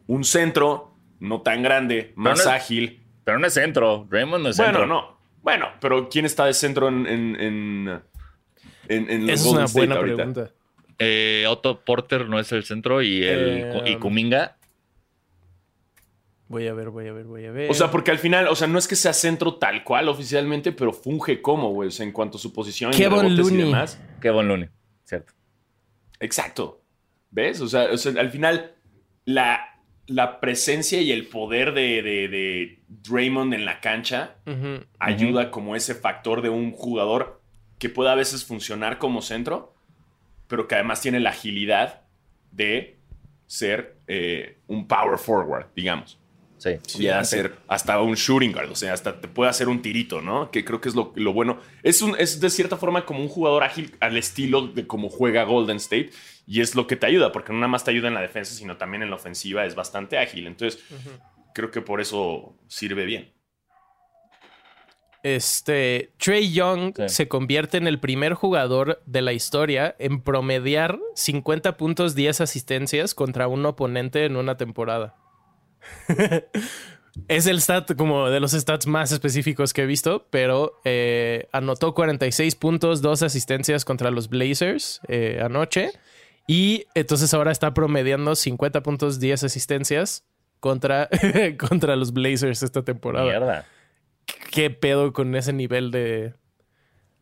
un 0.06 0.24
centro 0.24 0.94
no 1.20 1.40
tan 1.40 1.62
grande, 1.62 2.12
más 2.16 2.36
no 2.36 2.42
es- 2.42 2.48
ágil. 2.48 3.02
Pero 3.24 3.38
no 3.38 3.46
es 3.46 3.54
centro. 3.54 4.06
Raymond 4.10 4.42
no 4.44 4.50
es 4.50 4.58
Bueno, 4.58 4.72
centro. 4.80 4.86
no. 4.86 5.19
Bueno, 5.42 5.66
pero 5.80 6.08
¿quién 6.08 6.24
está 6.26 6.46
de 6.46 6.54
centro 6.54 6.88
en, 6.88 7.06
en, 7.06 7.36
en, 7.40 8.00
en- 8.88 9.10
en 9.10 9.26
los 9.26 9.30
Esa 9.30 9.32
es 9.34 9.44
Golden 9.44 9.56
una 9.56 9.64
State 9.66 9.78
buena 9.86 9.94
ahorita? 9.96 10.16
pregunta. 10.16 10.50
Eh, 10.98 11.44
Otto 11.48 11.80
Porter 11.80 12.28
no 12.28 12.38
es 12.38 12.52
el 12.52 12.64
centro 12.64 13.00
y, 13.00 13.22
el, 13.24 13.48
Eh, 13.48 13.82
y 13.92 13.96
Kuminga. 13.96 14.56
Voy 16.48 16.66
a 16.66 16.74
ver, 16.74 16.90
voy 16.90 17.06
a 17.06 17.12
ver, 17.12 17.24
voy 17.26 17.46
a 17.46 17.52
ver. 17.52 17.70
O 17.70 17.74
sea, 17.74 17.90
porque 17.92 18.10
al 18.10 18.18
final, 18.18 18.48
o 18.48 18.56
sea, 18.56 18.66
no 18.66 18.78
es 18.78 18.88
que 18.88 18.96
sea 18.96 19.12
centro 19.12 19.54
tal 19.54 19.84
cual 19.84 20.08
oficialmente, 20.08 20.72
pero 20.72 20.92
funge 20.92 21.40
como, 21.40 21.70
güey, 21.70 21.88
o 21.88 21.92
sea, 21.92 22.04
en 22.04 22.10
cuanto 22.12 22.38
a 22.38 22.40
su 22.40 22.52
posición 22.52 22.92
y 22.92 22.96
Kevin 22.96 23.20
rebotes 23.20 23.38
y 23.38 23.42
Looney. 23.50 23.64
demás. 23.66 24.00
Kevin 24.20 24.48
Looney. 24.48 24.68
Cierto. 25.04 25.32
Exacto. 26.18 26.82
¿Ves? 27.30 27.60
O 27.60 27.68
sea, 27.68 27.84
o 27.92 27.96
sea, 27.96 28.20
al 28.20 28.30
final, 28.30 28.74
la, 29.26 29.69
la 30.10 30.40
presencia 30.40 31.00
y 31.00 31.12
el 31.12 31.26
poder 31.26 31.72
de, 31.72 32.02
de- 32.02 32.28
de 32.28 32.78
Draymond 32.88 33.54
en 33.54 33.64
la 33.64 33.80
cancha 33.80 34.34
ayuda 34.98 35.50
como 35.50 35.76
ese 35.76 35.94
factor 35.94 36.42
de 36.42 36.48
un 36.48 36.72
jugador 36.72 37.40
que 37.78 37.88
puede 37.88 38.10
a 38.10 38.14
veces 38.14 38.44
funcionar 38.44 38.98
como 38.98 39.22
centro, 39.22 39.74
pero 40.48 40.66
que 40.68 40.74
además 40.74 41.00
tiene 41.00 41.20
la 41.20 41.30
agilidad 41.30 42.02
de 42.50 42.98
ser 43.46 43.96
eh, 44.08 44.58
un 44.66 44.86
power 44.88 45.18
forward, 45.18 45.66
digamos. 45.76 46.18
Sí. 46.60 47.02
y 47.02 47.06
hacer 47.08 47.56
hasta 47.68 47.98
un 48.02 48.14
shooting 48.16 48.52
guard, 48.52 48.70
o 48.70 48.74
sea, 48.76 48.92
hasta 48.92 49.18
te 49.18 49.28
puede 49.28 49.48
hacer 49.48 49.68
un 49.68 49.80
tirito, 49.80 50.20
¿no? 50.20 50.50
Que 50.50 50.62
creo 50.62 50.78
que 50.78 50.90
es 50.90 50.94
lo, 50.94 51.10
lo 51.16 51.32
bueno. 51.32 51.58
Es, 51.82 52.02
un, 52.02 52.14
es 52.18 52.38
de 52.38 52.50
cierta 52.50 52.76
forma 52.76 53.06
como 53.06 53.20
un 53.20 53.28
jugador 53.28 53.62
ágil 53.64 53.96
al 53.98 54.18
estilo 54.18 54.66
de 54.68 54.86
cómo 54.86 55.08
juega 55.08 55.44
Golden 55.44 55.78
State 55.78 56.10
y 56.46 56.60
es 56.60 56.74
lo 56.74 56.86
que 56.86 56.96
te 56.96 57.06
ayuda, 57.06 57.32
porque 57.32 57.52
no 57.54 57.60
nada 57.60 57.68
más 57.68 57.82
te 57.84 57.92
ayuda 57.92 58.08
en 58.08 58.14
la 58.14 58.20
defensa, 58.20 58.52
sino 58.54 58.76
también 58.76 59.02
en 59.02 59.08
la 59.08 59.16
ofensiva 59.16 59.64
es 59.64 59.74
bastante 59.74 60.18
ágil. 60.18 60.46
Entonces, 60.46 60.82
creo 61.54 61.70
que 61.70 61.80
por 61.80 62.00
eso 62.00 62.54
sirve 62.68 63.06
bien. 63.06 63.32
Este, 65.22 66.12
Trey 66.18 66.50
Young 66.52 66.94
Sí. 66.96 67.08
se 67.08 67.28
convierte 67.28 67.76
en 67.76 67.86
el 67.86 68.00
primer 68.00 68.32
jugador 68.34 69.02
de 69.04 69.20
la 69.20 69.32
historia 69.34 69.94
en 69.98 70.22
promediar 70.22 70.98
50 71.14 71.76
puntos, 71.76 72.14
10 72.14 72.40
asistencias 72.40 73.14
contra 73.14 73.46
un 73.46 73.64
oponente 73.66 74.24
en 74.24 74.36
una 74.36 74.56
temporada. 74.56 75.14
es 77.28 77.46
el 77.46 77.60
stat 77.60 77.94
como 77.96 78.28
de 78.30 78.40
los 78.40 78.52
stats 78.52 78.86
más 78.86 79.12
específicos 79.12 79.72
que 79.72 79.82
he 79.82 79.86
visto, 79.86 80.26
pero 80.30 80.80
eh, 80.84 81.48
anotó 81.52 81.94
46 81.94 82.54
puntos, 82.54 83.02
2 83.02 83.22
asistencias 83.22 83.84
contra 83.84 84.10
los 84.10 84.28
Blazers 84.28 85.00
eh, 85.08 85.40
anoche. 85.42 85.90
Y 86.46 86.86
entonces 86.94 87.32
ahora 87.34 87.52
está 87.52 87.74
promediando 87.74 88.34
50 88.34 88.82
puntos, 88.82 89.20
10 89.20 89.44
asistencias 89.44 90.24
contra, 90.58 91.08
contra 91.58 91.96
los 91.96 92.12
Blazers 92.12 92.62
esta 92.62 92.82
temporada. 92.82 93.24
Mierda. 93.26 93.66
¿Qué 94.50 94.70
pedo 94.70 95.12
con 95.12 95.34
ese 95.36 95.52
nivel 95.52 95.90
de... 95.90 96.34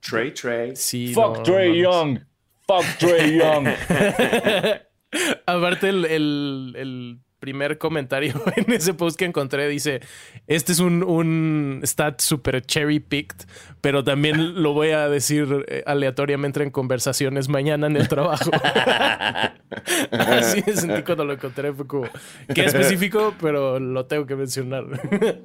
Trey, 0.00 0.32
Trey. 0.32 0.76
Sí, 0.76 1.12
Fuck 1.12 1.38
no, 1.38 1.42
Trey 1.42 1.82
no, 1.82 1.90
no. 1.90 2.04
Young. 2.04 2.18
Fuck 2.66 2.84
Trey 2.98 3.38
Young. 3.38 3.68
Aparte, 5.46 5.88
el, 5.88 6.04
el- 6.04 6.74
el 6.76 7.18
primer 7.38 7.78
comentario 7.78 8.34
en 8.56 8.72
ese 8.72 8.94
post 8.94 9.18
que 9.18 9.24
encontré 9.24 9.68
dice: 9.68 10.00
Este 10.46 10.72
es 10.72 10.78
un, 10.80 11.02
un 11.02 11.80
stat 11.84 12.20
super 12.20 12.62
cherry 12.62 13.00
picked, 13.00 13.46
pero 13.80 14.04
también 14.04 14.62
lo 14.62 14.72
voy 14.72 14.90
a 14.90 15.08
decir 15.08 15.64
eh, 15.68 15.82
aleatoriamente 15.86 16.62
en 16.62 16.70
conversaciones 16.70 17.48
mañana 17.48 17.86
en 17.86 17.96
el 17.96 18.08
trabajo. 18.08 18.50
Así 20.10 20.62
me 20.66 20.72
sentí 20.72 21.02
cuando 21.02 21.24
lo 21.24 21.32
encontré. 21.34 21.72
Fue 21.72 21.86
como: 21.86 22.08
Qué 22.54 22.64
específico, 22.64 23.34
pero 23.40 23.78
lo 23.78 24.06
tengo 24.06 24.26
que 24.26 24.36
mencionar. 24.36 24.84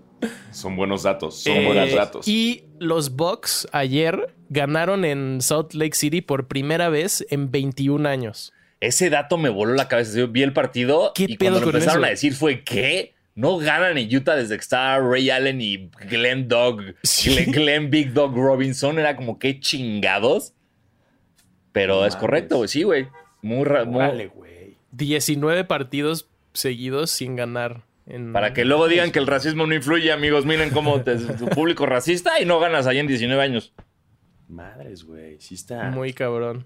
Son 0.51 0.75
buenos 0.75 1.03
datos. 1.03 1.43
Son 1.43 1.53
Eh, 1.53 1.65
buenos 1.65 1.93
datos. 1.93 2.27
Y 2.27 2.65
los 2.79 3.15
Bucks 3.15 3.67
ayer 3.71 4.33
ganaron 4.49 5.03
en 5.03 5.41
Salt 5.41 5.73
Lake 5.73 5.95
City 5.95 6.21
por 6.21 6.47
primera 6.47 6.89
vez 6.89 7.25
en 7.29 7.51
21 7.51 8.07
años. 8.07 8.52
Ese 8.85 9.09
dato 9.09 9.37
me 9.37 9.49
voló 9.49 9.73
la 9.73 9.87
cabeza. 9.87 10.17
Yo 10.17 10.27
vi 10.27 10.43
el 10.43 10.53
partido 10.53 11.11
¿Qué 11.15 11.25
y 11.29 11.37
cuando 11.37 11.59
lo 11.59 11.65
empezaron 11.67 12.01
eso? 12.01 12.07
a 12.07 12.09
decir 12.09 12.33
fue 12.33 12.63
¿qué? 12.63 13.13
No 13.35 13.57
ganan 13.57 13.97
en 13.97 14.15
Utah 14.15 14.35
desde 14.35 14.55
que 14.55 14.61
estaba 14.61 14.99
Ray 14.99 15.29
Allen 15.29 15.59
y 15.61 15.89
Glenn 16.09 16.47
Dog, 16.47 16.81
Sí. 17.03 17.33
Glenn, 17.33 17.51
Glenn 17.51 17.89
Big 17.89 18.13
Dog 18.13 18.35
Robinson. 18.35 18.99
Era 18.99 19.15
como 19.15 19.39
qué 19.39 19.59
chingados. 19.59 20.53
Pero 21.71 22.01
No 22.01 22.05
es 22.05 22.15
correcto, 22.15 22.57
güey. 22.57 22.67
Sí, 22.67 22.83
güey. 22.83 23.07
Muy, 23.41 23.63
ra- 23.65 23.85
muy- 23.85 23.95
Órale, 23.95 24.27
güey. 24.27 24.77
19 24.91 25.63
partidos 25.63 26.29
seguidos 26.53 27.09
sin 27.11 27.35
ganar. 27.35 27.81
en- 28.05 28.33
Para 28.33 28.53
que 28.53 28.65
luego 28.65 28.87
digan 28.89 29.11
que 29.11 29.19
el 29.19 29.27
racismo 29.27 29.65
no 29.65 29.73
influye, 29.73 30.11
amigos. 30.11 30.45
Miren 30.45 30.69
cómo 30.71 31.01
tu 31.01 31.45
público 31.47 31.85
racista 31.85 32.39
y 32.41 32.45
no 32.45 32.59
ganas 32.59 32.85
ahí 32.85 32.99
en 32.99 33.07
19 33.07 33.41
años. 33.41 33.73
Madres, 34.49 35.05
güey. 35.05 35.39
Sí 35.39 35.55
está. 35.55 35.89
Muy 35.89 36.11
cabrón. 36.13 36.65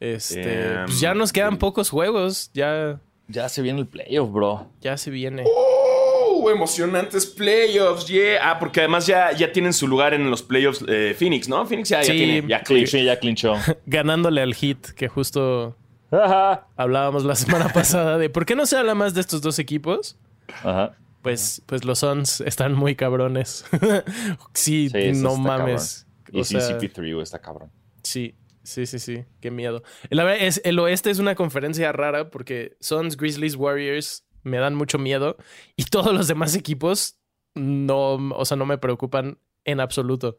Este, 0.00 0.72
Em, 0.74 0.84
pues 0.86 1.00
ya 1.00 1.14
nos 1.14 1.32
quedan 1.32 1.56
pocos 1.58 1.90
juegos. 1.90 2.50
Ya, 2.54 3.00
Ya 3.28 3.48
se 3.48 3.62
viene 3.62 3.80
el 3.80 3.86
playoff, 3.86 4.30
bro. 4.30 4.70
ya 4.80 4.96
se 4.96 5.10
viene. 5.10 5.44
¡Oh! 5.46 6.50
Emocionantes 6.50 7.26
playoffs, 7.26 8.06
yeah. 8.06 8.38
Ah, 8.50 8.58
porque 8.58 8.80
además 8.80 9.06
ya, 9.06 9.32
ya 9.32 9.50
tienen 9.52 9.72
su 9.72 9.88
lugar 9.88 10.14
en 10.14 10.30
los 10.30 10.42
playoffs 10.42 10.84
eh, 10.86 11.14
Phoenix, 11.18 11.48
¿no? 11.48 11.66
Phoenix 11.66 11.88
ya, 11.88 12.02
ya 12.02 12.12
tiene. 12.12 12.46
Ya 12.46 12.62
sí, 12.64 13.04
ya 13.04 13.18
clinchó. 13.18 13.54
Ganándole 13.86 14.42
al 14.42 14.54
hit, 14.54 14.90
que 14.90 15.08
justo 15.08 15.74
Ajá. 16.12 16.68
hablábamos 16.76 17.24
la 17.24 17.34
semana 17.34 17.68
pasada 17.74 18.16
de 18.18 18.30
por 18.30 18.46
qué 18.46 18.54
no 18.54 18.64
se 18.66 18.76
habla 18.76 18.94
más 18.94 19.14
de 19.14 19.22
estos 19.22 19.40
dos 19.40 19.58
equipos. 19.58 20.16
Ajá. 20.62 20.94
Pues, 21.22 21.62
pues 21.66 21.84
los 21.84 21.98
Suns 22.00 22.40
están 22.42 22.74
muy 22.74 22.94
cabrones. 22.94 23.64
sí, 24.54 24.88
no 25.16 25.36
mames. 25.36 26.06
Y 26.30 26.40
O 26.40 26.44
sí, 26.44 26.60
sea, 26.60 26.78
CP3, 26.78 26.94
güey, 27.12 27.22
está 27.22 27.40
cabrón. 27.40 27.70
Sí, 28.04 28.34
sí, 28.66 28.84
sí, 28.86 28.98
sí. 28.98 29.24
Qué 29.40 29.50
miedo. 29.50 29.82
La 30.10 30.24
verdad 30.24 30.44
es, 30.46 30.60
el 30.64 30.78
oeste 30.78 31.10
es 31.10 31.18
una 31.18 31.34
conferencia 31.34 31.92
rara 31.92 32.30
porque 32.30 32.76
Suns, 32.80 33.16
Grizzlies, 33.16 33.56
Warriors 33.56 34.26
me 34.42 34.58
dan 34.58 34.74
mucho 34.74 34.98
miedo 34.98 35.36
y 35.76 35.84
todos 35.90 36.12
los 36.12 36.28
demás 36.28 36.54
equipos 36.54 37.18
no, 37.54 38.14
o 38.36 38.44
sea, 38.44 38.56
no 38.56 38.66
me 38.66 38.78
preocupan 38.78 39.38
en 39.64 39.80
absoluto. 39.80 40.36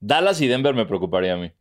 Dallas 0.00 0.40
y 0.40 0.46
Denver 0.46 0.74
me 0.74 0.86
preocuparía 0.86 1.34
a 1.34 1.36
mí. 1.36 1.52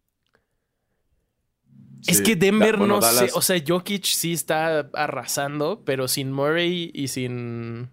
Es 2.07 2.17
Sí. 2.17 2.23
que 2.23 2.35
Denver 2.35 2.73
Da- 2.73 2.77
bueno, 2.79 2.95
no 2.95 3.01
Dallas- 3.01 3.31
sé, 3.31 3.37
o 3.37 3.41
sea, 3.41 3.61
Jokic 3.65 4.05
sí 4.05 4.33
está 4.33 4.89
arrasando, 4.93 5.83
pero 5.85 6.07
sin 6.07 6.31
Murray 6.31 6.91
y 6.93 7.09
sin... 7.09 7.89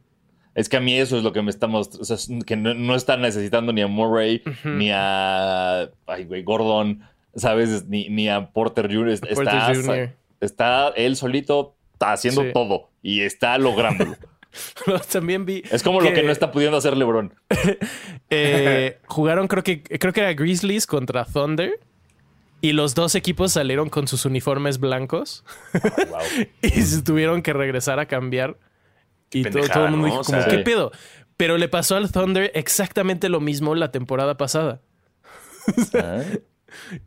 Es 0.55 0.69
que 0.69 0.77
a 0.79 0.81
mí 0.81 0.95
eso 0.99 1.19
es 1.19 1.23
lo 1.25 1.33
que 1.35 1.43
me 1.43 1.51
estamos. 1.51 1.91
O 2.01 2.05
sea, 2.05 2.17
que 2.47 2.57
no, 2.57 2.73
no 2.73 2.95
están 2.95 3.21
necesitando 3.21 3.75
ni 3.75 3.83
a 3.83 3.89
Murray, 3.89 4.43
ni 4.65 4.89
a. 4.91 5.91
Ay, 6.07 6.25
güey, 6.25 6.43
Gordon, 6.45 7.03
¿sabes? 7.37 7.87
Ni, 7.87 8.09
ni 8.09 8.29
a 8.29 8.51
Porter 8.51 8.93
Jr. 8.93 9.09
Está, 9.11 9.29
Porter 9.35 9.77
Jr.. 9.77 10.11
está 10.41 10.89
él 10.97 11.17
solito, 11.17 11.77
está 11.93 12.13
haciendo 12.13 12.43
Sí. 12.43 12.49
todo 12.53 12.91
y 13.03 13.21
está 13.21 13.57
lográndolo. 13.59 14.17
También 15.13 15.45
vi... 15.45 15.63
es 15.71 15.83
como 15.83 16.01
lo 16.01 16.13
que 16.15 16.23
no 16.23 16.33
está 16.33 16.51
pudiendo 16.51 16.77
hacer 16.79 16.97
LeBron. 16.97 17.35
Eh, 18.29 18.99
jugaron, 19.07 19.47
creo 19.47 19.63
que, 19.63 19.83
creo 19.85 20.13
que 20.13 20.21
era 20.21 20.33
Grizzlies 20.35 20.87
contra 20.87 21.25
Thunder. 21.25 21.79
Y 22.61 22.73
los 22.73 22.95
dos 22.97 23.15
equipos 23.15 23.53
salieron 23.53 23.89
con 23.91 24.09
sus 24.09 24.25
uniformes 24.25 24.81
blancos. 24.81 25.45
Wow. 25.75 26.19
y 26.63 26.71
se 26.71 27.03
tuvieron 27.03 27.43
que 27.43 27.53
regresar 27.53 28.01
a 28.01 28.07
cambiar. 28.07 28.57
Y 29.31 29.45
todo, 29.45 29.63
todo 29.69 29.85
el 29.85 29.91
mundo 29.93 30.07
¿no? 30.09 30.13
dijo 30.13 30.21
O 30.23 30.25
como, 30.25 30.41
sea- 30.41 30.49
¿qué 30.51 30.57
Sí. 30.57 30.63
pedo? 30.65 30.91
Pero 31.37 31.59
le 31.59 31.69
pasó 31.69 31.97
al 31.97 32.11
Thunder 32.11 32.51
exactamente 32.55 33.29
lo 33.29 33.41
mismo 33.41 33.75
la 33.75 33.93
temporada 33.93 34.37
pasada. 34.37 34.81
Ah, 35.95 36.23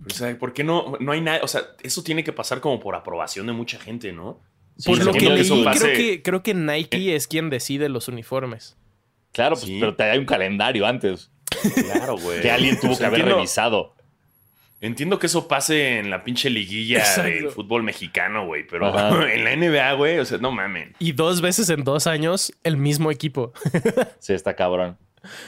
O 0.06 0.10
sea, 0.10 0.38
¿por 0.38 0.54
qué 0.54 0.64
no, 0.64 0.94
no 1.00 1.12
hay 1.12 1.22
nada? 1.22 1.40
O 1.44 1.48
sea, 1.48 1.62
eso 1.84 2.04
tiene 2.04 2.24
que 2.24 2.32
pasar 2.34 2.62
como 2.62 2.80
por 2.80 2.96
aprobación 2.96 3.48
de 3.48 3.54
mucha 3.54 3.80
gente, 3.80 4.12
¿no? 4.14 4.42
Por 4.86 5.04
lo 5.04 5.12
que 5.14 5.30
leí, 5.30 5.48
creo 5.50 5.74
que, 5.98 6.22
creo 6.24 6.44
que 6.44 6.54
Nike 6.54 7.16
es 7.16 7.28
quien 7.28 7.50
decide 7.50 7.90
los 7.90 8.08
uniformes. 8.08 8.78
Claro, 9.34 9.56
pues, 9.56 9.66
Sí. 9.66 9.78
pero 9.80 9.96
te 9.96 10.04
hay 10.04 10.18
un 10.18 10.26
calendario 10.26 10.88
antes 10.88 11.32
Claro, 11.94 12.18
güey. 12.18 12.42
que 12.42 12.50
alguien 12.50 12.80
tuvo 12.80 12.92
O 12.94 12.96
sea, 12.96 13.02
que 13.02 13.06
haber 13.08 13.20
entiendo- 13.22 13.36
revisado. 13.36 13.96
Entiendo 14.82 15.20
que 15.20 15.26
eso 15.28 15.50
pase 15.50 16.00
en 16.00 16.10
la 16.10 16.24
pinche 16.24 16.50
liguilla 16.50 17.00
Exacto. 17.00 17.24
del 17.30 17.50
fútbol 17.50 17.84
mexicano, 17.84 18.46
güey. 18.46 18.66
Pero 18.66 18.88
Ajá. 18.88 19.10
en 19.34 19.44
la 19.44 19.52
NBA, 19.52 19.92
güey, 19.96 20.20
o 20.20 20.26
sea, 20.26 20.38
no 20.38 20.52
mamen. 20.52 20.96
Y 21.00 21.12
dos 21.12 21.42
veces 21.42 21.70
en 21.70 21.84
dos 21.84 22.08
años, 22.08 22.54
el 22.64 22.78
mismo 22.78 23.12
equipo. 23.12 23.52
Sí, 24.20 24.32
está 24.32 24.56
cabrón. 24.56 24.98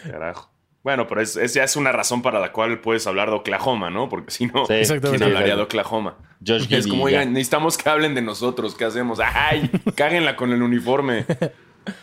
Carajo. 0.03 0.51
Bueno, 0.83 1.05
pero 1.07 1.21
es, 1.21 1.35
es- 1.37 1.53
ya 1.53 1.63
es 1.63 1.75
una 1.75 1.91
razón 1.91 2.21
para 2.21 2.39
la 2.39 2.51
cual 2.51 2.79
puedes 2.81 3.05
hablar 3.05 3.29
de 3.29 3.35
Oklahoma, 3.35 3.89
¿no? 3.91 4.09
Porque 4.09 4.31
si 4.31 4.47
no, 4.47 4.65
Sí. 4.65 4.73
¿quién 5.01 5.21
hablaría 5.23 5.55
de. 5.55 5.61
Oklahoma? 5.61 6.17
Josh 6.45 6.61
Es 6.63 6.67
Giddey, 6.67 6.89
como, 6.89 7.07
ya. 7.09 7.19
oigan, 7.19 7.33
necesitamos 7.33 7.77
que 7.77 7.87
hablen 7.89 8.15
de 8.15 8.21
nosotros. 8.23 8.73
¿Qué 8.75 8.85
hacemos? 8.85 9.19
¡Ay! 9.23 9.69
Cáguenla 9.95 10.35
con 10.35 10.51
el 10.51 10.61
uniforme. 10.61 11.25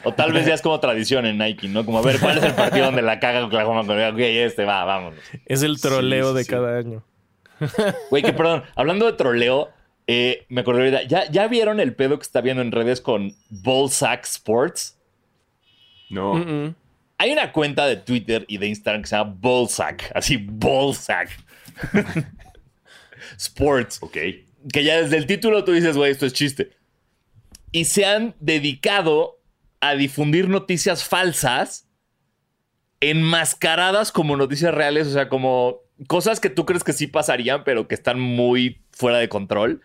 O 0.03 0.13
tal 0.13 0.33
vez 0.33 0.45
ya 0.45 0.55
es 0.55 0.61
como 0.61 0.81
tradición 0.81 1.25
en 1.25 1.39
Nike, 1.39 1.69
¿no? 1.69 1.85
Como 1.87 1.99
a 1.99 2.03
ver, 2.03 2.19
¿cuál 2.19 2.37
es 2.39 2.43
el 2.43 2.53
partido 2.55 2.87
donde 2.87 3.01
la 3.01 3.21
caga 3.21 3.45
Oklahoma? 3.47 3.83
Ok, 3.83 4.19
este, 4.19 4.65
va, 4.65 4.85
vámonos. 4.85 5.21
Es 5.47 5.63
el 5.63 5.81
troleo 5.81 6.33
Sí, 6.33 6.37
de 6.39 6.43
sí. 6.45 6.51
cada 6.51 6.79
año. 6.79 7.05
Güey, 8.11 8.25
que 8.25 8.33
perdón, 8.33 8.65
hablando 8.75 9.07
de 9.07 9.13
troleo, 9.13 9.69
eh, 10.09 10.47
me 10.49 10.63
acordé 10.63 10.81
ahorita, 10.81 11.03
¿ya, 11.05 11.31
¿ya 11.31 11.47
vieron 11.47 11.79
el 11.79 11.95
pedo 11.95 12.19
que 12.19 12.25
está 12.25 12.41
viendo 12.41 12.61
en 12.61 12.73
redes 12.73 13.01
con 13.01 13.37
Ballsack 13.51 14.25
Sports? 14.25 14.99
No. 16.11 16.35
Mm, 16.35 16.65
mm. 16.65 16.75
Hay 17.19 17.33
una 17.33 17.53
cuenta 17.53 17.87
de 17.87 17.97
Twitter 17.97 18.45
y 18.49 18.59
de 18.59 18.69
Instagram 18.69 19.03
que 19.03 19.09
se 19.09 19.17
llama 19.17 19.37
Ballsack, 19.41 20.13
así 20.15 20.37
Ballsack 20.39 21.31
Sports, 23.37 23.99
Ok. 24.03 24.17
que 24.73 24.85
ya 24.85 25.01
desde 25.03 25.17
el 25.17 25.27
título 25.27 25.65
tú 25.65 25.73
dices, 25.73 25.97
güey, 25.97 26.11
esto 26.13 26.27
es 26.27 26.33
chiste. 26.33 26.71
Y 27.73 27.85
se 27.87 28.07
han 28.07 28.35
dedicado 28.41 29.41
a 29.81 29.95
difundir 29.95 30.49
noticias 30.49 31.05
falsas 31.05 31.89
enmascaradas 33.01 34.11
como 34.13 34.37
noticias 34.37 34.75
reales, 34.75 35.07
o 35.07 35.13
sea, 35.13 35.29
como 35.29 35.79
cosas 36.07 36.41
que 36.41 36.51
tú 36.51 36.67
crees 36.67 36.83
que 36.85 36.93
sí 36.93 37.07
pasarían, 37.07 37.65
pero 37.65 37.87
que 37.89 37.95
están 37.95 38.19
muy 38.19 38.81
fuera 38.93 39.19
de 39.19 39.29
control. 39.29 39.83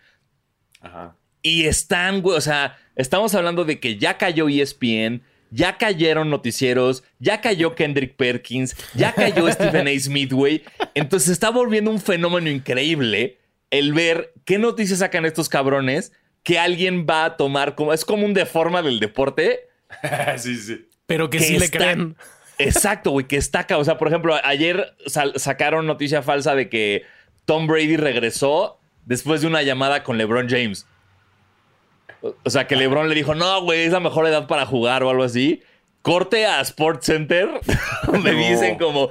Ajá. 0.80 1.16
Y 1.42 1.64
están, 1.66 2.22
güey, 2.22 2.36
o 2.36 2.40
sea, 2.40 2.76
estamos 2.96 3.34
hablando 3.34 3.64
de 3.64 3.78
que 3.78 3.98
ya 3.98 4.16
cayó 4.18 4.48
ESPN, 4.48 5.22
ya 5.54 5.78
cayeron 5.78 6.30
noticieros, 6.30 7.04
ya 7.20 7.40
cayó 7.40 7.76
Kendrick 7.76 8.16
Perkins, 8.16 8.76
ya 8.94 9.12
cayó 9.12 9.48
Stephen 9.52 9.86
A. 9.86 9.98
Smith, 10.00 10.32
güey. 10.32 10.64
Entonces 10.94 11.28
está 11.30 11.50
volviendo 11.50 11.92
un 11.92 12.00
fenómeno 12.00 12.50
increíble 12.50 13.38
el 13.70 13.92
ver 13.92 14.32
qué 14.44 14.58
noticias 14.58 14.98
sacan 14.98 15.24
estos 15.24 15.48
cabrones 15.48 16.12
que 16.42 16.58
alguien 16.58 17.06
va 17.08 17.24
a 17.24 17.36
tomar 17.36 17.76
como... 17.76 17.92
Es 17.92 18.04
como 18.04 18.26
un 18.26 18.34
deforma 18.34 18.82
del 18.82 18.98
deporte. 18.98 19.68
sí, 20.38 20.56
sí. 20.56 20.88
Pero 21.06 21.30
que, 21.30 21.38
Que 21.38 21.44
sí 21.44 21.58
le 21.58 21.70
creen. 21.70 22.16
Exacto, 22.58 23.10
güey, 23.12 23.26
que 23.26 23.36
está. 23.36 23.66
O 23.76 23.84
sea, 23.84 23.96
por 23.96 24.08
ejemplo, 24.08 24.34
ayer 24.42 24.94
sal- 25.06 25.32
sacaron 25.36 25.86
noticia 25.86 26.22
falsa 26.22 26.54
de 26.54 26.68
que 26.68 27.02
Tom 27.44 27.66
Brady 27.66 27.96
regresó 27.96 28.80
después 29.04 29.40
de 29.40 29.46
una 29.46 29.62
llamada 29.62 30.02
con 30.02 30.18
LeBron 30.18 30.48
James. 30.48 30.86
O- 32.44 32.50
sea, 32.50 32.66
que 32.66 32.76
LeBron 32.76 33.08
le 33.08 33.14
dijo, 33.14 33.34
no, 33.34 33.62
güey, 33.62 33.80
es 33.84 33.92
la 33.92 34.00
mejor 34.00 34.26
edad 34.26 34.46
para 34.46 34.66
jugar 34.66 35.02
o 35.02 35.10
algo 35.10 35.22
así. 35.24 35.62
corte 36.02 36.44
a 36.46 36.60
Sports 36.60 37.06
Center, 37.06 37.48
me 38.22 38.32
No. 38.32 38.38
dicen 38.48 38.76
como, 38.78 39.08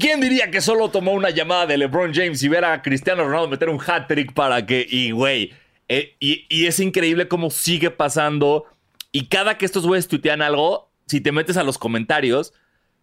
¿quién 0.00 0.20
diría 0.20 0.50
que 0.50 0.60
solo 0.60 0.88
tomó 0.90 1.12
una 1.12 1.30
llamada 1.30 1.66
de 1.66 1.78
LeBron 1.78 2.12
James 2.12 2.42
y 2.42 2.48
ver 2.48 2.64
a 2.64 2.82
Cristiano 2.82 3.24
Ronaldo 3.24 3.48
meter 3.48 3.68
un 3.68 3.80
hat 3.86 4.08
trick 4.08 4.32
para 4.34 4.66
que, 4.66 4.84
y 4.88 5.10
güey, 5.12 5.52
eh, 5.88 6.16
y, 6.18 6.46
y 6.48 6.66
es 6.66 6.80
increíble 6.80 7.28
cómo 7.28 7.50
sigue 7.50 7.90
pasando 7.90 8.64
y 9.12 9.26
cada 9.26 9.58
que 9.58 9.64
estos 9.64 9.86
güeyes 9.86 10.08
tuitean 10.08 10.42
algo, 10.42 10.90
si 11.06 11.20
te 11.20 11.30
metes 11.30 11.56
a 11.56 11.62
los 11.62 11.78
comentarios, 11.78 12.52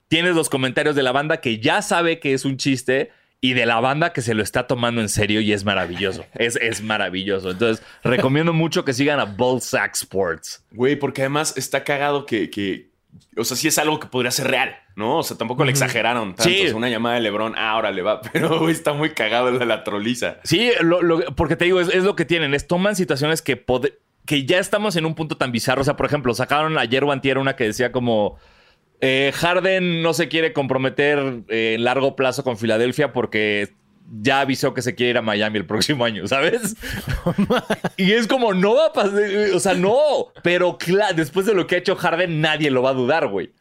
tienes 0.10 0.36
los 0.36 0.50
comentarios 0.50 0.96
de 0.96 1.04
la 1.04 1.14
banda 1.14 1.40
que 1.40 1.60
ya 1.60 1.82
sabe 1.82 2.20
que 2.20 2.34
es 2.34 2.44
un 2.44 2.58
chiste. 2.58 3.12
Y 3.44 3.54
de 3.54 3.66
la 3.66 3.80
banda 3.80 4.14
que 4.14 4.22
se 4.22 4.36
lo 4.36 4.44
está 4.44 4.68
tomando 4.68 5.02
en 5.02 5.10
serio 5.10 5.42
y 5.42 5.52
es 5.52 5.66
maravilloso. 5.66 6.24
Es, 6.36 6.56
es 6.58 6.82
maravilloso. 6.84 7.50
Entonces, 7.52 7.84
recomiendo 8.04 8.54
mucho 8.54 8.86
que 8.86 8.94
sigan 8.94 9.20
a 9.20 9.26
Ballsack 9.26 9.96
Sports. 9.96 10.64
Güey, 10.72 10.96
porque 10.96 11.22
además 11.24 11.56
está 11.58 11.84
cagado 11.84 12.26
que, 12.28 12.50
que- 12.52 12.92
O 13.36 13.44
sea, 13.44 13.58
sí 13.58 13.68
es 13.68 13.78
algo 13.80 14.00
que 14.00 14.06
podría 14.08 14.30
ser 14.30 14.48
real, 14.48 14.76
¿no? 14.96 15.18
O 15.18 15.24
sea, 15.24 15.38
tampoco 15.38 15.66
le 15.66 15.72
exageraron 15.72 16.36
tanto. 16.36 16.44
Sí. 16.44 16.62
O 16.66 16.68
sea, 16.68 16.76
una 16.76 16.90
llamada 16.90 17.16
de 17.16 17.22
Lebron, 17.22 17.56
ah, 17.58 17.72
ahora 17.72 17.90
le 17.92 18.04
va. 18.04 18.22
Pero, 18.32 18.60
güey, 18.60 18.74
está 18.74 18.94
muy 18.94 19.10
cagado 19.10 19.58
de 19.58 19.66
la 19.66 19.84
troliza. 19.84 20.38
Sí, 20.44 20.72
lo- 20.82 21.02
lo- 21.02 21.36
porque 21.36 21.56
te 21.56 21.66
digo, 21.66 21.82
es, 21.82 21.88
es 21.90 22.04
lo 22.04 22.16
que 22.16 22.26
tienen. 22.26 22.54
Es 22.54 22.68
toman 22.68 22.96
situaciones 22.96 23.42
que, 23.42 23.66
que 24.26 24.46
ya 24.46 24.60
estamos 24.60 24.96
en 24.98 25.06
un 25.08 25.16
punto 25.16 25.36
tan 25.38 25.52
bizarro. 25.52 25.82
O 25.82 25.86
sea, 25.86 25.98
por 25.98 26.06
ejemplo, 26.06 26.34
sacaron 26.36 26.78
ayer 26.78 27.04
o 27.04 27.12
antier 27.12 27.40
una 27.40 27.56
que 27.56 27.64
decía 27.64 27.92
como... 27.92 28.38
eh, 29.02 29.32
Harden 29.34 30.02
no 30.02 30.14
se 30.14 30.28
quiere 30.28 30.54
comprometer 30.54 31.44
eh, 31.50 31.76
en 31.76 31.84
largo 31.84 32.16
plazo 32.16 32.44
con 32.44 32.58
Filadelfia 32.58 33.12
porque 33.12 33.74
ya 34.22 34.42
avisó 34.42 34.74
que 34.74 34.82
se 34.82 34.94
quiere 34.94 35.12
ir 35.12 35.18
a 35.18 35.22
Miami 35.22 35.58
el 35.58 35.66
próximo 35.66 36.06
año, 36.06 36.28
¿sabes? 36.28 36.76
y 37.98 38.12
es 38.12 38.28
como, 38.28 38.54
no 38.54 38.76
va 38.76 38.88
a 38.88 38.94
pasar, 38.94 39.22
o 39.54 39.60
sea, 39.60 39.74
no. 39.74 40.28
Pero 40.44 40.78
claro, 40.78 41.16
después 41.16 41.46
de 41.46 41.54
lo 41.54 41.66
que 41.66 41.76
ha 41.76 41.78
hecho 41.80 41.96
Harden, 41.96 42.42
nadie 42.42 42.70
lo 42.70 42.84
va 42.84 42.92
a 42.92 42.94
dudar, 42.94 43.28
güey. 43.28 43.52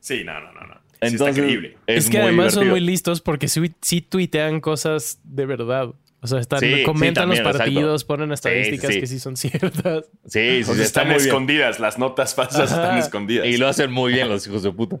Sí, 0.00 0.22
no, 0.24 0.40
no, 0.40 0.52
no. 0.52 0.60
no. 0.66 0.74
Sí 0.74 1.12
Entonces, 1.12 1.36
está 1.36 1.42
creíble. 1.42 1.76
Es, 1.86 2.08
que 2.08 2.18
además 2.18 2.54
son 2.54 2.68
muy 2.68 2.80
listos 2.80 3.20
porque 3.20 3.48
sí, 3.48 3.74
sí 3.82 4.00
tuitean 4.00 4.60
cosas 4.60 5.20
de 5.24 5.46
verdad. 5.46 5.94
O 6.20 6.26
sea, 6.26 6.40
están, 6.40 6.60
Sí, 6.60 6.74
sí, 6.76 6.82
comentan 6.82 7.24
también, 7.28 7.44
los 7.44 7.52
partidos, 7.56 8.02
exacto. 8.02 8.06
ponen 8.06 8.32
estadísticas 8.32 8.94
sí. 8.94 9.00
que 9.00 9.06
sí 9.06 9.18
son 9.18 9.36
ciertas. 9.36 10.10
Sí, 10.26 10.64
sí, 10.64 10.70
O 10.70 10.74
sea, 10.74 10.84
están 10.84 11.06
muy 11.08 11.16
bien. 11.16 11.26
escondidas. 11.28 11.78
Las 11.80 11.98
notas 11.98 12.34
falsas 12.34 12.70
están 12.72 12.98
escondidas. 12.98 13.46
Y 13.46 13.56
lo 13.58 13.68
hacen 13.68 13.92
muy 13.92 14.12
bien 14.14 14.28
los 14.28 14.46
hijos 14.46 14.62
de 14.62 14.72
puta. 14.72 14.98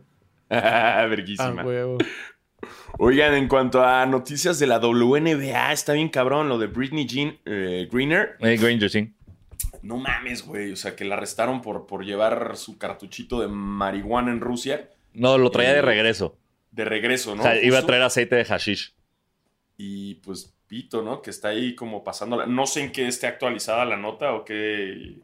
Ah, 0.50 1.06
Verguísima. 1.10 1.64
huevo. 1.64 1.98
Oigan, 2.98 3.34
en 3.34 3.48
cuanto 3.48 3.82
a 3.82 4.06
noticias 4.06 4.58
de 4.58 4.66
la 4.66 4.78
WNBA, 4.78 5.72
está 5.72 5.92
bien 5.92 6.08
cabrón 6.08 6.48
lo 6.48 6.58
de 6.58 6.66
Britney 6.66 7.06
Jean 7.06 7.38
eh, 7.44 7.88
Greener. 7.90 8.36
Eh, 8.40 8.56
Granger, 8.56 8.90
sí. 8.90 9.12
No 9.82 9.96
mames, 9.98 10.42
güey. 10.44 10.72
O 10.72 10.76
sea, 10.76 10.96
que 10.96 11.04
la 11.04 11.16
arrestaron 11.16 11.60
por, 11.62 11.86
por 11.86 12.04
llevar 12.04 12.56
su 12.56 12.78
cartuchito 12.78 13.40
de 13.40 13.48
marihuana 13.48 14.30
en 14.32 14.40
Rusia 14.40 14.90
No, 15.12 15.36
lo 15.38 15.50
traía 15.50 15.72
de 15.74 15.82
regreso. 15.82 16.38
de 16.70 16.84
regreso, 16.84 17.34
¿no? 17.34 17.42
o 17.42 17.44
sea, 17.44 17.62
iba 17.62 17.78
a 17.78 17.86
traer 17.86 18.02
aceite 18.02 18.36
de 18.36 18.44
hashish. 18.44 18.94
Y 19.76 20.14
pues 20.16 20.54
Pito, 20.66 21.02
¿no? 21.02 21.22
Que 21.22 21.30
está 21.30 21.48
ahí 21.48 21.74
como 21.74 22.02
pasándola. 22.04 22.46
No 22.46 22.66
sé 22.66 22.82
en 22.82 22.92
qué 22.92 23.06
esté 23.06 23.26
actualizada 23.26 23.84
la 23.84 23.96
nota 23.96 24.32
o 24.34 24.44
qué, 24.44 25.20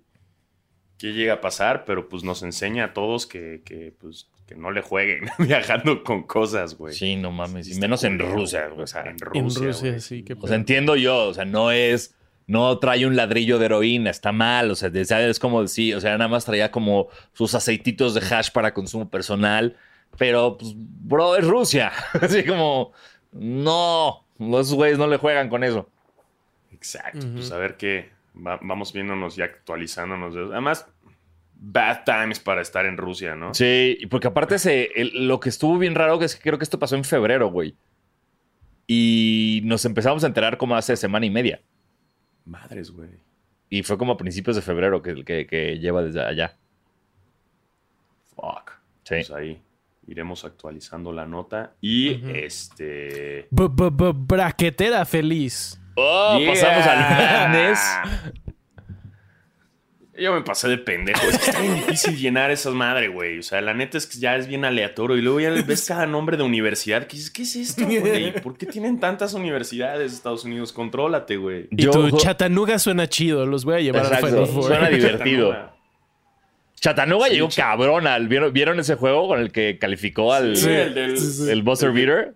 qué 0.98 1.12
llega 1.12 1.34
a 1.34 1.40
pasar, 1.40 1.84
pero 1.84 2.08
pues 2.08 2.22
nos 2.22 2.42
enseña 2.42 2.84
a 2.86 2.92
todos 2.92 3.26
que, 3.26 3.62
que, 3.64 3.92
pues, 3.98 4.28
que 4.46 4.54
no 4.54 4.70
le 4.70 4.82
jueguen 4.82 5.24
viajando 5.38 6.04
con 6.04 6.22
cosas, 6.24 6.76
güey. 6.76 6.94
Sí, 6.94 7.16
no 7.16 7.32
mames. 7.32 7.68
Y 7.68 7.80
menos 7.80 8.04
en 8.04 8.18
Rusia. 8.18 8.68
güey. 8.68 8.82
O 8.82 8.86
sea, 8.86 9.02
en 9.02 9.18
Rusia. 9.18 9.40
En 9.40 9.66
Rusia, 9.66 9.90
güey. 9.90 10.00
sí. 10.00 10.22
Que 10.22 10.34
O 10.40 10.46
sea, 10.46 10.56
entiendo 10.56 10.96
yo. 10.96 11.28
O 11.28 11.34
sea, 11.34 11.44
no 11.44 11.70
es. 11.70 12.14
No 12.48 12.78
trae 12.78 13.06
un 13.06 13.14
ladrillo 13.16 13.58
de 13.58 13.66
heroína, 13.66 14.10
está 14.10 14.32
mal. 14.32 14.70
O 14.70 14.74
sea, 14.74 14.90
es 14.92 15.38
como 15.38 15.66
sí, 15.68 15.94
o 15.94 16.00
sea, 16.00 16.18
nada 16.18 16.28
más 16.28 16.44
traía 16.44 16.70
como 16.72 17.08
sus 17.32 17.54
aceititos 17.54 18.14
de 18.14 18.20
hash 18.20 18.50
para 18.50 18.74
consumo 18.74 19.08
personal. 19.08 19.76
Pero, 20.18 20.58
pues, 20.58 20.72
bro, 20.76 21.36
es 21.36 21.46
Rusia. 21.46 21.92
Así 22.20 22.44
como, 22.44 22.92
no, 23.30 24.21
los 24.50 24.72
güeyes 24.74 24.98
no 24.98 25.06
le 25.06 25.16
juegan 25.16 25.48
con 25.48 25.64
eso. 25.64 25.88
Exacto. 26.72 27.26
Pues 27.34 27.50
a 27.52 27.58
ver 27.58 27.76
qué. 27.76 28.10
va- 28.34 28.58
vamos 28.62 28.92
viéndonos 28.92 29.36
y 29.38 29.42
actualizándonos. 29.42 30.34
de- 30.34 30.44
Además, 30.52 30.86
bad 31.54 32.04
times 32.04 32.40
para 32.40 32.62
estar 32.62 32.86
en 32.86 32.96
Rusia, 32.96 33.36
¿no? 33.36 33.52
Sí, 33.54 33.96
y 34.00 34.06
porque 34.06 34.28
aparte 34.28 34.58
se, 34.58 34.84
el- 35.00 35.26
lo 35.28 35.38
que 35.38 35.48
estuvo 35.50 35.78
bien 35.78 35.94
raro 35.94 36.18
que 36.18 36.24
es 36.24 36.34
que 36.36 36.42
creo 36.42 36.58
que 36.58 36.64
esto 36.64 36.78
pasó 36.78 36.96
en 36.96 37.04
febrero, 37.04 37.50
güey. 37.50 37.76
Y 38.86 39.60
nos 39.64 39.84
empezamos 39.84 40.24
a 40.24 40.26
enterar 40.26 40.56
como 40.58 40.74
hace 40.76 40.96
semana 40.96 41.24
y 41.26 41.30
media. 41.30 41.60
Madres, 42.44 42.90
güey. 42.90 43.10
Y 43.70 43.82
fue 43.84 43.96
como 43.96 44.12
a 44.12 44.16
principios 44.16 44.56
de 44.56 44.62
febrero 44.62 45.02
que, 45.02 45.24
que- 45.24 45.46
que 45.46 45.78
lleva 45.78 46.02
desde 46.02 46.22
allá. 46.24 46.56
Fuck. 48.34 48.72
Sí. 49.04 49.14
Pues 49.16 49.30
ahí 49.30 49.62
iremos 50.06 50.44
actualizando 50.44 51.12
la 51.12 51.26
nota. 51.26 51.74
Y 51.80 52.20
este. 52.34 53.46
B- 53.50 53.68
b- 53.70 53.90
b- 53.92 54.12
Braquetera 54.14 55.04
feliz. 55.04 55.78
Oh, 55.96 56.38
Yeah. 56.38 56.50
pasamos 56.52 56.86
al 56.86 56.98
madness. 56.98 57.78
Yo 60.18 60.34
me 60.34 60.42
pasé 60.42 60.68
de 60.68 60.76
pendejo. 60.76 61.20
Es 61.26 61.38
que 61.38 61.46
está 61.50 61.60
bien 61.60 61.74
difícil 61.74 62.16
llenar 62.18 62.50
esas 62.50 62.74
madre, 62.74 63.08
güey. 63.08 63.38
O 63.38 63.42
sea, 63.42 63.62
la 63.62 63.72
neta 63.72 63.96
es 63.96 64.06
que 64.06 64.18
ya 64.18 64.36
es 64.36 64.46
bien 64.46 64.64
aleatorio. 64.66 65.16
Y 65.16 65.22
luego 65.22 65.40
ya 65.40 65.50
ves 65.50 65.86
cada 65.88 66.06
nombre 66.06 66.36
de 66.36 66.42
universidad. 66.42 67.06
Que 67.06 67.16
dices, 67.16 67.30
¿qué 67.30 67.42
es 67.42 67.56
esto, 67.56 67.86
güey? 67.86 68.32
¿Por 68.42 68.56
qué 68.58 68.66
tienen 68.66 69.00
tantas 69.00 69.32
universidades 69.32 70.10
de 70.10 70.16
Estados 70.16 70.44
Unidos? 70.44 70.72
Contrólate, 70.72 71.38
güey. 71.38 71.66
Y 71.70 71.84
Yo- 71.84 71.90
tu 71.92 72.18
Chattanooga 72.18 72.78
suena 72.78 73.08
chido. 73.08 73.46
Los 73.46 73.64
voy 73.64 73.76
a 73.76 73.80
llevar 73.80 74.04
Exacto. 74.04 74.26
al 74.26 74.32
Final 74.32 74.46
Four. 74.48 74.64
Suena 74.64 74.88
divertido. 74.90 75.72
Chattanooga. 76.82 77.28
Sí, 77.28 77.34
llegó 77.34 77.48
Chat- 77.48 77.64
cabrón 77.64 78.06
al. 78.06 78.28
¿vieron, 78.28 78.52
vieron 78.52 78.78
ese 78.80 78.96
juego 78.96 79.28
con 79.28 79.40
el 79.40 79.50
que 79.52 79.78
calificó 79.78 80.32
al 80.34 80.56
Sí, 80.56 80.68
el 80.68 80.92
del- 80.94 81.16
sí, 81.18 81.44
sí. 81.44 81.50
el 81.50 81.62
buzzer 81.62 81.88
el 81.88 81.94
beater? 81.94 82.34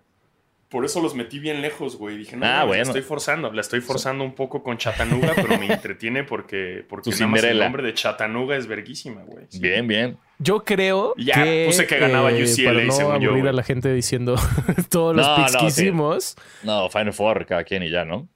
Por 0.69 0.83
eso 0.83 1.01
los 1.01 1.15
metí 1.15 1.39
bien 1.39 1.61
lejos, 1.61 1.95
güey. 1.95 2.17
Dije, 2.17 2.35
no, 2.35 2.45
Ah, 2.45 2.65
bueno. 2.65 2.83
la 2.83 2.89
estoy 2.89 3.01
forzando. 3.01 3.53
La 3.53 3.61
estoy 3.61 3.79
forzando 3.79 4.25
un 4.25 4.35
poco 4.35 4.63
con 4.63 4.77
Chattanooga, 4.77 5.31
pero 5.35 5.57
me 5.57 5.65
entretiene 5.71 6.25
porque, 6.25 6.83
porque 6.89 7.09
Tu 7.11 7.11
nada 7.11 7.27
más 7.27 7.43
el 7.43 7.57
nombre 7.59 7.83
de 7.83 7.93
Chattanooga 7.93 8.57
es 8.57 8.67
verguísima, 8.67 9.21
güey. 9.23 9.45
Sí. 9.47 9.59
Bien, 9.59 9.87
bien. 9.87 10.17
Yo 10.39 10.65
creo 10.65 11.13
Ya, 11.17 11.35
que, 11.43 11.63
puse 11.67 11.87
que 11.87 11.97
ganaba 11.97 12.31
eh, 12.31 12.43
UCLA, 12.43 12.73
para 12.73 12.83
no 12.85 12.91
según 12.91 13.19
yo, 13.21 13.29
aburrir 13.29 13.39
a 13.47 13.51
güey. 13.51 13.55
la 13.55 13.63
gente 13.63 13.93
diciendo 13.93 14.35
todos 14.89 15.15
los 15.15 15.25
No, 15.25 15.35
picks 15.37 15.53
no, 15.53 15.59
que 15.61 15.71
sí. 15.71 15.81
hicimos. 15.83 16.35
No, 16.63 16.89
Final 16.89 17.13
Four 17.13 17.45
cada 17.45 17.63
quien 17.63 17.83
y 17.83 17.89
ya, 17.89 18.03
¿no? 18.03 18.27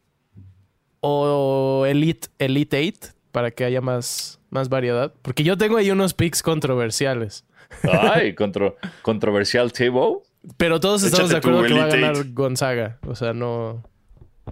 O 1.01 1.85
Elite, 1.87 2.27
Elite 2.39 2.77
8 2.79 3.13
para 3.31 3.51
que 3.51 3.65
haya 3.65 3.81
más, 3.81 4.39
más 4.51 4.69
variedad. 4.69 5.13
Porque 5.23 5.43
yo 5.43 5.57
tengo 5.57 5.77
ahí 5.77 5.89
unos 5.89 6.13
picks 6.13 6.43
controversiales. 6.43 7.45
Ay, 7.83 8.35
contro- 8.35 8.75
controversial 9.01 9.71
table. 9.73 10.19
Pero 10.57 10.79
todos 10.79 11.03
estamos 11.03 11.29
de 11.29 11.37
Échate 11.37 11.47
acuerdo 11.49 11.67
que 11.67 11.73
va 11.79 11.85
a 11.85 11.87
ganar. 11.87 12.25
Gonzaga. 12.33 12.99
O 13.07 13.15
sea, 13.15 13.33
no. 13.33 13.83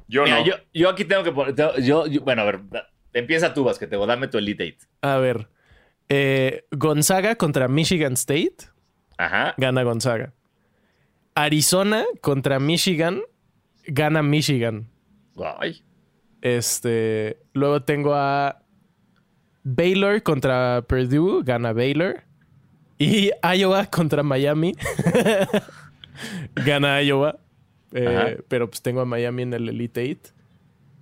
Yo 0.08 0.24
Mira, 0.24 0.40
no. 0.40 0.46
yo, 0.46 0.54
yo 0.74 0.90
aquí 0.90 1.04
tengo 1.06 1.24
que 1.24 1.32
poner. 1.32 1.54
tengo- 1.56 1.76
yo, 1.78 2.08
yo- 2.08 2.22
bueno, 2.22 2.42
a 2.44 2.46
ver, 2.46 2.70
da- 2.70 2.88
empieza 3.14 3.54
tú, 3.54 3.64
Basquetebo, 3.64 4.06
dame 4.06 4.28
tu 4.28 4.38
Elite 4.38 4.64
Eight. 4.64 4.82
A 5.02 5.18
ver. 5.18 5.48
eh, 6.10 6.66
Gonzaga 6.72 7.36
contra 7.36 7.68
Michigan 7.68 8.14
State. 8.14 8.56
Ajá. 9.18 9.54
Gana 9.58 9.84
Gonzaga. 9.84 10.34
Arizona 11.36 12.06
contra 12.22 12.60
Michigan. 12.60 13.22
Gana 13.86 14.22
Michigan. 14.24 14.88
Ay. 15.60 15.84
Este. 16.42 17.40
Luego 17.54 17.82
tengo 17.84 18.14
a 18.16 18.59
Baylor 19.64 20.24
contra 20.24 20.84
Purdue. 20.88 21.44
Gana 21.44 21.74
Baylor. 21.74 22.24
Y 22.98 23.32
Iowa 23.44 23.86
contra 23.88 24.24
Miami. 24.24 24.76
gana 26.56 27.02
Iowa. 27.02 27.40
Eh, 27.92 28.42
pero 28.48 28.70
pues 28.70 28.82
tengo 28.82 29.02
a 29.02 29.06
Miami 29.06 29.44
en 29.44 29.54
el 29.54 29.70
Elite 29.70 30.12
8. 30.12 30.34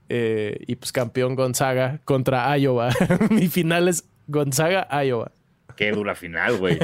Eh, 0.09 0.63
y 0.67 0.75
pues 0.77 0.91
campeón 0.93 1.35
Gonzaga 1.35 1.99
contra 2.05 2.57
Iowa. 2.57 2.89
Mi 3.29 3.47
final 3.47 3.87
es 3.87 4.07
Gonzaga, 4.27 4.87
Iowa. 5.03 5.31
Qué 5.75 5.91
dura 5.91 6.15
final, 6.15 6.57
güey. 6.57 6.79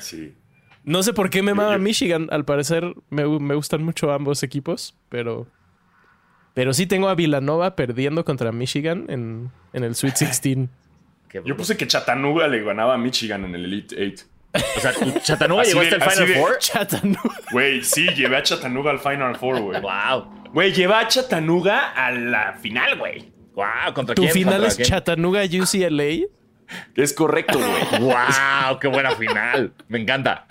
Sí. 0.00 0.34
No 0.82 1.02
sé 1.02 1.14
por 1.14 1.30
qué 1.30 1.42
me 1.42 1.54
mama 1.54 1.78
Michigan. 1.78 2.28
Al 2.30 2.44
parecer 2.44 2.94
me, 3.08 3.26
me 3.38 3.54
gustan 3.54 3.82
mucho 3.82 4.12
ambos 4.12 4.42
equipos, 4.42 4.96
pero. 5.08 5.46
Pero 6.54 6.72
sí 6.72 6.86
tengo 6.86 7.08
a 7.08 7.14
Villanova 7.14 7.74
perdiendo 7.76 8.24
contra 8.24 8.52
Michigan 8.52 9.06
en, 9.08 9.50
en 9.72 9.84
el 9.84 9.94
Sweet 9.94 10.16
16. 10.18 10.68
Qué 11.28 11.42
Yo 11.44 11.56
puse 11.56 11.76
que 11.76 11.86
Chattanooga 11.86 12.46
le 12.48 12.62
ganaba 12.62 12.94
a 12.94 12.98
Michigan 12.98 13.44
en 13.44 13.54
el 13.56 13.64
Elite 13.64 13.96
8. 14.14 14.24
O 14.76 14.80
sea, 14.80 14.92
¿tu 14.92 15.10
Chattanooga 15.22 15.64
llegó 15.64 15.80
hasta 15.80 15.96
el 15.96 16.02
Final 16.02 16.28
de- 16.28 16.34
Four. 16.34 16.58
Chattanooga. 16.58 17.34
Güey, 17.50 17.82
sí, 17.82 18.06
llevé 18.14 18.36
a 18.36 18.42
Chattanooga 18.44 18.92
al 18.92 19.00
Final 19.00 19.36
Four, 19.36 19.60
güey. 19.60 19.80
Wow. 19.80 20.44
Güey, 20.52 20.72
llevé 20.72 20.94
a 20.94 21.08
Chattanooga 21.08 21.90
a 21.90 22.12
la 22.12 22.52
final, 22.62 22.96
güey. 22.98 23.32
Wow, 23.54 23.92
¿contra 23.94 24.14
Tu 24.14 24.22
quién? 24.22 24.32
final 24.32 24.52
¿Contra 24.54 24.68
es 24.68 24.76
quién? 24.76 24.88
Chattanooga 24.88 25.42
UCLA. 25.44 26.26
Es 26.94 27.12
correcto, 27.12 27.58
güey. 27.58 28.00
Wow, 28.02 28.78
qué 28.80 28.86
buena 28.86 29.10
final. 29.16 29.72
Me 29.88 30.00
encanta. 30.00 30.46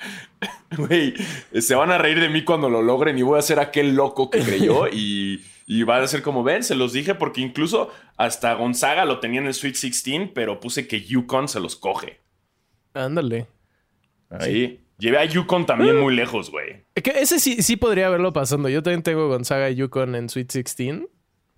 Güey, 0.76 1.14
se 1.60 1.76
van 1.76 1.92
a 1.92 1.98
reír 1.98 2.20
de 2.20 2.28
mí 2.28 2.44
cuando 2.44 2.70
lo 2.70 2.82
logren 2.82 3.18
y 3.18 3.22
voy 3.22 3.40
a 3.40 3.42
ser 3.42 3.60
aquel 3.60 3.96
loco 3.96 4.30
que 4.30 4.40
creyó 4.40 4.88
y, 4.90 5.42
y 5.66 5.84
va 5.84 5.98
a 5.98 6.08
ser 6.08 6.22
como, 6.22 6.44
ven, 6.44 6.64
se 6.64 6.76
los 6.76 6.94
dije 6.94 7.16
porque 7.16 7.42
incluso 7.42 7.92
hasta 8.18 8.54
Gonzaga 8.54 9.06
lo 9.06 9.20
tenía 9.20 9.40
en 9.42 9.48
el 9.48 9.54
Sweet 9.54 9.74
16, 9.74 10.32
pero 10.34 10.60
puse 10.60 10.88
que 10.88 11.02
Yukon 11.02 11.48
se 11.48 11.60
los 11.60 11.76
coge. 11.76 12.20
Ándale. 12.94 13.48
Sí. 14.42 14.80
Llevé 14.98 15.18
a 15.18 15.26
Yukon 15.26 15.66
también 15.66 16.00
muy 16.00 16.16
lejos, 16.16 16.50
güey. 16.52 16.84
Que 16.94 17.12
ese 17.22 17.40
sí, 17.40 17.62
sí 17.62 17.76
podría 17.76 18.10
verlo 18.10 18.32
pasando. 18.32 18.70
Yo 18.70 18.84
también 18.84 19.04
tengo 19.04 19.28
Gonzaga 19.28 19.70
y 19.70 19.76
Yukon 19.76 20.16
en 20.16 20.30
Sweet 20.30 20.52
16. 20.54 21.02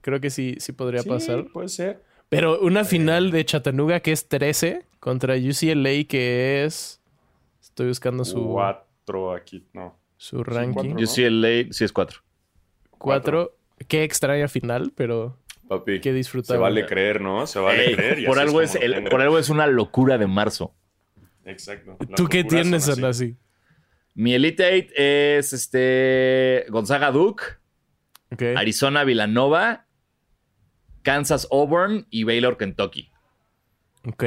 Creo 0.02 0.20
que 0.22 0.30
sí, 0.30 0.56
sí 0.60 0.72
podría 0.72 1.04
pasar. 1.04 1.46
puede 1.52 1.70
ser. 1.70 2.04
Pero 2.30 2.60
una 2.62 2.86
final 2.86 3.32
de 3.32 3.46
Chattanooga 3.46 4.00
que 4.00 4.12
es 4.12 4.28
13 4.28 4.86
contra 5.00 5.36
UCLA 5.36 6.06
que 6.08 6.64
es... 6.64 7.02
Estoy 7.62 7.88
buscando 7.90 8.24
su, 8.26 8.44
Cuatro 8.48 9.34
aquí, 9.34 9.64
no. 9.74 9.98
su 10.18 10.44
ranking. 10.44 10.92
cuatro. 10.94 11.04
UCLA 11.04 11.72
sí 11.72 11.84
es 11.84 11.92
4. 11.92 12.22
Cuatro. 12.98 13.56
Qué 13.88 14.04
extraña 14.04 14.48
final, 14.48 14.92
pero 14.96 15.38
Papi. 15.68 16.00
qué 16.02 16.10
Se 16.12 16.14
disfrutable. 16.16 16.60
vale 16.62 16.86
creer, 16.86 17.22
¿no? 17.22 17.46
Se 17.48 17.60
vale 17.60 17.96
creer. 17.96 18.26
por, 18.26 18.40
algo 18.40 18.62
es 18.62 18.76
el- 18.76 19.04
por 19.06 19.22
algo 19.22 19.38
es 19.38 19.50
una 19.50 19.68
locura 19.68 20.18
de 20.18 20.28
marzo. 20.28 20.74
Exacto. 21.46 21.98
¿Tú 22.16 22.28
qué 22.28 22.44
tienes. 22.44 22.88
Anasi? 22.90 23.38
Mi 24.14 24.34
Elite 24.34 24.68
Eight 24.74 24.92
es 24.96 25.54
este 25.54 26.66
Gonzaga 26.70 27.12
Duke. 27.12 27.44
Arizona 28.58 29.04
Villanova, 29.04 29.86
Kansas 31.04 31.48
Auburn 31.52 32.08
y 32.10 32.24
Baylor 32.24 32.58
Kentucky. 32.58 33.12
Ok. 34.08 34.24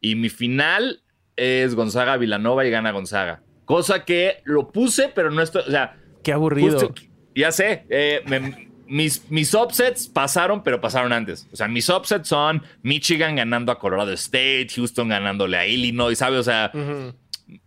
Y 0.00 0.14
mi 0.14 0.28
final 0.30 1.02
es 1.36 1.74
Gonzaga 1.74 2.16
Villanova 2.16 2.64
y 2.66 2.70
gana 2.70 2.90
Gonzaga. 2.92 3.42
Cosa 3.64 4.04
que 4.04 4.40
lo 4.44 4.72
puse, 4.72 5.08
pero 5.08 5.30
no 5.30 5.42
estoy. 5.42 5.62
O 5.66 5.70
sea, 5.70 5.96
Qué 6.24 6.32
aburrido. 6.32 6.72
justo- 6.80 6.94
ya 7.34 7.52
sé. 7.52 7.84
eh, 7.88 8.22
me- 8.26 8.68
mis, 8.86 9.30
mis 9.30 9.54
upsets 9.54 10.08
pasaron, 10.08 10.64
pero 10.64 10.80
pasaron 10.80 11.12
antes. 11.12 11.46
O 11.52 11.56
sea, 11.56 11.68
mis 11.68 11.88
upsets 11.88 12.28
son 12.28 12.60
Michigan 12.82 13.36
ganando 13.36 13.70
a 13.70 13.78
Colorado 13.78 14.10
State, 14.12 14.66
Houston 14.74 15.08
ganándole 15.08 15.56
a 15.56 15.64
Illinois, 15.66 16.16
¿sabes? 16.18 16.40
O 16.40 16.42
sea. 16.42 16.72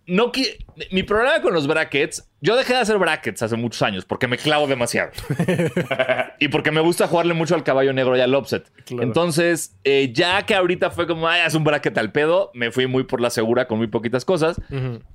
No 0.06 0.32
mi 0.92 1.04
problema 1.04 1.42
con 1.42 1.54
los 1.54 1.68
brackets, 1.68 2.30
yo 2.42 2.56
dejé 2.56 2.74
de 2.74 2.80
hacer 2.80 2.98
brackets 2.98 3.42
hace 3.42 3.56
muchos 3.56 3.82
años 3.82 4.06
porque 4.06 4.28
me 4.28 4.38
clavo 4.38 4.68
demasiado. 4.68 5.12
y 6.40 6.48
porque 6.50 6.72
me 6.72 6.82
gusta 6.82 7.08
jugarle 7.08 7.34
mucho 7.34 7.56
al 7.56 7.64
caballo 7.64 7.94
negro 7.94 8.18
y 8.18 8.22
al 8.22 8.34
offset. 8.36 8.70
Claro. 8.86 9.04
Entonces, 9.04 9.76
eh, 9.84 10.12
ya 10.14 10.46
que 10.46 10.56
ahorita 10.56 10.92
fue 10.92 11.08
como, 11.08 11.28
ay, 11.28 11.42
haz 11.42 11.56
un 11.56 11.64
bracket 11.64 11.98
al 11.98 12.12
pedo, 12.12 12.52
me 12.54 12.72
fui 12.72 12.88
muy 12.88 13.04
por 13.04 13.22
la 13.22 13.30
segura 13.30 13.68
con 13.68 13.78
muy 13.78 13.88
poquitas 13.88 14.26
cosas. 14.26 14.60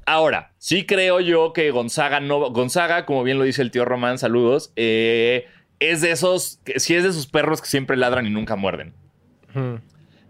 Ahora, 0.06 0.52
sí 0.58 0.86
creo 0.86 1.20
yo 1.20 1.52
que 1.52 1.70
Gonzaga 1.70 2.20
no. 2.20 2.50
Gonzaga, 2.50 3.04
como 3.06 3.22
bien 3.24 3.38
lo 3.38 3.44
dice 3.44 3.62
el 3.62 3.70
tío 3.70 3.84
Román, 3.84 4.18
saludos. 4.18 4.72
eh, 4.76 5.46
es 5.80 6.00
de 6.00 6.10
esos. 6.10 6.60
que- 6.64 6.80
Sí, 6.80 6.94
es 6.96 7.04
de 7.04 7.10
esos 7.10 7.26
perros 7.26 7.60
que 7.60 7.68
siempre 7.68 7.96
ladran 7.96 8.26
y 8.26 8.30
nunca 8.30 8.56
muerden. 8.56 8.94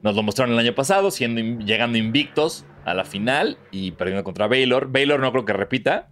Nos 0.03 0.15
lo 0.15 0.23
mostraron 0.23 0.53
el 0.55 0.59
año 0.61 0.75
pasado, 0.75 1.11
siendo, 1.11 1.41
llegando 1.65 1.99
invictos 1.99 2.65
a 2.91 2.95
la 2.95 3.05
final 3.05 3.59
y 3.71 3.93
perdiendo 3.93 4.25
contra 4.25 4.47
Baylor. 4.47 4.91
Baylor 4.91 5.21
no 5.21 5.31
creo 5.33 5.45
que 5.45 5.53
repita, 5.53 6.09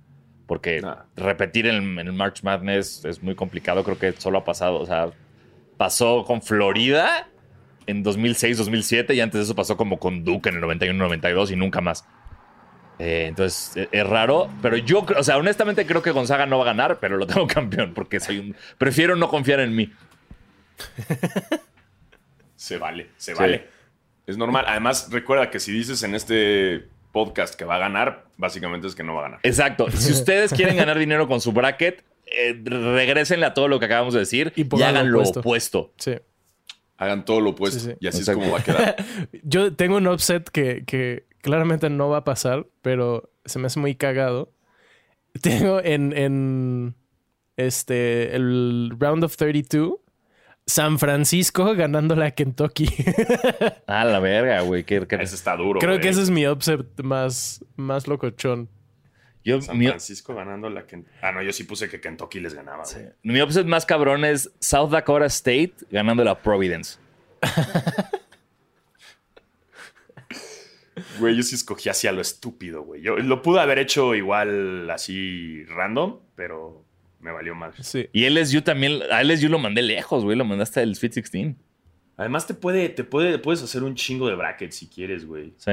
porque 0.47 0.81
No. 0.81 0.97
repetir 1.17 1.67
en, 1.67 1.99
en 1.99 2.07
el 2.07 2.13
March 2.13 2.43
Madness 2.43 3.05
es 3.05 3.23
muy 3.23 3.35
complicado. 3.35 3.83
Creo 3.85 3.99
que 3.99 4.13
solo 4.13 4.39
ha 4.39 4.45
pasado, 4.45 4.79
o 4.81 4.87
sea, 4.87 5.11
pasó 5.77 6.25
con 6.25 6.43
Florida 6.43 7.29
en 7.87 8.03
2006, 8.03 8.59
2007 8.59 9.15
y 9.15 9.21
antes 9.21 9.39
de 9.39 9.45
eso 9.45 9.55
pasó 9.55 9.77
como 9.77 9.99
con 9.99 10.25
Duke 10.25 10.49
en 10.49 10.57
el 10.57 10.61
91, 10.61 10.99
92 11.05 11.51
y 11.53 11.57
nunca 11.57 11.81
más. 11.81 12.05
Eh, 12.99 13.27
entonces 13.29 13.77
e- 13.77 13.89
es 13.93 14.07
raro, 14.07 14.49
pero 14.63 14.77
yo, 14.79 15.05
o 15.19 15.23
sea, 15.23 15.37
honestamente 15.37 15.85
creo 15.85 16.01
que 16.03 16.13
Gonzaga 16.13 16.47
no 16.47 16.57
va 16.59 16.65
a 16.65 16.67
ganar, 16.69 16.99
pero 16.99 17.17
lo 17.19 17.27
tengo 17.27 17.47
campeón 17.47 17.93
porque 17.95 18.21
soy 18.21 18.39
un. 18.39 18.57
Prefiero 18.79 19.17
no 19.17 19.29
confiar 19.29 19.61
en 19.61 19.77
mí. 19.77 19.93
Se 22.57 22.79
vale, 22.79 23.09
se 23.17 23.33
Sí. 23.35 23.39
vale. 23.39 23.69
Es 24.27 24.37
normal. 24.37 24.65
Además, 24.69 25.09
recuerda 25.11 25.51
que 25.51 25.61
si 25.61 25.73
dices 25.73 26.03
en 26.03 26.15
este 26.15 26.89
podcast 27.13 27.55
que 27.55 27.65
va 27.65 27.77
a 27.77 27.79
ganar, 27.79 28.27
básicamente 28.37 28.87
es 28.87 28.95
que 28.95 29.03
no 29.03 29.15
va 29.15 29.21
a 29.21 29.23
ganar. 29.25 29.41
Exacto. 29.43 29.91
Si 29.91 30.13
ustedes 30.13 30.53
quieren 30.53 30.77
ganar 30.77 30.99
dinero 30.99 31.29
con 31.29 31.41
su 31.41 31.53
bracket, 31.53 32.05
eh, 32.27 32.61
regrésenle 32.65 33.47
a 33.47 33.55
todo 33.55 33.69
lo 33.69 33.79
que 33.79 33.87
acabamos 33.87 34.13
de 34.15 34.21
decir 34.21 34.53
Y 34.57 34.67
hagan 34.83 35.11
lo 35.13 35.19
opuesto. 35.21 35.41
opuesto. 35.41 35.93
Sí. 35.99 36.15
Hagan 36.99 37.25
todo 37.25 37.41
lo 37.41 37.51
opuesto. 37.51 37.79
Sí, 37.81 37.87
sí. 37.91 37.97
Y 38.01 38.07
así 38.09 38.19
Exacto. 38.19 38.41
es 38.43 38.47
como 38.47 38.53
va 38.57 38.61
a 38.61 38.65
quedar. 38.65 38.97
Yo 39.43 39.73
tengo 39.75 39.97
un 39.97 40.07
upset 40.09 40.49
que, 40.51 40.85
que 40.87 41.25
claramente 41.41 41.89
no 41.89 42.09
va 42.09 42.19
a 42.19 42.25
pasar, 42.25 42.67
pero 42.83 43.31
se 43.45 43.59
me 43.59 43.67
hace 43.69 43.79
muy 43.79 43.95
cagado. 43.95 44.53
Tengo 45.41 45.81
en, 45.83 46.13
en 46.17 46.95
este 47.57 48.35
el 48.35 48.93
round 48.99 49.23
of 49.25 49.37
32 49.37 49.95
San 50.67 50.99
Francisco 50.99 51.75
ganándole 51.75 52.27
a 52.27 52.31
Kentucky. 52.33 52.89
Ah, 53.87 54.05
la 54.05 54.19
verga, 54.21 54.61
güey. 54.63 54.85
qué- 54.85 55.07
qué- 55.07 55.17
Ese 55.17 55.37
está 55.37 55.57
duro. 55.57 55.79
Creo 55.81 55.93
güey. 55.93 56.01
que 56.03 56.09
ese 56.09 56.23
es 56.23 56.31
mi 56.31 56.47
upset 56.49 56.85
más, 57.03 57.65
más 57.77 58.07
locochón. 58.09 58.69
Yo, 59.45 59.61
San 59.63 59.79
mi, 59.79 59.87
Francisco 59.87 60.35
ganando 60.35 60.69
la 60.69 60.87
Ken- 60.89 61.07
Ah, 61.23 61.31
no, 61.31 61.41
yo 61.41 61.53
sí 61.53 61.63
puse 61.63 61.89
que 61.89 62.01
Kentucky 62.01 62.41
les 62.41 62.53
ganaba, 62.55 62.83
güey. 62.93 63.07
mi 63.23 63.41
upset 63.41 63.65
más 63.65 63.87
cabrón 63.87 64.25
es 64.25 64.51
South 64.59 64.91
Dakota 64.91 65.27
State 65.27 65.75
ganando 65.91 66.25
la 66.25 66.37
Providence. 66.37 66.99
Güey, 71.19 71.37
yo 71.37 71.43
sí 71.43 71.55
escogí 71.55 71.91
así 71.91 72.07
a 72.07 72.13
lo 72.13 72.23
estúpido, 72.23 72.83
güey. 72.83 73.03
Yo 73.03 73.17
lo 73.19 73.43
pude 73.43 73.61
haber 73.61 73.79
hecho 73.79 74.15
igual 74.15 74.89
así 74.91 75.63
random, 75.67 76.21
pero 76.35 76.86
me 77.21 77.33
valió 77.33 77.55
mal. 77.55 77.73
Sí. 77.81 78.09
Y 78.13 78.29
LSU 78.29 78.63
también, 78.63 79.01
a 79.11 79.23
LSU 79.23 79.49
lo 79.49 79.59
mandé 79.59 79.83
lejos, 79.83 80.25
güey. 80.25 80.37
Lo 80.37 80.45
mandaste 80.45 80.81
al 80.81 80.95
Sweet 80.95 81.15
16. 81.15 81.55
Además, 82.19 82.47
te 82.47 82.55
puede, 82.55 82.89
te 82.89 83.05
puede, 83.05 83.39
puedes 83.39 83.63
hacer 83.63 83.83
un 83.83 83.95
chingo 83.95 84.27
de 84.29 84.35
brackets 84.37 84.77
si 84.77 84.87
quieres, 84.87 85.27
güey. 85.27 85.53
Sí. 85.59 85.73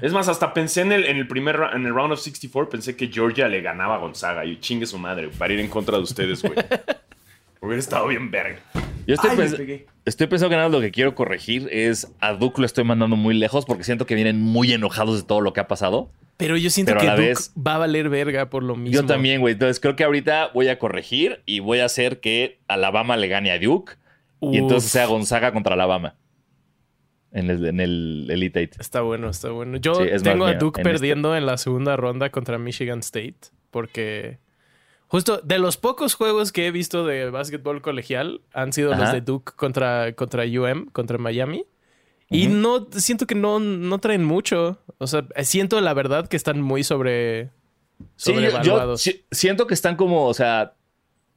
Es 0.00 0.12
más, 0.12 0.26
hasta 0.28 0.54
pensé 0.54 0.80
en 0.80 0.92
el, 0.92 1.04
en 1.04 1.18
el 1.18 1.26
primer 1.28 1.60
en 1.74 1.84
el 1.84 1.92
round 1.94 2.12
of 2.14 2.18
64, 2.20 2.70
pensé 2.70 2.96
que 2.96 3.08
Georgia 3.08 3.46
le 3.46 3.60
ganaba 3.60 3.96
a 3.96 3.98
Gonzaga 3.98 4.44
y 4.46 4.58
chingue 4.58 4.86
su 4.86 4.96
madre 4.98 5.28
para 5.36 5.52
ir 5.52 5.60
en 5.60 5.68
contra 5.68 5.98
de 5.98 6.02
ustedes, 6.02 6.40
güey. 6.42 6.54
Hubiera 7.60 7.78
estado 7.78 8.06
bien 8.08 8.30
verga. 8.30 8.58
Yo 9.06 9.14
estoy, 9.16 9.30
Ay, 9.32 9.36
pens- 9.36 9.84
estoy 10.06 10.26
pensando 10.28 10.48
que 10.50 10.56
nada 10.56 10.68
lo 10.70 10.80
que 10.80 10.90
quiero 10.90 11.14
corregir 11.14 11.68
es 11.70 12.10
a 12.20 12.32
Duke 12.32 12.58
lo 12.60 12.64
estoy 12.64 12.84
mandando 12.84 13.16
muy 13.16 13.34
lejos 13.34 13.66
porque 13.66 13.84
siento 13.84 14.06
que 14.06 14.14
vienen 14.14 14.40
muy 14.40 14.72
enojados 14.72 15.20
de 15.20 15.26
todo 15.26 15.42
lo 15.42 15.52
que 15.52 15.60
ha 15.60 15.68
pasado. 15.68 16.10
Pero 16.40 16.56
yo 16.56 16.68
siento 16.70 16.90
Pero 16.90 17.00
a 17.00 17.02
que 17.02 17.06
la 17.06 17.16
Duke 17.16 17.28
vez- 17.28 17.52
va 17.56 17.74
a 17.76 17.78
valer 17.78 18.08
verga 18.08 18.50
por 18.50 18.62
lo 18.64 18.74
mismo. 18.76 18.94
Yo 19.00 19.06
también, 19.06 19.40
güey. 19.40 19.52
Entonces 19.52 19.78
creo 19.80 19.94
que 19.96 20.04
ahorita 20.04 20.50
voy 20.52 20.68
a 20.68 20.78
corregir 20.78 21.42
y 21.46 21.60
voy 21.60 21.78
a 21.80 21.84
hacer 21.84 22.20
que 22.20 22.58
Alabama 22.68 23.16
le 23.16 23.28
gane 23.28 23.50
a 23.52 23.58
Duke 23.58 23.92
y 24.40 24.56
entonces 24.58 24.90
sea 24.90 25.06
Gonzaga 25.06 25.52
contra 25.52 25.74
Alabama 25.74 26.16
en 27.32 27.50
el, 27.50 27.64
en 27.66 27.80
el 27.80 28.26
Elite 28.30 28.58
Eight. 28.60 28.76
Está 28.80 29.02
bueno, 29.02 29.28
está 29.30 29.50
bueno. 29.50 29.76
Yo 29.78 29.94
Sí, 29.94 30.08
tengo 30.22 30.46
a 30.46 30.50
mío 30.50 30.58
Duke 30.58 30.80
en 30.80 30.86
este. 30.86 30.92
perdiendo 30.98 31.36
en 31.36 31.46
la 31.46 31.56
segunda 31.58 31.96
ronda 31.96 32.30
contra 32.30 32.58
Michigan 32.58 33.00
State 33.00 33.36
porque 33.70 34.38
justo 35.06 35.38
de 35.44 35.58
los 35.58 35.76
pocos 35.76 36.14
juegos 36.14 36.50
que 36.52 36.66
he 36.66 36.70
visto 36.70 37.04
de 37.06 37.30
básquetbol 37.30 37.82
colegial 37.82 38.40
han 38.52 38.72
sido 38.72 38.94
los 38.94 39.12
de 39.12 39.20
Duke 39.20 39.52
contra, 39.56 40.12
contra 40.14 40.44
UM, 40.44 40.86
contra 40.86 41.18
Miami. 41.18 41.64
Y 42.30 42.46
no 42.46 42.86
siento 42.92 43.26
que 43.26 43.34
no, 43.34 43.58
no 43.58 43.98
traen 43.98 44.24
mucho. 44.24 44.78
O 44.98 45.06
sea, 45.06 45.24
siento 45.42 45.80
la 45.80 45.92
verdad 45.94 46.28
que 46.28 46.36
están 46.36 46.60
muy 46.62 46.84
sobre 46.84 47.50
Sí, 48.16 48.32
yo- 48.32 48.40
yo, 48.40 48.50
sobrevaluados. 48.50 49.02
si- 49.02 49.24
siento 49.30 49.66
que 49.66 49.74
están 49.74 49.96
como, 49.96 50.26
o 50.26 50.34
sea, 50.34 50.74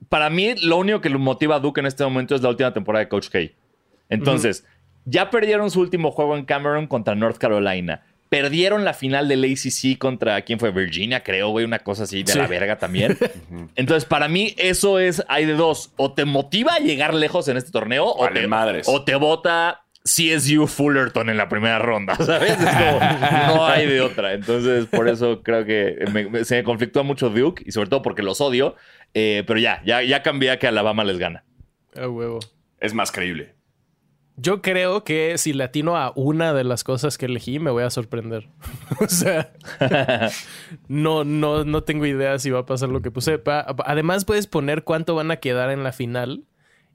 para 0.10 0.30
mí 0.30 0.54
lo 0.62 0.78
único 0.78 1.02
que 1.02 1.10
lo 1.10 1.18
motiva 1.20 1.56
a 1.56 1.60
Duke 1.60 1.80
en 1.82 1.88
este 1.88 2.04
momento 2.04 2.36
es 2.36 2.41
la 2.41 2.50
última 2.50 2.74
temporada 2.74 3.04
de 3.06 3.10
Coach 3.10 3.30
K. 3.30 3.39
Entonces, 4.10 4.66
ya 5.06 5.30
perdieron 5.30 5.72
su 5.72 5.80
último 5.82 6.12
juego 6.12 6.38
en 6.38 6.46
Cameron 6.46 6.88
contra 6.88 7.16
North 7.16 7.38
Carolina. 7.38 8.04
Perdieron 8.30 8.84
la 8.84 8.94
final 8.94 9.28
del 9.28 9.44
ACC 9.44 9.98
contra, 9.98 10.41
¿quién 10.41 10.60
fue? 10.60 10.72
Virginia, 10.72 11.24
creo, 11.24 11.50
güey, 11.50 11.66
una 11.66 11.80
cosa 11.80 12.04
así 12.04 12.24
de 12.24 12.32
Sí. 12.34 12.38
la 12.38 12.48
verga 12.48 12.78
también. 12.80 13.18
Entonces, 13.76 14.06
para 14.06 14.28
mí, 14.28 14.54
eso 14.58 15.00
es, 15.00 15.24
hay 15.28 15.46
de 15.46 15.54
dos. 15.54 15.91
O 15.98 16.14
te 16.14 16.26
motiva 16.26 16.76
a 16.76 16.80
llegar 16.80 17.14
lejos 17.14 17.48
en 17.48 17.58
este 17.58 17.72
torneo, 17.72 18.06
o 18.08 18.28
te, 18.30 18.48
madres. 18.48 18.88
o 18.89 19.04
te 19.04 19.16
vota 19.16 19.83
CSU 20.06 20.68
Fullerton 20.68 21.30
en 21.30 21.38
la 21.38 21.47
primera 21.49 21.80
ronda, 21.80 22.16
¿sabes? 22.20 22.51
Es 22.51 22.58
como, 22.58 22.99
no 23.56 23.66
hay 23.66 23.88
de 23.88 24.01
otra. 24.01 24.34
Entonces, 24.34 24.86
por 24.88 25.08
eso 25.08 25.41
creo 25.43 25.66
que 25.66 26.06
me- 26.12 26.30
me- 26.30 26.43
se 26.45 26.56
me 26.58 26.64
conflictúa 26.64 27.04
mucho 27.04 27.30
Duke 27.30 27.64
y 27.66 27.72
sobre 27.72 27.89
todo 27.89 28.01
porque 28.01 28.22
los 28.24 28.41
odio. 28.41 28.76
Eh, 29.14 29.43
pero 29.47 29.60
ya, 29.60 29.82
ya, 29.86 30.01
ya 30.04 30.22
cambié 30.24 30.51
a 30.51 30.60
que 30.60 30.68
Alabama 30.68 31.04
les 31.04 31.20
gana. 31.20 31.45
A 31.95 32.08
huevo. 32.10 32.39
Es 32.80 32.93
más 32.93 33.12
creíble. 33.12 33.54
Yo 34.36 34.64
creo 34.64 35.04
que 35.04 35.38
si 35.38 35.54
le 35.54 35.64
atino 35.64 35.95
a 35.95 36.12
una 36.16 36.54
de 36.54 36.64
las 36.64 36.84
cosas 36.84 37.20
que 37.20 37.28
elegí, 37.28 37.60
me 37.60 37.70
voy 37.70 37.84
a 37.84 37.91
sorprender. 37.91 38.47
o 38.99 39.08
sea, 39.08 39.54
no, 40.88 41.24
no, 41.24 41.64
no 41.66 41.84
tengo 41.84 42.06
idea 42.08 42.39
si 42.39 42.49
va 42.49 42.60
a 42.62 42.66
pasar 42.66 42.89
lo 42.89 43.01
que 43.01 43.12
puse. 43.12 43.39
Además, 43.86 44.26
puedes 44.26 44.47
poner 44.47 44.84
cuánto 44.84 45.16
van 45.16 45.30
a 45.32 45.38
quedar 45.38 45.70
en 45.70 45.84
la 45.84 45.91
final. 45.91 46.43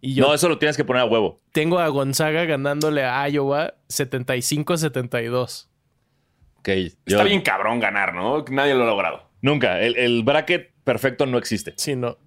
Y 0.01 0.15
yo 0.15 0.27
No, 0.29 0.35
eso 0.35 0.49
lo 0.49 0.59
tienes 0.59 0.77
que 0.77 0.85
poner 0.85 1.03
a 1.03 1.07
huevo. 1.07 1.41
tengo 1.53 1.79
a 1.81 1.89
Gonzaga 1.89 2.45
ganándole 2.45 3.05
a 3.05 3.29
Iowa 3.29 3.75
75-72. 3.89 5.69
Ok, 6.59 6.69
Está 6.69 6.97
yo- 7.07 7.25
bien 7.25 7.43
cabrón 7.43 7.81
ganar, 7.81 8.15
¿no? 8.15 8.45
Nadie 8.51 8.75
lo 8.75 8.85
ha 8.85 8.87
logrado. 8.87 9.29
Nunca. 9.43 9.81
El, 9.81 9.97
el 9.97 10.23
bracket 10.23 10.73
perfecto 10.85 11.27
no 11.27 11.39
existe. 11.39 11.75
Sí, 11.77 11.97
no. 11.97 12.19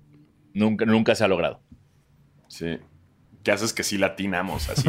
Nunca, 0.53 0.85
nunca 0.85 1.15
se 1.15 1.23
ha 1.23 1.27
logrado. 1.27 1.61
Sí. 2.47 2.77
que 3.43 3.51
haces 3.51 3.73
que 3.73 3.83
sí 3.83 3.97
latinamos. 3.97 4.69
Así, 4.69 4.87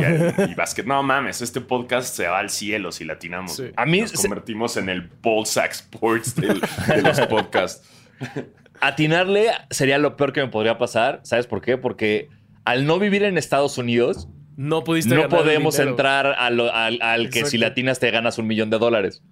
y 0.51 0.55
básquet. 0.57 0.85
No 0.87 1.03
mames, 1.03 1.41
este 1.41 1.61
podcast 1.61 2.15
se 2.15 2.27
va 2.27 2.39
al 2.41 2.51
cielo 2.51 2.93
si 2.93 3.05
latinamos. 3.05 3.57
Sí. 3.57 3.71
A 3.77 3.87
mí 3.87 4.01
Nos 4.03 4.11
se- 4.11 4.17
convertimos 4.29 4.77
en 4.77 4.89
el 4.89 5.09
Ballsack 5.23 5.71
Sports 5.73 6.35
del- 6.35 6.61
de 6.61 7.03
los 7.03 7.21
podcasts. 7.23 7.89
Atinarle 8.81 9.51
sería 9.71 9.99
lo 9.99 10.17
peor 10.17 10.33
que 10.33 10.41
me 10.43 10.49
podría 10.49 10.77
pasar. 10.79 11.21
¿Sabes 11.23 11.47
por 11.47 11.61
qué? 11.61 11.79
Porque 11.79 12.29
al 12.65 12.87
no 12.87 12.99
vivir 12.99 13.23
en 13.25 13.39
Estados 13.39 13.79
Unidos, 13.79 14.29
No 14.57 14.85
pudiste 14.85 15.15
no 15.15 15.29
podemos 15.29 15.75
dinero. 15.75 15.91
entrar 15.93 16.27
al, 16.39 16.61
al 17.01 17.31
que 17.31 17.45
si 17.47 17.59
latinas 17.59 17.99
te 17.99 18.11
ganas 18.11 18.39
un 18.39 18.47
millón 18.47 18.71
de 18.71 18.79
dólares. 18.79 19.23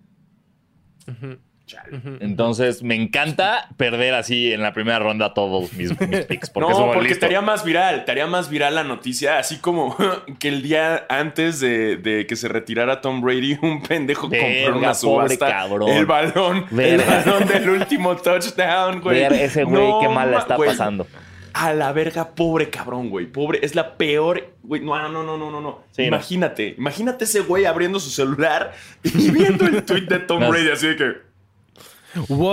Chale. 1.66 2.00
Entonces 2.20 2.82
me 2.82 2.96
encanta 2.96 3.68
perder 3.76 4.14
así 4.14 4.52
en 4.52 4.60
la 4.60 4.72
primera 4.72 4.98
ronda 4.98 5.34
todos 5.34 5.72
mis, 5.74 5.90
mis 6.00 6.20
picks. 6.26 6.50
Porque 6.50 6.68
no, 6.72 6.78
porque 6.86 7.00
listos. 7.02 7.12
estaría 7.12 7.40
más 7.42 7.64
viral, 7.64 8.00
estaría 8.00 8.26
más 8.26 8.50
viral 8.50 8.74
la 8.74 8.82
noticia, 8.82 9.38
así 9.38 9.58
como 9.58 9.96
que 10.40 10.48
el 10.48 10.62
día 10.62 11.06
antes 11.08 11.60
de, 11.60 11.96
de 11.96 12.26
que 12.26 12.34
se 12.34 12.48
retirara 12.48 13.00
Tom 13.00 13.20
Brady, 13.20 13.56
un 13.62 13.82
pendejo 13.84 14.22
compró 14.22 14.78
una 14.78 14.94
subasta 14.94 15.48
cabrón. 15.48 15.90
el 15.90 16.06
balón, 16.06 16.64
Verga. 16.72 17.18
el 17.20 17.24
balón 17.24 17.46
del 17.48 17.70
último 17.70 18.16
touchdown, 18.16 19.00
güey. 19.00 19.20
Ver 19.20 19.32
ese 19.34 19.62
güey, 19.62 19.80
No, 19.80 20.00
qué 20.00 20.08
mal 20.08 20.30
la 20.32 20.38
está 20.38 20.56
güey. 20.56 20.70
pasando. 20.70 21.06
A 21.54 21.72
la 21.74 21.92
verga, 21.92 22.34
pobre 22.34 22.70
cabrón, 22.70 23.10
güey. 23.10 23.26
Pobre, 23.26 23.60
es 23.62 23.74
la 23.74 23.96
peor, 23.96 24.54
güey. 24.62 24.80
No, 24.82 24.96
no, 25.08 25.22
no, 25.22 25.36
no, 25.36 25.50
no, 25.50 25.60
no. 25.60 25.82
Sí, 25.92 26.02
no. 26.02 26.08
imagínate, 26.08 26.74
imagínate 26.78 27.24
ese 27.24 27.40
güey 27.40 27.64
abriendo 27.66 27.98
su 28.00 28.10
celular 28.10 28.72
y 29.02 29.30
viendo 29.30 29.66
el 29.66 29.84
tweet 29.84 30.02
de 30.06 30.18
Tom 30.20 30.40
No. 30.40 30.50
Brady 30.50 30.70
así 30.70 30.86
de 30.88 30.96
que 30.96 31.30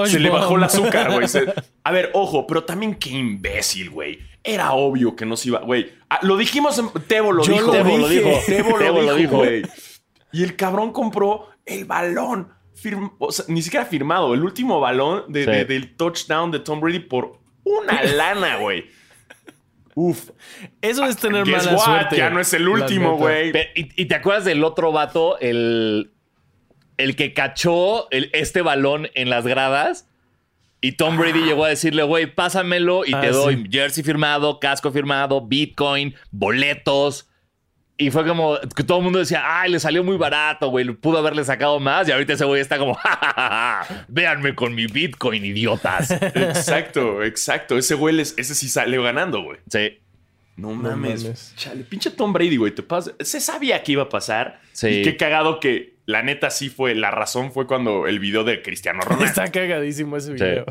se 0.05 0.19
le 0.19 0.29
bajó 0.29 0.55
el 0.55 0.63
azúcar, 0.63 1.11
güey. 1.11 1.27
Se- 1.27 1.51
A 1.83 1.91
ver, 1.91 2.11
ojo, 2.13 2.45
pero 2.45 2.63
también 2.63 2.95
qué 2.95 3.09
imbécil, 3.11 3.89
güey. 3.89 4.19
Era 4.43 4.73
obvio 4.73 5.15
que 5.15 5.25
no 5.25 5.35
se 5.35 5.49
iba, 5.49 5.59
güey. 5.61 5.91
Ah, 6.09 6.19
lo 6.21 6.37
dijimos 6.37 6.77
en 6.77 6.89
Tebo 7.07 7.31
lo 7.33 7.43
Yo 7.43 7.53
dijo. 7.53 7.65
lo 7.67 7.71
Tebo 7.73 7.97
lo 7.97 8.07
dijo. 8.07 8.29
Tebo 8.45 8.77
Tebo 8.77 8.97
lo 9.01 9.01
lo 9.01 9.15
dijo, 9.15 9.17
dijo. 9.17 9.37
güey. 9.37 9.63
Y 10.31 10.43
el 10.43 10.55
cabrón 10.55 10.91
compró 10.93 11.47
el 11.65 11.85
balón. 11.85 12.49
firm- 12.79 13.13
o 13.17 13.31
sea, 13.31 13.43
ni 13.47 13.63
siquiera 13.63 13.87
firmado. 13.87 14.35
El 14.35 14.43
último 14.43 14.79
balón 14.79 15.23
de- 15.29 15.45
Sí. 15.45 15.49
de- 15.49 15.65
del 15.65 15.95
touchdown 15.95 16.51
de 16.51 16.59
Tom 16.59 16.79
Brady 16.79 16.99
por 16.99 17.39
una 17.67 18.03
lana, 18.15 18.57
güey. 18.57 18.85
Uf. 19.95 20.29
Eso 20.81 21.05
es 21.05 21.17
tener 21.17 21.43
Guess 21.43 21.65
mala 21.65 21.77
what? 21.77 21.85
suerte. 21.85 22.17
Ya 22.17 22.29
no 22.29 22.39
es 22.39 22.53
el 22.53 22.67
último, 22.67 23.17
güey. 23.17 23.49
¿Y, 23.75 23.89
y 24.01 24.05
te 24.05 24.15
acuerdas 24.15 24.45
del 24.45 24.63
otro 24.63 24.91
vato? 24.91 25.39
El, 25.39 26.11
el 26.97 27.15
que 27.15 27.33
cachó 27.33 28.09
el- 28.11 28.29
este 28.33 28.61
balón 28.61 29.09
en 29.15 29.29
las 29.31 29.47
gradas. 29.47 30.07
Y 30.79 30.91
Tom 30.91 31.17
Brady 31.17 31.39
llegó 31.41 31.65
a 31.65 31.69
decirle, 31.69 32.03
güey, 32.03 32.27
pásamelo 32.27 33.03
y 33.03 33.13
Ah, 33.15 33.21
te 33.21 33.29
doy 33.31 33.55
sí. 33.63 33.69
jersey 33.71 34.03
firmado, 34.03 34.59
casco 34.59 34.91
firmado, 34.91 35.41
Bitcoin, 35.41 36.13
boletos. 36.29 37.26
Y 37.99 38.11
fue 38.11 38.27
como 38.27 38.57
que 38.75 38.83
todo 38.83 38.99
el 38.99 39.03
mundo 39.05 39.17
decía, 39.17 39.41
ay, 39.43 39.71
le 39.71 39.79
salió 39.79 40.03
muy 40.03 40.17
barato, 40.17 40.69
güey, 40.69 40.85
pudo 40.91 41.17
haberle 41.17 41.43
sacado 41.43 41.79
más. 41.79 42.07
Y 42.07 42.11
ahorita 42.11 42.33
ese 42.33 42.45
güey 42.45 42.61
está 42.61 42.77
como, 42.77 42.93
ja, 43.03 43.09
ja, 43.19 43.33
ja, 43.35 43.83
ja, 43.87 44.05
véanme 44.07 44.53
con 44.53 44.75
mi 44.75 44.85
Bitcoin, 44.85 45.43
idiotas. 45.43 46.11
Exacto, 46.35 47.23
exacto. 47.23 47.77
Ese 47.77 47.95
güey, 47.95 48.13
les- 48.15 48.35
ese 48.37 48.53
sí 48.53 48.69
salió 48.69 49.01
ganando, 49.03 49.41
güey. 49.41 49.57
Sí. 49.69 49.99
No 50.57 50.69
No 50.69 50.75
mames. 50.75 51.23
mames. 51.23 51.53
Chale, 51.55 51.83
pinche 51.83 52.11
Tom 52.11 52.33
Brady, 52.33 52.57
güey. 52.57 52.71
Te 52.73 52.83
pasa. 52.83 53.11
Se 53.19 53.39
sabía 53.39 53.81
que 53.83 53.91
iba 53.93 54.03
a 54.03 54.09
pasar. 54.09 54.59
Sí. 54.73 54.87
Y 54.87 55.01
qué 55.03 55.15
cagado 55.17 55.59
que 55.59 55.97
la 56.05 56.23
neta 56.23 56.49
sí 56.49 56.69
fue. 56.69 56.95
La 56.95 57.11
razón 57.11 57.51
fue 57.51 57.67
cuando 57.67 58.07
el 58.07 58.19
video 58.19 58.43
de 58.43 58.61
Cristiano 58.63 59.01
Ronaldo. 59.05 59.25
Está 59.25 59.51
cagadísimo 59.51 60.17
ese 60.17 60.33
video. 60.33 60.65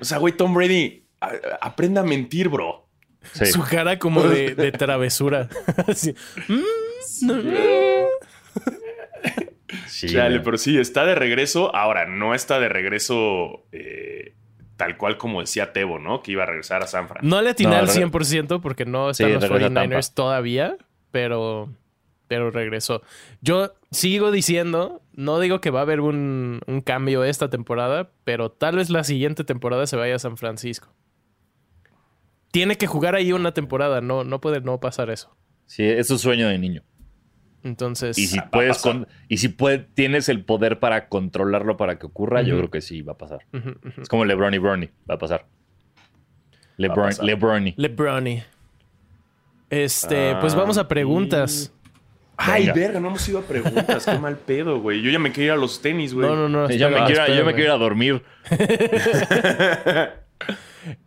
O 0.00 0.04
sea, 0.04 0.18
güey, 0.18 0.34
Tom 0.34 0.54
Brady, 0.54 1.04
a- 1.20 1.32
aprenda 1.60 2.00
a 2.02 2.04
mentir, 2.04 2.48
bro. 2.48 2.85
Sí. 3.32 3.46
Su 3.46 3.62
cara 3.62 3.98
como 3.98 4.22
de, 4.22 4.54
de 4.54 4.72
travesura. 4.72 5.48
Así. 5.88 6.14
Mm. 6.48 6.62
Sí, 9.88 10.08
Chale, 10.08 10.40
pero 10.40 10.58
sí, 10.58 10.78
está 10.78 11.04
de 11.04 11.14
regreso. 11.14 11.74
Ahora, 11.74 12.06
no 12.06 12.34
está 12.34 12.60
de 12.60 12.68
regreso 12.68 13.64
eh, 13.72 14.34
tal 14.76 14.96
cual 14.96 15.16
como 15.16 15.40
decía 15.40 15.72
Tebo, 15.72 15.98
¿no? 15.98 16.22
Que 16.22 16.32
iba 16.32 16.42
a 16.44 16.46
regresar 16.46 16.82
a 16.82 16.86
San 16.86 17.08
Fran. 17.08 17.26
No 17.26 17.40
le 17.42 17.50
atiné 17.50 17.70
No, 17.70 17.76
al 17.78 17.86
re- 17.88 17.92
100% 18.06 18.60
porque 18.60 18.84
no 18.84 19.10
están 19.10 19.26
Sí, 19.28 19.32
los 19.32 19.42
regresa 19.42 19.66
a 19.66 19.70
49ers 19.70 19.90
Tampa. 19.90 20.14
todavía, 20.14 20.76
pero, 21.10 21.72
pero 22.28 22.50
regresó. 22.50 23.02
Yo 23.40 23.74
sigo 23.90 24.30
diciendo, 24.30 25.02
no 25.14 25.40
digo 25.40 25.60
que 25.60 25.70
va 25.70 25.80
a 25.80 25.82
haber 25.82 26.00
un, 26.00 26.60
un 26.66 26.80
cambio 26.80 27.24
esta 27.24 27.48
temporada, 27.50 28.10
pero 28.24 28.50
tal 28.50 28.76
vez 28.76 28.90
la 28.90 29.02
siguiente 29.04 29.44
temporada 29.44 29.86
se 29.86 29.96
vaya 29.96 30.16
a 30.16 30.20
San 30.20 30.36
Francisco. 30.36 30.88
Tiene 32.56 32.76
que 32.78 32.86
jugar 32.86 33.14
ahí 33.14 33.32
una 33.32 33.52
temporada, 33.52 34.00
no, 34.00 34.24
no 34.24 34.40
puede 34.40 34.62
no 34.62 34.80
pasar 34.80 35.10
eso. 35.10 35.36
Sí, 35.66 35.84
es 35.84 36.08
un 36.10 36.18
sueño 36.18 36.48
de 36.48 36.56
niño. 36.58 36.82
Entonces, 37.62 38.16
Y 38.16 38.28
si 38.28 38.38
va 38.38 38.44
a 38.44 38.50
puedes 38.50 38.78
con- 38.78 39.06
y 39.28 39.36
si 39.36 39.48
puede- 39.48 39.80
tienes 39.80 40.30
el 40.30 40.42
poder 40.42 40.78
para 40.80 41.10
controlarlo 41.10 41.76
para 41.76 41.98
que 41.98 42.06
ocurra, 42.06 42.40
yo 42.40 42.56
creo 42.56 42.70
que 42.70 42.80
sí 42.80 43.02
va 43.02 43.12
a 43.12 43.18
pasar. 43.18 43.40
Es 44.00 44.08
como 44.08 44.24
LeBron 44.24 44.54
y 44.54 44.58
Bernie, 44.58 44.90
va 45.10 45.16
a 45.16 45.18
pasar. 45.18 45.44
LeBron, 46.78 47.08
pasar. 47.08 47.26
LeBron. 47.26 47.74
LeBron. 47.76 48.26
Este, 49.68 50.34
pues 50.40 50.54
vamos 50.54 50.78
a 50.78 50.88
preguntas. 50.88 51.74
Ay, 52.38 52.62
Venga. 52.68 52.74
verga, 52.74 53.00
no 53.00 53.08
hemos 53.08 53.28
ido 53.28 53.40
a 53.40 53.42
preguntas. 53.42 54.06
Qué 54.06 54.18
mal 54.18 54.36
pedo, 54.38 54.80
güey. 54.80 55.02
Yo 55.02 55.10
ya 55.10 55.18
me 55.18 55.30
quiero 55.30 55.44
ir 55.54 55.58
a 55.58 55.60
los 55.60 55.82
tenis, 55.82 56.14
güey. 56.14 56.26
No, 56.26 56.34
no, 56.36 56.48
no. 56.48 56.70
yo, 56.70 56.88
me 56.88 56.96
espera, 56.96 57.26
quiero, 57.26 57.34
yo 57.38 57.44
me 57.44 57.52
quiero 57.52 57.68
ir 57.68 57.74
a 57.74 57.78
dormir. 57.78 58.22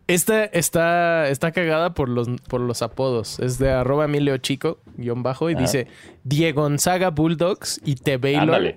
Esta 0.06 0.44
está, 0.44 1.28
está 1.28 1.52
cagada 1.52 1.94
por 1.94 2.08
los, 2.08 2.28
por 2.48 2.60
los 2.60 2.82
apodos. 2.82 3.38
Es 3.40 3.58
de 3.58 3.70
arroba 3.70 4.04
Emilio 4.06 4.36
Chico, 4.38 4.78
guion 4.96 5.22
bajo, 5.22 5.50
y 5.50 5.54
Ah. 5.54 5.58
dice 5.58 5.86
Diego 6.24 6.62
Gonzaga 6.62 7.10
Bulldogs 7.10 7.80
y 7.84 7.94
T. 7.96 8.16
Baylor. 8.18 8.74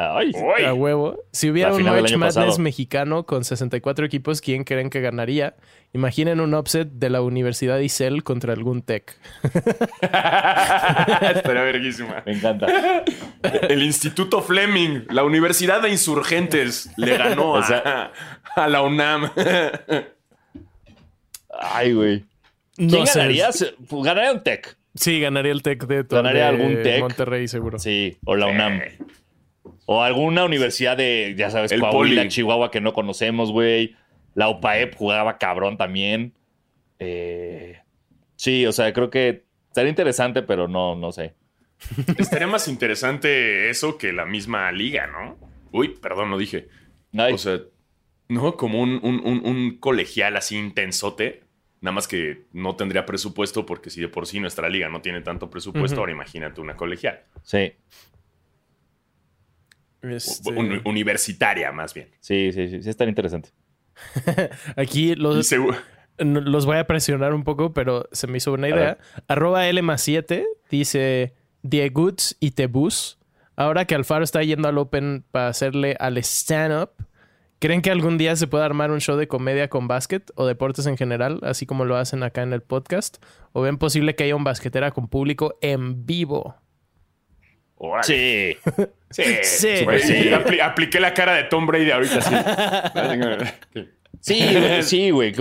Ay. 0.00 0.32
A 0.64 0.74
huevo. 0.74 1.16
Si 1.32 1.50
hubiera 1.50 1.72
un 1.74 1.82
March 1.82 2.14
Madness 2.16 2.36
pasado. 2.36 2.58
mexicano 2.60 3.26
con 3.26 3.42
64 3.42 4.06
equipos, 4.06 4.40
¿quién 4.40 4.62
creen 4.62 4.90
que 4.90 5.00
ganaría? 5.00 5.56
Imaginen 5.92 6.38
un 6.40 6.54
upset 6.54 6.88
de 6.88 7.10
la 7.10 7.20
Universidad 7.20 7.80
Isel 7.80 8.22
contra 8.22 8.52
algún 8.52 8.82
tech. 8.82 9.18
Estaría 10.02 11.62
verguísima. 11.62 12.22
me 12.24 12.32
encanta. 12.32 12.66
El 13.68 13.82
Instituto 13.82 14.40
Fleming, 14.40 15.00
la 15.10 15.24
Universidad 15.24 15.82
de 15.82 15.90
Insurgentes, 15.90 16.90
le 16.96 17.16
ganó 17.16 17.56
a, 17.56 17.58
O 17.58 17.62
sea- 17.64 18.12
a 18.54 18.68
la 18.68 18.82
UNAM. 18.82 19.30
Ay, 21.58 21.92
güey. 21.92 22.24
No 22.76 22.88
¿Quién 22.88 23.06
sé. 23.06 23.18
ganaría? 23.18 23.50
Ganaría 23.90 24.32
un 24.32 24.42
tech. 24.42 24.76
Sí, 24.94 25.20
ganaría 25.20 25.52
el 25.52 25.62
tech 25.62 25.84
de, 25.86 26.04
Ganaría 26.08 26.42
de 26.44 26.48
algún 26.48 26.82
Tec. 26.82 27.00
Monterrey, 27.00 27.46
seguro. 27.48 27.78
Sí, 27.78 28.16
o 28.24 28.34
la 28.36 28.46
UNAM. 28.46 28.80
O 29.86 30.02
alguna 30.02 30.44
universidad 30.44 30.96
de, 30.96 31.34
ya 31.36 31.50
sabes, 31.50 31.70
El 31.72 31.80
Coahuila, 31.80 32.22
Poli. 32.22 32.28
Chihuahua 32.30 32.70
que 32.70 32.80
no 32.80 32.92
conocemos, 32.92 33.52
güey. 33.52 33.94
La 34.34 34.48
UPAEP 34.48 34.94
jugaba 34.96 35.38
cabrón 35.38 35.76
también. 35.76 36.32
Eh, 36.98 37.78
sí, 38.36 38.66
o 38.66 38.72
sea, 38.72 38.92
creo 38.92 39.10
que 39.10 39.44
estaría 39.68 39.90
interesante, 39.90 40.42
pero 40.42 40.68
no, 40.68 40.94
no 40.96 41.12
sé. 41.12 41.34
Estaría 42.18 42.46
más 42.48 42.66
interesante 42.68 43.70
eso 43.70 43.98
que 43.98 44.12
la 44.12 44.26
misma 44.26 44.70
liga, 44.72 45.06
¿no? 45.06 45.38
Uy, 45.72 45.88
perdón, 46.00 46.30
lo 46.30 46.38
dije. 46.38 46.68
Ay, 47.16 47.34
O 47.34 47.38
sea, 47.38 47.60
no 48.28 48.56
como 48.56 48.82
un, 48.82 48.98
un- 49.02 49.20
un- 49.24 49.42
un 49.46 49.78
colegial 49.78 50.36
así 50.36 50.56
intensote. 50.56 51.42
Nada 51.80 51.92
más 51.94 52.08
que 52.08 52.46
no 52.52 52.74
tendría 52.76 53.06
presupuesto 53.06 53.64
porque 53.64 53.90
si 53.90 54.00
de 54.00 54.08
por 54.08 54.26
sí 54.26 54.40
nuestra 54.40 54.68
liga 54.68 54.88
no 54.88 55.00
tiene 55.00 55.20
tanto 55.20 55.48
presupuesto, 55.50 56.00
ahora 56.00 56.12
imagínate 56.12 56.60
una 56.60 56.76
colegial. 56.76 57.22
sí, 57.42 57.72
Este, 60.02 60.50
Un- 60.52 60.80
universitaria, 60.84 61.72
más 61.72 61.92
bien. 61.94 62.08
sí, 62.20 62.52
sí, 62.52 62.68
sí, 62.68 62.82
sí, 62.82 62.90
estaría 62.90 63.10
interesante. 63.10 63.50
Aquí 64.76 65.14
los, 65.16 65.50
Los 66.18 66.66
voy 66.66 66.76
a 66.78 66.86
presionar 66.86 67.34
un 67.34 67.42
poco, 67.44 67.72
pero 67.74 68.08
se 68.12 68.26
me 68.28 68.38
hizo 68.38 68.52
una 68.52 68.68
idea. 68.68 68.98
Arroba 69.26 69.66
L 69.68 69.82
más 69.82 70.02
7 70.02 70.46
dice 70.70 71.34
Dieguts 71.62 72.36
y 72.40 72.52
Tebus. 72.52 73.18
Ahora 73.56 73.84
que 73.86 73.96
Alfaro 73.96 74.22
está 74.22 74.42
yendo 74.44 74.68
al 74.68 74.78
Open 74.78 75.24
para 75.32 75.48
hacerle 75.48 75.96
al 75.98 76.16
stand-up, 76.18 76.90
¿creen 77.58 77.82
que 77.82 77.90
algún 77.90 78.18
día 78.18 78.36
se 78.36 78.46
pueda 78.46 78.64
armar 78.64 78.90
un 78.90 79.00
show 79.00 79.16
de 79.16 79.28
comedia 79.28 79.68
con 79.68 79.88
básquet 79.88 80.30
o 80.34 80.46
deportes 80.46 80.86
en 80.86 80.96
general, 80.96 81.40
así 81.42 81.66
como 81.66 81.84
lo 81.84 81.96
hacen 81.96 82.22
acá 82.22 82.42
en 82.42 82.52
el 82.52 82.62
podcast? 82.62 83.22
¿O 83.52 83.62
ven 83.62 83.78
posible 83.78 84.14
que 84.14 84.24
haya 84.24 84.36
un 84.36 84.44
basquetera 84.44 84.90
con 84.90 85.08
público 85.08 85.56
en 85.60 86.06
vivo? 86.06 86.56
Sí. 88.02 88.56
Sí, 89.10 89.22
Sí. 89.42 89.68
apli- 89.78 90.60
apliqué 90.60 91.00
la 91.00 91.14
cara 91.14 91.32
de 91.32 91.44
Tom 91.44 91.66
Brady 91.66 91.90
ahorita, 91.90 92.20
sí. 92.20 92.34
Sí, 94.20 94.40
güey, 94.52 94.82
sí, 94.82 95.10
güey. 95.10 95.32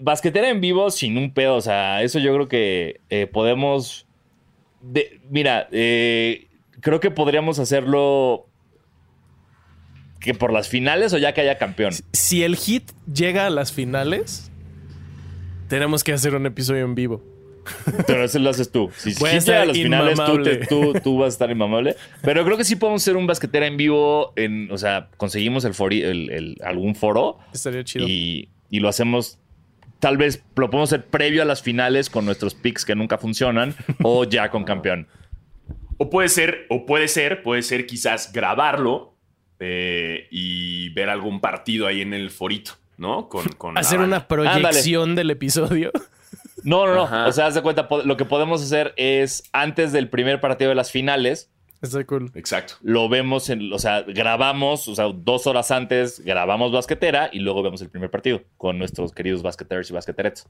Basquetera 0.00 0.48
en 0.50 0.60
vivo 0.60 0.90
sin 0.90 1.16
un 1.18 1.32
pedo. 1.34 1.56
O 1.56 1.60
sea, 1.60 2.02
eso 2.02 2.18
yo 2.20 2.32
creo 2.34 2.46
que 2.48 3.00
eh, 3.10 3.26
podemos. 3.26 4.06
de- 4.80 5.20
mira, 5.30 5.68
eh, 5.72 6.46
creo 6.80 7.00
que 7.00 7.10
podríamos 7.10 7.58
hacerlo. 7.58 8.45
Que 10.26 10.34
por 10.34 10.52
las 10.52 10.68
finales 10.68 11.12
o 11.12 11.18
ya 11.18 11.32
que 11.32 11.40
haya 11.40 11.56
campeón. 11.56 11.92
Si 12.12 12.42
el 12.42 12.56
hit 12.56 12.90
llega 13.12 13.46
a 13.46 13.50
las 13.50 13.72
finales, 13.72 14.50
tenemos 15.68 16.04
que 16.04 16.12
hacer 16.12 16.34
un 16.34 16.46
episodio 16.46 16.84
en 16.84 16.94
vivo. 16.94 17.22
Pero 18.06 18.24
eso 18.24 18.38
lo 18.38 18.50
haces 18.50 18.70
tú. 18.70 18.90
Si 18.96 19.14
Voy 19.14 19.30
a 19.30 19.32
Heat 19.34 19.44
llega 19.44 19.62
a 19.62 19.66
las 19.66 19.76
finales, 19.76 20.18
tú, 20.24 20.42
te- 20.42 20.56
tú, 20.66 20.92
tú 21.02 21.18
vas 21.18 21.26
a 21.26 21.28
estar 21.28 21.50
inmamable. 21.50 21.96
Pero 22.22 22.44
creo 22.44 22.56
que 22.56 22.64
sí 22.64 22.76
podemos 22.76 23.02
ser 23.02 23.16
un 23.16 23.26
basquetera 23.26 23.66
en 23.66 23.76
vivo. 23.76 24.32
En, 24.36 24.70
o 24.70 24.78
sea, 24.78 25.08
conseguimos 25.16 25.64
el 25.64 25.74
fori- 25.74 26.04
el- 26.04 26.30
el- 26.30 26.56
algún 26.64 26.94
foro 26.94 27.38
Estaría 27.52 27.82
chido. 27.82 28.06
y, 28.08 28.50
y 28.70 28.80
lo 28.80 28.88
hacemos. 28.88 29.38
Tal 29.98 30.16
vez 30.16 30.44
lo 30.56 30.70
podemos 30.70 30.92
hacer 30.92 31.06
previo 31.06 31.42
a 31.42 31.44
las 31.44 31.62
finales 31.62 32.08
con 32.10 32.24
nuestros 32.24 32.54
picks 32.54 32.84
que 32.84 32.94
nunca 32.94 33.18
funcionan 33.18 33.74
o 34.02 34.24
ya 34.24 34.50
con 34.50 34.62
campeón. 34.72 35.08
O 35.98 36.10
puede 36.10 36.28
ser, 36.28 36.66
o 36.68 36.84
puede 36.86 37.08
ser, 37.08 37.42
puede 37.42 37.62
ser 37.62 37.86
quizás 37.86 38.30
grabarlo 38.32 39.15
eh, 39.60 40.28
y 40.30 40.90
ver 40.90 41.08
algún 41.08 41.40
partido 41.40 41.86
ahí 41.86 42.00
en 42.02 42.14
el 42.14 42.30
forito, 42.30 42.72
¿no? 42.96 43.28
Con, 43.28 43.78
Hacer 43.78 44.00
una 44.00 44.28
proyección 44.28 45.14
del 45.14 45.30
episodio. 45.30 45.92
No, 46.62 46.86
no, 46.86 46.94
no. 46.94 47.02
Ajá. 47.04 47.26
O 47.26 47.32
sea, 47.32 47.46
haz 47.46 47.54
de 47.54 47.62
cuenta, 47.62 47.88
lo 48.04 48.16
que 48.16 48.24
podemos 48.24 48.62
hacer 48.62 48.92
es 48.96 49.44
antes 49.52 49.92
del 49.92 50.08
primer 50.08 50.40
partido 50.40 50.68
de 50.70 50.74
las 50.74 50.90
finales, 50.90 51.50
Está 51.82 52.04
cool. 52.04 52.32
Exacto. 52.34 52.74
lo 52.82 53.08
vemos, 53.08 53.50
en, 53.50 53.72
o 53.72 53.78
sea, 53.78 54.02
grabamos, 54.02 54.88
o 54.88 54.94
sea, 54.94 55.06
dos 55.14 55.46
horas 55.46 55.70
antes 55.70 56.20
grabamos 56.20 56.72
basquetera 56.72 57.28
y 57.32 57.40
luego 57.40 57.62
vemos 57.62 57.82
el 57.82 57.90
primer 57.90 58.10
partido 58.10 58.42
con 58.56 58.78
nuestros 58.78 59.12
queridos 59.12 59.42
basqueteros 59.42 59.90
y 59.90 59.92
basqueterettes. 59.92 60.48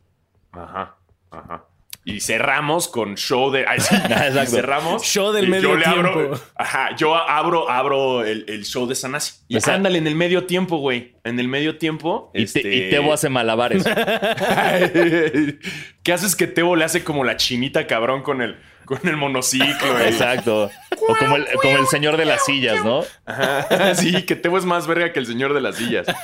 Ajá. 0.53 0.97
Ajá. 1.31 1.65
Y 2.09 2.21
cerramos 2.21 2.87
con 2.87 3.17
show 3.17 3.51
de. 3.51 3.67
ay. 3.67 3.79
Exacto. 3.79 4.53
Cerramos. 4.53 5.03
Show 5.03 5.33
del 5.33 5.49
medio 5.49 5.71
yo 5.71 5.77
le 5.77 5.85
abro- 5.87 6.13
tiempo. 6.15 6.41
ajá. 6.55 6.95
Yo 6.97 7.17
abro, 7.17 7.69
abro 7.69 8.25
el, 8.25 8.45
el 8.49 8.65
show 8.65 8.87
de 8.87 8.95
Sanasi. 8.95 9.41
Y 9.49 9.59
ándale 9.69 9.99
en 9.99 10.07
el 10.07 10.15
medio 10.15 10.45
tiempo, 10.45 10.77
güey. 10.79 11.17
En 11.25 11.41
el 11.41 11.49
medio 11.49 11.79
tiempo. 11.79 12.31
Y, 12.33 12.45
este... 12.45 12.61
te, 12.63 12.77
y 12.77 12.91
Tebo 12.91 13.13
hace 13.13 13.29
malabares. 13.29 13.85
¿Qué 16.05 16.13
haces 16.13 16.37
que 16.37 16.47
Tebo 16.47 16.77
le 16.77 16.85
hace 16.85 17.03
como 17.03 17.25
la 17.25 17.37
chinita 17.37 17.89
cabrón 17.89 18.23
con 18.23 18.41
el, 18.41 18.57
con 18.85 19.01
el 19.09 19.17
monociclo? 19.17 19.93
güey? 19.95 20.07
Exacto. 20.09 20.71
O 21.09 21.17
como 21.17 21.35
el, 21.37 21.47
como 21.61 21.79
el 21.79 21.87
señor 21.89 22.17
de 22.17 22.25
las 22.25 22.45
sillas, 22.45 22.85
¿no? 22.85 23.03
Ajá. 23.25 23.95
Sí, 23.97 24.23
que 24.23 24.37
Tebo 24.37 24.59
es 24.59 24.65
más 24.65 24.87
verga 24.87 25.13
que 25.13 25.19
el 25.19 25.27
señor 25.27 25.55
de 25.55 25.61
las 25.61 25.75
sillas. 25.77 26.07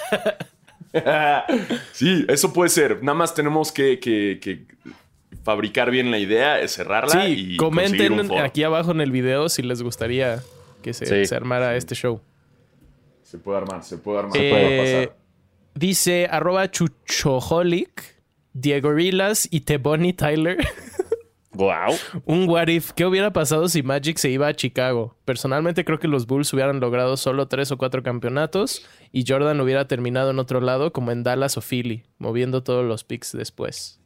Sí, 1.93 2.27
eso 2.29 2.53
puede 2.53 2.69
ser. 2.69 3.03
Nada 3.03 3.15
más 3.17 3.35
tenemos 3.35 3.73
que, 3.73 3.99
que- 3.99 4.39
que 4.43 4.67
fabricar 5.43 5.91
bien 5.91 6.11
la 6.11 6.19
idea, 6.19 6.67
cerrarla 6.69 7.25
Sí, 7.27 7.55
y 7.55 7.57
conseguir 7.57 8.11
un 8.13 8.17
comenten 8.17 8.29
foro. 8.29 8.45
aquí 8.45 8.63
abajo 8.65 8.91
en 8.93 9.01
el 9.01 9.11
video 9.11 9.49
si 9.49 9.63
les 9.63 9.83
gustaría 9.83 10.43
que 10.83 10.93
se, 10.93 11.07
Sí. 11.07 11.27
se 11.27 11.35
armara 11.35 11.77
este 11.77 11.95
show. 11.95 12.21
Se 13.23 13.39
puede 13.39 13.59
armar, 13.59 13.83
se 13.83 13.99
puede 13.99 14.19
armar. 14.21 14.37
Eh, 14.37 14.51
puede 14.51 15.07
pasar. 15.07 15.17
dice 15.75 16.29
arroba 16.31 16.71
chuchoholic, 16.71 18.21
Diego 18.53 18.93
Rilas 18.93 19.49
y 19.51 19.61
Tebony 19.61 20.13
Tyler. 20.13 20.59
Wow. 21.55 21.95
Un 22.25 22.49
what 22.49 22.69
if, 22.69 22.93
¿qué 22.93 23.05
hubiera 23.05 23.31
pasado 23.35 23.69
si 23.69 23.83
Magic 23.83 24.17
se 24.17 24.31
iba 24.31 24.47
a 24.49 24.55
Chicago? 24.55 25.19
Personalmente 25.27 25.85
creo 25.85 25.99
que 25.99 26.09
los 26.09 26.27
Bulls 26.27 26.51
hubieran 26.55 26.81
logrado 26.81 27.19
solo 27.19 27.47
tres 27.47 27.71
o 27.71 27.77
cuatro 27.77 28.03
campeonatos 28.03 28.87
y 29.13 29.27
Jordan 29.29 29.61
hubiera 29.61 29.87
terminado 29.87 30.31
en 30.31 30.39
otro 30.39 30.63
lado 30.63 30.95
como 30.95 31.11
en 31.11 31.23
Dallas 31.25 31.59
o 31.59 31.61
Philly, 31.61 32.05
moviendo 32.17 32.63
todos 32.63 32.87
los 32.87 33.05
picks 33.05 33.33
después. 33.33 34.01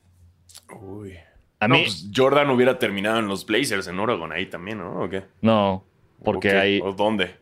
Uy. 0.82 1.12
A 1.60 1.68
No, 1.68 1.74
mí, 1.76 1.82
pues 1.84 2.08
Jordan 2.14 2.50
hubiera 2.50 2.78
terminado 2.78 3.18
en 3.18 3.28
los 3.28 3.46
Blazers 3.46 3.86
en 3.88 3.98
Oregon 3.98 4.32
ahí 4.32 4.46
también, 4.46 4.78
¿no? 4.78 5.02
¿O 5.02 5.08
qué? 5.08 5.24
no. 5.42 5.84
Porque 6.24 6.48
¿O 6.48 6.52
qué? 6.52 6.56
hay. 6.58 6.80
¿O 6.82 6.92
dónde? 6.92 7.36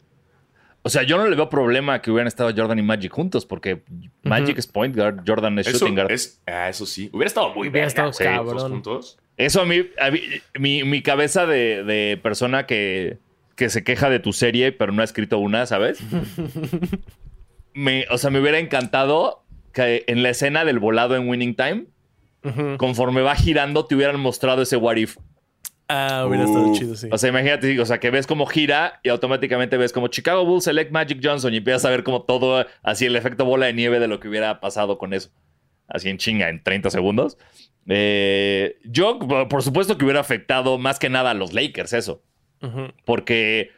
O 0.83 0.91
sea, 0.91 1.03
yo 1.05 1.17
no 1.17 1.27
le 1.29 1.35
veo 1.37 1.49
problema 1.49 2.03
que 2.03 2.11
hubieran 2.11 2.27
estado 2.27 2.53
Jordan 2.55 2.79
y 2.79 2.83
Magic 2.83 3.11
juntos, 3.13 3.47
porque 3.47 3.83
Magic 4.23 4.59
es 4.59 4.67
point 4.67 4.95
guard, 4.95 5.21
Jordan 5.27 5.59
es 5.61 5.69
Eso, 5.69 5.79
shooting 5.79 5.95
guard. 5.95 6.11
es, 6.13 6.43
ah, 6.47 6.69
eso 6.69 6.85
sí. 6.85 7.09
Hubiera 7.13 7.29
estado 7.29 7.55
muy 7.55 7.69
Hubiera 7.69 7.87
verga, 7.87 8.11
estado 8.11 8.59
sí, 8.59 8.63
juntos. 8.69 9.19
Eso 9.37 9.63
a 9.63 9.65
mí, 9.65 9.87
a 9.99 10.11
mí- 10.11 10.21
mi, 10.59 10.85
mi 10.85 11.01
cabeza 11.03 11.47
de, 11.47 11.85
de 11.85 12.19
persona 12.23 12.67
que, 12.67 13.19
que 13.57 13.71
se 13.71 13.83
queja 13.85 14.11
de 14.11 14.19
tu 14.19 14.33
serie, 14.33 14.73
pero 14.73 14.93
no 14.93 15.01
ha 15.01 15.05
escrito 15.05 15.39
una, 15.39 15.65
¿sabes? 15.67 16.01
me, 17.75 18.07
o 18.11 18.19
sea, 18.19 18.31
me 18.31 18.41
hubiera 18.41 18.59
encantado 18.59 19.43
que 19.73 20.05
en 20.07 20.23
la 20.23 20.31
escena 20.31 20.65
del 20.65 20.79
volado 20.79 21.17
en 21.17 21.29
Winning 21.29 21.55
Time, 21.57 21.85
Conforme 22.77 23.23
va 23.23 23.35
girando, 23.35 23.87
te 23.87 23.95
hubieran 23.95 24.21
mostrado 24.21 24.63
ese 24.63 24.77
what 24.77 24.97
if. 24.97 25.17
Ah, 25.89 26.25
hubiera 26.27 26.45
estado 26.45 26.73
chido, 26.75 26.95
sí. 26.95 27.09
O 27.11 27.19
sea, 27.19 27.29
imagínate, 27.29 27.79
o 27.79 27.87
sea, 27.87 28.01
que 28.01 28.11
ves 28.11 28.27
cómo 28.27 28.47
gira 28.47 29.01
y 29.03 29.11
automáticamente 29.11 29.77
ves 29.77 29.93
como 29.93 30.09
Chicago 30.09 30.45
Bulls 30.45 30.65
select 30.65 30.91
Magic 30.91 31.21
Johnson 31.23 31.53
y 31.53 31.59
empiezas 31.59 31.85
a 31.85 31.91
ver 31.91 32.05
como 32.05 32.23
todo, 32.23 32.67
así 32.83 33.07
el 33.07 33.17
efecto 33.17 33.45
bola 33.45 33.67
de 33.67 33.75
nieve 33.75 34.01
de 34.01 34.09
lo 34.09 34.19
que 34.19 34.29
hubiera 34.29 34.61
pasado 34.61 34.97
con 34.97 35.13
eso. 35.13 35.31
Así 35.87 36.09
en 36.09 36.17
chinga, 36.17 36.49
en 36.49 36.63
30 36.63 36.91
segundos. 36.91 37.37
Eh, 37.87 38.79
yo, 38.85 39.19
por 39.19 39.63
supuesto 39.63 39.99
que 39.99 40.05
hubiera 40.05 40.21
afectado 40.21 40.79
más 40.79 40.99
que 40.99 41.11
nada 41.11 41.33
a 41.33 41.35
los 41.35 41.53
Lakers 41.53 41.93
eso. 41.93 42.23
Porque, 43.05 43.73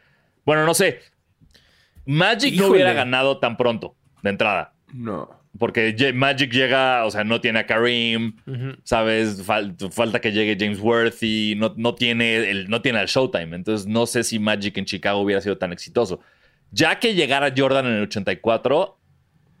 bueno, 0.45 0.65
no 0.65 0.73
sé. 0.73 1.01
Magic 2.05 2.57
no 2.57 2.67
hubiera 2.67 2.93
ganado 2.93 3.39
tan 3.39 3.57
pronto, 3.57 3.97
de 4.23 4.29
entrada. 4.29 4.73
No. 4.93 5.36
Porque 5.57 6.11
Magic 6.13 6.51
llega, 6.51 7.05
o 7.05 7.11
sea, 7.11 7.23
no 7.23 7.41
tiene 7.41 7.59
a 7.59 7.65
Kareem. 7.65 8.35
¿sabes? 8.83 9.45
Fal- 9.45 9.75
falta 9.91 10.19
que 10.21 10.31
llegue 10.31 10.57
James 10.59 10.79
Worthy, 10.79 11.55
no, 11.57 11.73
no, 11.77 11.95
tiene 11.95 12.49
el, 12.49 12.69
no 12.69 12.81
tiene 12.81 13.01
el 13.01 13.07
Showtime. 13.07 13.55
Entonces, 13.55 13.87
no 13.87 14.05
sé 14.05 14.23
si 14.23 14.39
Magic 14.39 14.77
en 14.77 14.85
Chicago 14.85 15.19
hubiera 15.19 15.41
sido 15.41 15.57
tan 15.57 15.71
exitoso. 15.73 16.19
Ya 16.71 16.99
que 16.99 17.13
llegara 17.15 17.53
Jordan 17.55 17.85
en 17.85 17.93
el 17.93 18.03
84, 18.03 18.97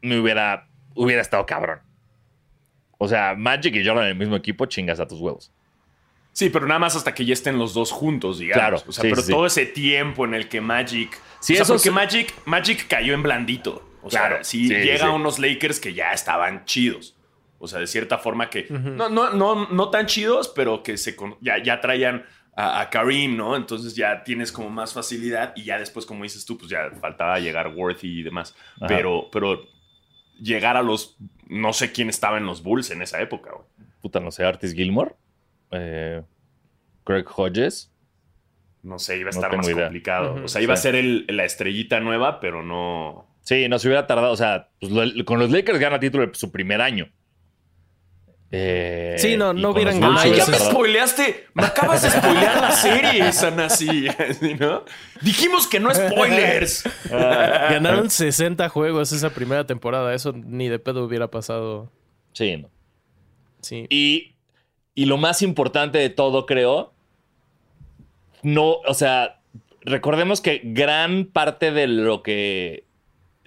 me 0.01 0.19
hubiera, 0.19 0.67
hubiera 0.93 1.21
estado 1.21 1.45
cabrón. 1.45 1.79
O 2.97 3.07
sea, 3.07 3.35
Magic 3.35 3.75
y 3.75 3.85
Jordan 3.85 4.05
en 4.05 4.09
el 4.11 4.15
mismo 4.17 4.35
equipo, 4.35 4.65
chingas 4.65 4.99
a 4.99 5.07
tus 5.07 5.19
huevos. 5.19 5.51
Sí, 6.33 6.49
pero 6.51 6.67
nada 6.67 6.79
más 6.79 6.95
hasta 6.95 7.13
que 7.15 7.25
ya 7.25 7.33
estén 7.33 7.57
los 7.57 7.73
dos 7.73 7.91
juntos, 7.91 8.37
digamos. 8.39 8.59
Claro, 8.61 8.77
O 8.87 8.91
sea, 8.91 9.01
sí, 9.03 9.09
pero 9.09 9.21
sí, 9.23 9.31
todo 9.31 9.45
ese 9.47 9.65
tiempo 9.65 10.25
en 10.25 10.35
el 10.35 10.47
que 10.49 10.61
Magic. 10.61 11.17
Sí, 11.39 11.53
o 11.53 11.55
sea, 11.55 11.63
eso 11.63 11.73
porque. 11.73 11.89
Magic, 11.91 12.33
Magic 12.45 12.87
cayó 12.87 13.13
en 13.15 13.23
blandito. 13.23 13.83
O 14.07 14.09
sea, 14.09 14.27
Claro, 14.27 14.43
sí, 14.43 14.67
sí, 14.67 14.73
llega 14.73 14.97
sí. 14.99 15.03
a 15.05 15.11
unos 15.11 15.39
Lakers 15.39 15.79
que 15.79 15.93
ya 15.93 16.11
estaban 16.13 16.65
chidos. 16.65 17.15
O 17.59 17.67
sea, 17.67 17.79
de 17.79 17.87
cierta 17.87 18.17
forma 18.17 18.49
que. 18.49 18.67
no, 18.69 19.09
no, 19.09 19.31
no, 19.31 19.67
no 19.69 19.89
tan 19.89 20.05
chidos, 20.05 20.51
pero 20.55 20.83
que 20.83 20.97
se 20.97 21.15
con- 21.15 21.37
ya, 21.41 21.61
ya 21.61 21.79
traían 21.81 22.25
a, 22.55 22.81
a 22.81 22.89
Kareem, 22.89 23.35
¿no? 23.35 23.55
Entonces 23.55 23.95
ya 23.95 24.23
tienes 24.23 24.51
como 24.51 24.69
más 24.69 24.93
facilidad. 24.93 25.53
Y 25.55 25.63
ya 25.63 25.77
después, 25.79 26.05
como 26.05 26.23
dices 26.23 26.45
tú, 26.45 26.57
pues 26.57 26.69
ya 26.69 26.91
faltaba 27.01 27.39
llegar 27.39 27.67
Worthy 27.75 28.19
y 28.19 28.23
demás. 28.23 28.55
Ajá. 28.77 28.87
Pero, 28.87 29.29
pero 29.31 29.63
llegar 30.39 30.77
a 30.77 30.83
los. 30.83 31.17
No 31.47 31.73
sé 31.73 31.91
quién 31.91 32.09
estaba 32.09 32.37
en 32.37 32.45
los 32.45 32.61
Bulls 32.61 32.91
en 32.91 33.01
esa 33.01 33.21
época, 33.21 33.51
güey. 33.53 33.65
Puta, 34.01 34.19
no 34.19 34.31
sé, 34.31 34.43
Artis 34.43 34.73
Gilmore, 34.73 35.15
eh, 35.71 36.21
Greg 37.05 37.25
Hodges. 37.35 37.91
No 38.83 38.99
sé, 38.99 39.17
iba 39.17 39.29
a 39.29 39.33
No 39.33 39.37
estar 39.37 39.49
tengo 39.49 39.63
más 39.63 39.69
idea. 39.71 39.85
complicado. 39.85 40.43
O 40.43 40.47
sea, 40.47 40.61
iba 40.61 40.75
Sí. 40.75 40.79
a 40.79 40.81
ser 40.83 40.95
el- 40.95 41.25
la 41.27 41.43
estrellita 41.45 41.99
nueva, 41.99 42.39
pero 42.39 42.61
no. 42.63 43.26
Sí, 43.47 43.69
no 43.69 43.79
se 43.79 43.87
hubiera 43.87 44.05
tardado. 44.07 44.33
O 44.33 44.35
sea, 44.35 44.67
pues, 44.81 44.91
lo- 44.91 45.23
con 45.23 45.39
los 45.39 45.49
Lakers 45.49 45.79
gana 45.79 46.01
título 46.01 46.29
su 46.33 46.51
primer 46.51 46.81
año. 46.81 47.09
Eh, 48.51 49.15
Sí, 49.17 49.37
no, 49.37 49.53
no 49.53 49.71
hubieran 49.71 49.99
ganado 50.01 50.19
¡Ay, 50.19 50.33
ya 50.35 50.45
me 50.47 50.57
spoileaste! 50.57 51.47
¡Me 51.53 51.65
acabas 51.65 52.01
de 52.01 52.09
spoilear 52.11 52.61
la 52.61 52.71
serie, 52.71 53.31
Sanasi! 53.31 54.07
¿Sí, 54.39 54.53
¿no? 54.59 54.83
Dijimos 55.21 55.65
que 55.67 55.79
no 55.79 55.93
spoilers. 55.93 56.83
Ganaron 57.09 58.09
60 58.09 58.67
juegos 58.67 59.13
esa 59.13 59.29
primera 59.29 59.65
temporada. 59.65 60.13
Eso 60.13 60.33
ni 60.33 60.67
de 60.67 60.79
pedo 60.79 61.05
hubiera 61.05 61.29
pasado. 61.31 61.89
Sí, 62.33 62.57
no. 62.57 62.69
Sí. 63.61 63.85
Y, 63.89 64.35
y 64.93 65.05
lo 65.05 65.15
más 65.17 65.41
importante 65.41 65.97
de 65.99 66.09
todo, 66.09 66.45
creo, 66.45 66.93
no, 68.43 68.73
o 68.85 68.93
sea, 68.93 69.39
recordemos 69.81 70.41
que 70.41 70.61
gran 70.63 71.25
parte 71.25 71.71
de 71.71 71.87
lo 71.87 72.23
que, 72.23 72.85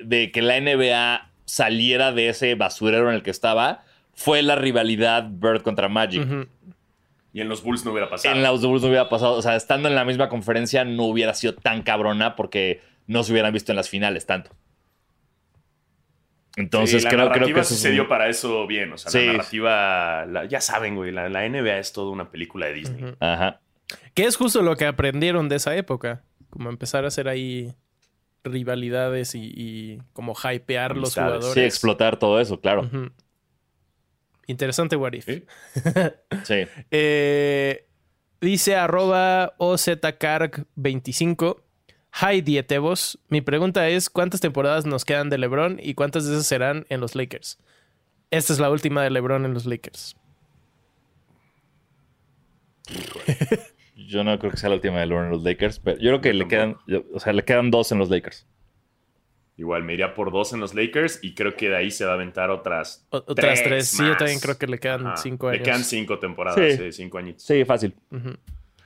de 0.04 0.30
que 0.32 0.42
la 0.42 0.60
NBA 0.60 1.30
saliera 1.44 2.12
de 2.12 2.28
ese 2.28 2.54
basurero 2.54 3.08
en 3.08 3.14
el 3.16 3.22
que 3.22 3.30
estaba, 3.30 3.82
fue 4.14 4.42
la 4.42 4.54
rivalidad 4.56 5.26
Bird 5.30 5.62
contra 5.62 5.88
Magic. 5.88 6.26
Y 7.32 7.40
en 7.40 7.48
los 7.48 7.62
Bulls 7.62 7.84
no 7.84 7.92
hubiera 7.92 8.08
pasado. 8.10 8.34
En 8.34 8.42
los 8.42 8.64
Bulls 8.64 8.82
no 8.82 8.88
hubiera 8.88 9.08
pasado, 9.08 9.34
o 9.34 9.42
sea, 9.42 9.56
estando 9.56 9.88
en 9.88 9.94
la 9.94 10.04
misma 10.04 10.28
conferencia 10.28 10.84
no 10.84 11.04
hubiera 11.04 11.32
sido 11.34 11.54
tan 11.54 11.82
cabrona 11.82 12.34
porque 12.36 12.80
no 13.06 13.22
se 13.22 13.32
hubieran 13.32 13.52
visto 13.52 13.72
en 13.72 13.76
las 13.76 13.88
finales 13.88 14.26
tanto. 14.26 14.50
Entonces 16.56 17.02
Sí, 17.02 17.04
la 17.04 17.30
creo, 17.30 17.46
que 17.54 17.60
eso 17.60 17.74
sí 17.74 17.80
se 17.80 17.92
dio 17.92 18.08
para 18.08 18.28
eso 18.28 18.66
bien. 18.66 18.92
O 18.92 18.98
sea, 18.98 19.10
Sí. 19.10 19.24
la 19.26 19.32
narrativa. 19.34 20.26
la- 20.26 20.44
ya 20.46 20.60
saben, 20.60 20.96
güey, 20.96 21.12
la, 21.12 21.28
la 21.28 21.44
NBA 21.48 21.78
es 21.78 21.92
toda 21.92 22.10
una 22.10 22.30
película 22.30 22.66
de 22.66 22.72
Disney. 22.74 23.14
Ajá. 23.20 23.60
Que 24.14 24.24
es 24.24 24.36
justo 24.36 24.62
lo 24.62 24.76
que 24.76 24.86
aprendieron 24.86 25.48
de 25.48 25.56
esa 25.56 25.74
época. 25.76 26.24
Como 26.50 26.68
empezar 26.68 27.04
a 27.04 27.08
hacer 27.08 27.28
ahí 27.28 27.72
rivalidades 28.44 29.34
y, 29.34 29.52
y 29.54 30.02
como 30.12 30.34
hypear 30.34 30.96
los 30.96 31.14
jugadores. 31.14 31.52
Sí, 31.52 31.60
explotar 31.60 32.18
todo 32.18 32.40
eso, 32.40 32.60
claro. 32.60 32.88
Interesante 34.46 34.96
what 34.96 35.12
if. 35.12 35.26
Sí. 35.26 35.44
Sí. 36.44 36.66
Eh, 36.90 37.86
dice 38.40 38.76
arroba 38.76 39.54
OZCarg25. 39.58 41.62
Hi 42.22 42.40
Dietevos. 42.40 43.18
Mi 43.28 43.40
pregunta 43.40 43.88
es: 43.88 44.10
¿cuántas 44.10 44.40
temporadas 44.40 44.86
nos 44.86 45.04
quedan 45.04 45.30
de 45.30 45.38
LeBron 45.38 45.78
y 45.80 45.94
cuántas 45.94 46.26
de 46.26 46.34
esas 46.34 46.46
serán 46.46 46.86
en 46.88 47.00
los 47.00 47.14
Lakers? 47.14 47.58
Esta 48.30 48.52
es 48.52 48.58
la 48.58 48.70
última 48.70 49.02
de 49.02 49.10
LeBron 49.10 49.44
en 49.44 49.54
los 49.54 49.66
Lakers. 49.66 50.16
Yo 54.06 54.24
no 54.24 54.38
creo 54.38 54.50
que 54.50 54.56
sea 54.56 54.68
la 54.70 54.76
última 54.76 54.98
de 55.00 55.06
LeBron 55.06 55.26
en 55.26 55.30
los 55.32 55.42
Lakers, 55.42 55.78
pero 55.80 55.98
yo 55.98 56.10
creo 56.10 56.20
que 56.20 56.32
le 56.34 56.48
quedan, 56.48 56.76
yo- 56.86 57.04
o 57.12 57.20
sea, 57.20 57.32
le 57.32 57.44
quedan 57.44 57.70
dos 57.70 57.90
en 57.92 57.98
los 57.98 58.08
Lakers. 58.10 58.46
Igual 59.56 59.82
me 59.84 59.92
iría 59.92 60.14
por 60.14 60.32
dos 60.32 60.54
en 60.54 60.60
los 60.60 60.74
Lakers 60.74 61.18
y 61.22 61.34
creo 61.34 61.54
que 61.54 61.68
de 61.68 61.76
ahí 61.76 61.90
se 61.90 62.04
va 62.06 62.12
a 62.12 62.14
aventar 62.14 62.50
otras. 62.50 63.06
O- 63.10 63.18
Otras 63.26 63.62
tres. 63.62 63.88
Sí, 63.88 64.02
yo 64.06 64.16
también 64.16 64.40
creo 64.40 64.56
que 64.56 64.66
le 64.66 64.78
quedan 64.78 65.06
Ajá. 65.06 65.16
cinco 65.18 65.48
años. 65.48 65.58
Le 65.58 65.64
quedan 65.64 65.84
cinco 65.84 66.18
temporadas, 66.18 66.58
Sí. 66.76 66.78
sí, 66.78 66.92
cinco 66.92 67.18
añitos. 67.18 67.42
Sí, 67.42 67.64
fácil. 67.66 67.94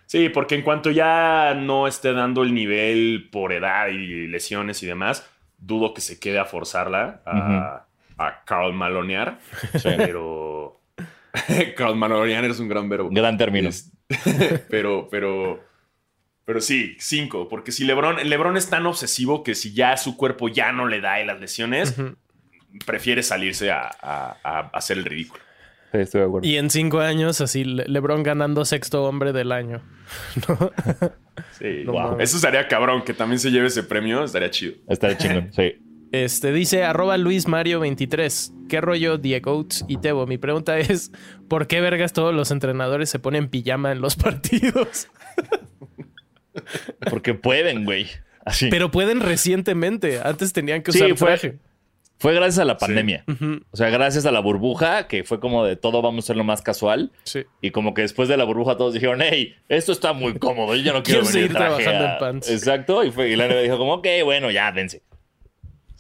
Sí, 0.06 0.28
porque 0.30 0.56
en 0.56 0.62
cuanto 0.62 0.90
ya 0.90 1.54
no 1.54 1.86
esté 1.86 2.12
dando 2.12 2.42
el 2.42 2.52
nivel 2.54 3.28
por 3.30 3.52
edad 3.52 3.88
y 3.88 4.26
lesiones 4.26 4.82
y 4.82 4.86
demás, 4.86 5.28
dudo 5.58 5.94
que 5.94 6.00
se 6.00 6.18
quede 6.18 6.38
a 6.40 6.44
forzarla 6.44 7.22
a, 7.24 7.86
a 8.18 8.44
Carl 8.44 8.72
Malonear. 8.74 9.38
Pero. 9.82 10.80
Carl 11.76 11.94
Malonear 11.96 12.44
es 12.46 12.58
un 12.60 12.68
gran 12.68 12.88
verbo. 12.88 13.08
Gran 13.12 13.36
término. 13.38 13.68
Es- 13.68 13.92
pero, 14.70 15.08
pero. 15.10 15.62
Pero 16.46 16.60
sí, 16.60 16.96
cinco. 16.98 17.48
Porque 17.48 17.72
si 17.72 17.84
Lebron, 17.84 18.16
Lebron 18.28 18.56
es 18.58 18.68
tan 18.68 18.84
obsesivo 18.86 19.42
que 19.42 19.54
si 19.54 19.72
ya 19.72 19.96
su 19.96 20.16
cuerpo 20.16 20.48
ya 20.48 20.72
no 20.72 20.86
le 20.86 21.00
da 21.00 21.20
y 21.20 21.24
las 21.26 21.40
lesiones, 21.40 21.94
prefiere 22.84 23.22
salirse 23.22 23.70
a, 23.70 23.88
a- 24.02 24.36
a 24.42 24.58
hacer 24.74 24.98
el 24.98 25.04
ridículo. 25.06 25.42
Sí, 25.92 25.98
estoy 26.00 26.20
de 26.22 26.26
acuerdo. 26.26 26.46
Y 26.48 26.56
en 26.58 26.68
cinco 26.70 27.00
años, 27.00 27.40
así, 27.40 27.64
Le- 27.64 27.86
LeBron 27.86 28.22
ganando 28.24 28.64
sexto 28.64 29.04
hombre 29.04 29.32
del 29.32 29.52
año. 29.52 29.80
Sí, 31.58 31.82
No 31.84 31.92
wow. 31.92 32.20
Eso 32.20 32.36
estaría 32.36 32.66
cabrón, 32.68 33.02
que 33.04 33.12
también 33.14 33.38
se 33.38 33.50
lleve 33.50 33.66
ese 33.66 33.82
premio, 33.82 34.22
estaría 34.24 34.50
chido. 34.50 34.74
Está 34.88 35.16
chingón, 35.16 35.52
sí. 35.54 35.74
Este 36.22 36.52
dice 36.52 36.84
arroba 36.84 37.16
Luis 37.18 37.48
Mario 37.48 37.80
23. 37.80 38.52
¿Qué 38.68 38.80
rollo 38.80 39.18
Diego 39.18 39.66
y 39.88 39.96
Tebo? 39.96 40.28
Mi 40.28 40.38
pregunta 40.38 40.78
es: 40.78 41.10
¿por 41.48 41.66
qué 41.66 41.80
vergas 41.80 42.12
todos 42.12 42.32
los 42.32 42.52
entrenadores 42.52 43.10
se 43.10 43.18
ponen 43.18 43.48
pijama 43.48 43.90
en 43.90 44.00
los 44.00 44.14
partidos? 44.24 45.08
Porque 47.10 47.34
pueden, 47.34 47.84
güey. 47.84 48.06
Así. 48.44 48.68
Pero 48.70 48.92
pueden 48.92 49.20
recientemente. 49.20 50.20
Antes 50.22 50.52
tenían 50.52 50.82
que 50.84 50.92
Sí, 50.92 50.98
usar 51.02 51.16
fue- 51.16 51.26
traje. 51.28 51.58
Fue 52.16 52.32
gracias 52.32 52.60
a 52.60 52.64
la 52.64 52.78
pandemia. 52.78 53.24
O 53.72 53.76
sea, 53.76 53.90
gracias 53.90 54.24
a 54.24 54.30
la 54.30 54.38
burbuja, 54.38 55.08
que 55.08 55.24
fue 55.24 55.40
como 55.40 55.64
de 55.64 55.74
todo 55.74 56.00
vamos 56.00 56.24
a 56.24 56.26
hacerlo 56.26 56.44
más 56.44 56.62
casual. 56.62 57.10
Sí. 57.24 57.42
Y 57.60 57.72
como 57.72 57.92
que 57.92 58.02
después 58.02 58.28
de 58.28 58.36
la 58.36 58.44
burbuja 58.44 58.76
todos 58.76 58.94
dijeron, 58.94 59.18
hey, 59.20 59.56
esto 59.68 59.90
está 59.90 60.12
muy 60.12 60.34
cómodo, 60.38 60.76
yo 60.76 60.92
no 60.92 61.02
quiero, 61.02 61.22
Quiero 61.22 61.26
venir 61.26 61.32
seguir 61.32 61.52
traje 61.52 61.82
trabajando 61.82 62.06
a-". 62.06 62.12
en 62.12 62.18
pants. 62.20 62.48
Exacto, 62.50 63.02
y, 63.04 63.10
fue, 63.10 63.30
y 63.30 63.36
la 63.36 63.48
NBA 63.48 63.62
dijo 63.62 63.78
como, 63.78 63.94
ok, 63.94 64.06
bueno, 64.22 64.50
ya, 64.52 64.70
dense. 64.70 65.02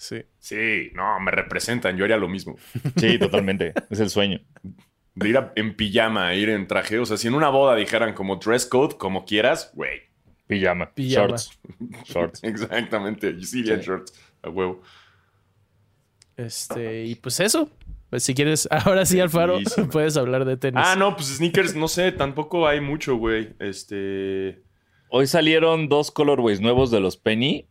Sí. 0.04 0.22
Sí, 0.38 0.90
no, 0.94 1.18
me 1.20 1.30
representan, 1.30 1.96
yo 1.96 2.04
haría 2.04 2.18
lo 2.18 2.28
mismo. 2.28 2.56
Sí, 2.96 3.18
totalmente, 3.18 3.72
es 3.88 4.00
el 4.00 4.10
sueño. 4.10 4.38
De 5.14 5.28
ir 5.30 5.38
a- 5.38 5.52
en 5.56 5.74
pijama, 5.76 6.34
ir 6.34 6.50
en 6.50 6.66
traje. 6.66 6.98
O 6.98 7.06
sea, 7.06 7.16
si 7.16 7.28
en 7.28 7.34
una 7.34 7.48
boda 7.48 7.74
dijeran 7.74 8.12
como 8.12 8.36
dress 8.36 8.66
code, 8.66 8.96
como 8.98 9.24
quieras, 9.24 9.70
güey. 9.74 10.02
Pijama, 10.46 10.90
Pijama. 10.92 11.28
shorts, 11.28 11.58
shorts. 12.04 12.44
Exactamente. 12.44 13.32
Yo 13.34 13.46
sí 13.46 13.60
iría 13.60 13.74
en 13.74 13.80
Sí. 13.80 13.86
shorts, 13.86 14.12
a 14.42 14.50
huevo. 14.50 14.82
Este, 16.36 17.04
y 17.04 17.14
pues 17.14 17.40
eso. 17.40 17.70
Pues 18.10 18.22
si 18.24 18.34
quieres, 18.34 18.68
ahora 18.70 19.06
sí, 19.06 19.20
Alfaro, 19.20 19.58
puedes 19.90 20.16
hablar 20.16 20.44
de 20.44 20.56
tenis. 20.56 20.82
Ah, 20.84 20.96
no, 20.96 21.16
pues 21.16 21.28
sneakers, 21.36 21.74
no 21.74 21.88
sé, 21.88 22.12
tampoco 22.12 22.66
hay 22.68 22.80
mucho, 22.80 23.16
güey. 23.16 23.54
Este. 23.58 24.62
Hoy 25.08 25.26
salieron 25.26 25.88
dos 25.88 26.10
colorways 26.10 26.60
nuevos 26.60 26.90
de 26.90 27.00
los 27.00 27.16
Penny. 27.16 27.68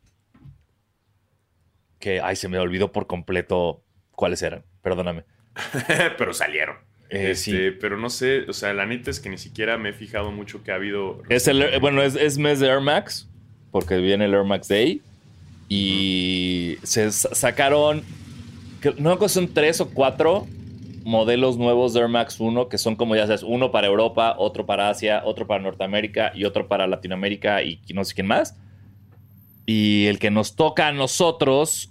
Que, 2.03 2.19
ay, 2.19 2.35
se 2.35 2.49
me 2.49 2.59
olvidó 2.59 2.91
por 2.91 3.07
completo 3.07 3.81
cuáles 4.11 4.41
eran. 4.41 4.65
Perdóname. 4.81 5.23
pero 6.17 6.33
salieron. 6.33 6.75
Eh, 7.09 7.31
Este, 7.31 7.35
sí. 7.71 7.77
Pero 7.79 7.97
no 7.97 8.09
sé, 8.09 8.41
o 8.49 8.51
sea, 8.53 8.73
la 8.73 8.85
neta 8.85 9.09
es 9.09 9.21
que 9.21 9.29
ni 9.29 9.37
siquiera 9.37 9.77
me 9.77 9.89
he 9.89 9.93
fijado 9.93 10.29
mucho 10.31 10.63
que 10.63 10.73
ha 10.73 10.75
habido. 10.75 11.21
Es 11.29 11.47
el, 11.47 11.61
eh, 11.61 11.79
bueno, 11.79 12.01
es, 12.01 12.15
es 12.15 12.37
mes 12.37 12.59
de 12.59 12.67
Air 12.67 12.81
Max, 12.81 13.29
porque 13.71 13.95
viene 13.99 14.25
el 14.25 14.33
Air 14.33 14.43
Max 14.43 14.67
Day. 14.67 15.01
Y 15.69 16.75
se 16.83 17.09
sa- 17.13 17.33
sacaron, 17.33 18.03
no 18.97 19.17
que 19.17 19.29
son 19.29 19.53
tres 19.53 19.79
o 19.79 19.89
cuatro 19.89 20.45
modelos 21.05 21.57
nuevos 21.57 21.93
de 21.93 22.01
Air 22.01 22.09
Max 22.09 22.35
1, 22.39 22.67
que 22.67 22.77
son 22.77 22.97
como 22.97 23.15
ya 23.15 23.27
sabes, 23.27 23.43
uno 23.43 23.71
para 23.71 23.87
Europa, 23.87 24.35
otro 24.37 24.65
para 24.65 24.89
Asia, 24.89 25.21
otro 25.23 25.47
para 25.47 25.63
Norteamérica 25.63 26.33
y 26.35 26.43
otro 26.43 26.67
para 26.67 26.85
Latinoamérica 26.85 27.63
y 27.63 27.79
no 27.93 28.03
sé 28.03 28.13
quién 28.13 28.27
más. 28.27 28.57
Y 29.65 30.07
el 30.07 30.19
que 30.19 30.29
nos 30.31 30.55
toca 30.57 30.89
a 30.89 30.91
nosotros 30.91 31.89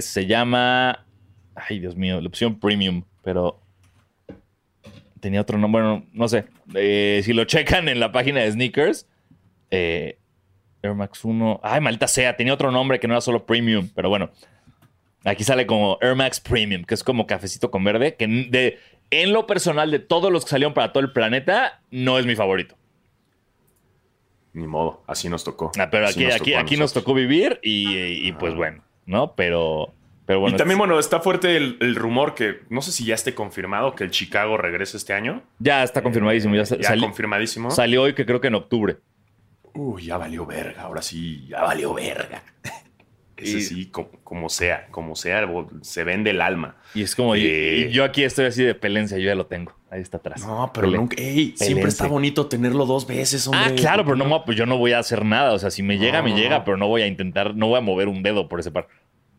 se 0.00 0.26
llama, 0.26 1.06
ay 1.54 1.78
Dios 1.78 1.96
mío, 1.96 2.20
la 2.20 2.28
opción 2.28 2.58
Premium, 2.58 3.04
pero 3.22 3.60
tenía 5.20 5.40
otro 5.40 5.58
nombre, 5.58 5.82
bueno, 5.82 6.06
no 6.12 6.28
sé. 6.28 6.46
Eh, 6.74 7.20
si 7.24 7.32
lo 7.32 7.44
checan 7.44 7.88
en 7.88 8.00
la 8.00 8.12
página 8.12 8.40
de 8.40 8.50
Sneakers, 8.50 9.06
eh, 9.70 10.18
Air 10.82 10.94
Max 10.94 11.24
1. 11.24 11.60
Ay, 11.62 11.80
maldita 11.80 12.08
sea, 12.08 12.36
tenía 12.36 12.54
otro 12.54 12.72
nombre 12.72 12.98
que 12.98 13.06
no 13.06 13.14
era 13.14 13.20
solo 13.20 13.46
Premium, 13.46 13.88
pero 13.94 14.08
bueno. 14.08 14.30
Aquí 15.24 15.44
sale 15.44 15.66
como 15.66 15.98
Air 16.00 16.16
Max 16.16 16.40
Premium, 16.40 16.82
que 16.84 16.94
es 16.94 17.04
como 17.04 17.26
cafecito 17.26 17.70
con 17.70 17.84
verde, 17.84 18.16
que 18.16 18.26
de, 18.26 18.78
en 19.10 19.32
lo 19.32 19.46
personal 19.46 19.90
de 19.90 19.98
todos 19.98 20.32
los 20.32 20.44
que 20.44 20.50
salieron 20.50 20.72
para 20.72 20.92
todo 20.92 21.04
el 21.04 21.12
planeta, 21.12 21.82
no 21.90 22.18
es 22.18 22.24
mi 22.24 22.34
favorito. 22.34 22.76
Ni 24.54 24.66
modo, 24.66 25.04
así 25.06 25.28
nos 25.28 25.44
tocó. 25.44 25.70
Ah, 25.78 25.90
pero 25.90 26.06
Así 26.06 26.20
aquí, 26.20 26.24
nos 26.24 26.34
aquí, 26.34 26.50
tocó 26.50 26.60
aquí 26.60 26.76
nos 26.76 26.92
tocó 26.92 27.14
vivir 27.14 27.60
y, 27.62 28.26
y, 28.26 28.32
pues 28.32 28.54
bueno, 28.54 28.82
¿no? 29.10 29.34
Pero, 29.34 29.92
pero 30.24 30.40
bueno. 30.40 30.54
y 30.54 30.58
también, 30.58 30.78
bueno, 30.78 30.98
está 30.98 31.20
fuerte 31.20 31.56
el, 31.56 31.76
el 31.80 31.94
rumor 31.96 32.34
que 32.34 32.60
no 32.70 32.80
sé 32.80 32.92
si 32.92 33.04
ya 33.04 33.14
esté 33.14 33.34
confirmado 33.34 33.94
que 33.94 34.04
el 34.04 34.10
Chicago 34.10 34.56
regresa 34.56 34.96
este 34.96 35.12
año. 35.12 35.42
ya 35.58 35.82
está 35.82 36.00
confirmadísimo. 36.02 36.54
Ya, 36.54 36.62
Ya 36.62 36.82
sali- 36.88 37.02
confirmadísimo. 37.02 37.70
salió 37.70 38.02
hoy 38.02 38.14
que 38.14 38.24
creo 38.24 38.40
que 38.40 38.48
en 38.48 38.54
octubre. 38.54 38.96
Uy, 39.74 40.06
ya 40.06 40.16
valió 40.16 40.46
verga, 40.46 40.82
ahora 40.82 41.02
sí, 41.02 41.46
ya 41.48 41.62
valió 41.62 41.92
verga. 41.94 42.42
Ese 43.36 43.56
Y- 43.58 43.60
sí, 43.62 43.86
como, 43.86 44.10
como 44.22 44.48
sea, 44.50 44.86
como 44.90 45.16
sea, 45.16 45.48
se 45.80 46.04
vende 46.04 46.30
el 46.30 46.42
alma. 46.42 46.76
Y 46.94 47.02
es 47.02 47.16
como, 47.16 47.34
Eh. 47.36 47.86
y 47.88 47.90
yo 47.90 48.04
aquí 48.04 48.22
estoy 48.22 48.44
así 48.46 48.62
de 48.62 48.74
pelencia, 48.74 49.16
yo 49.16 49.24
ya 49.26 49.34
lo 49.34 49.46
tengo. 49.46 49.72
Ahí 49.90 50.02
está 50.02 50.18
atrás. 50.18 50.46
No, 50.46 50.70
pero 50.74 50.86
Pele- 50.88 50.98
nunca. 50.98 51.16
Ey, 51.18 51.54
siempre 51.56 51.88
está 51.88 52.06
bonito 52.06 52.46
tenerlo 52.46 52.84
dos 52.84 53.06
veces, 53.06 53.46
hombre. 53.48 53.62
Ah, 53.64 53.72
claro, 53.74 54.04
pero 54.04 54.16
no, 54.16 54.44
pues 54.44 54.56
yo 54.58 54.66
no 54.66 54.76
voy 54.76 54.92
a 54.92 54.98
hacer 54.98 55.24
nada. 55.24 55.52
O 55.54 55.58
sea, 55.58 55.70
si 55.70 55.82
me 55.82 55.98
llega, 55.98 56.18
No, 56.18 56.24
me 56.24 56.30
no, 56.30 56.36
llega, 56.36 56.64
pero 56.64 56.76
no 56.76 56.86
voy 56.86 57.00
a 57.02 57.06
intentar, 57.06 57.54
no 57.56 57.68
voy 57.68 57.78
a 57.78 57.80
mover 57.80 58.08
un 58.08 58.22
dedo 58.22 58.46
por 58.46 58.60
ese 58.60 58.70
par. 58.70 58.88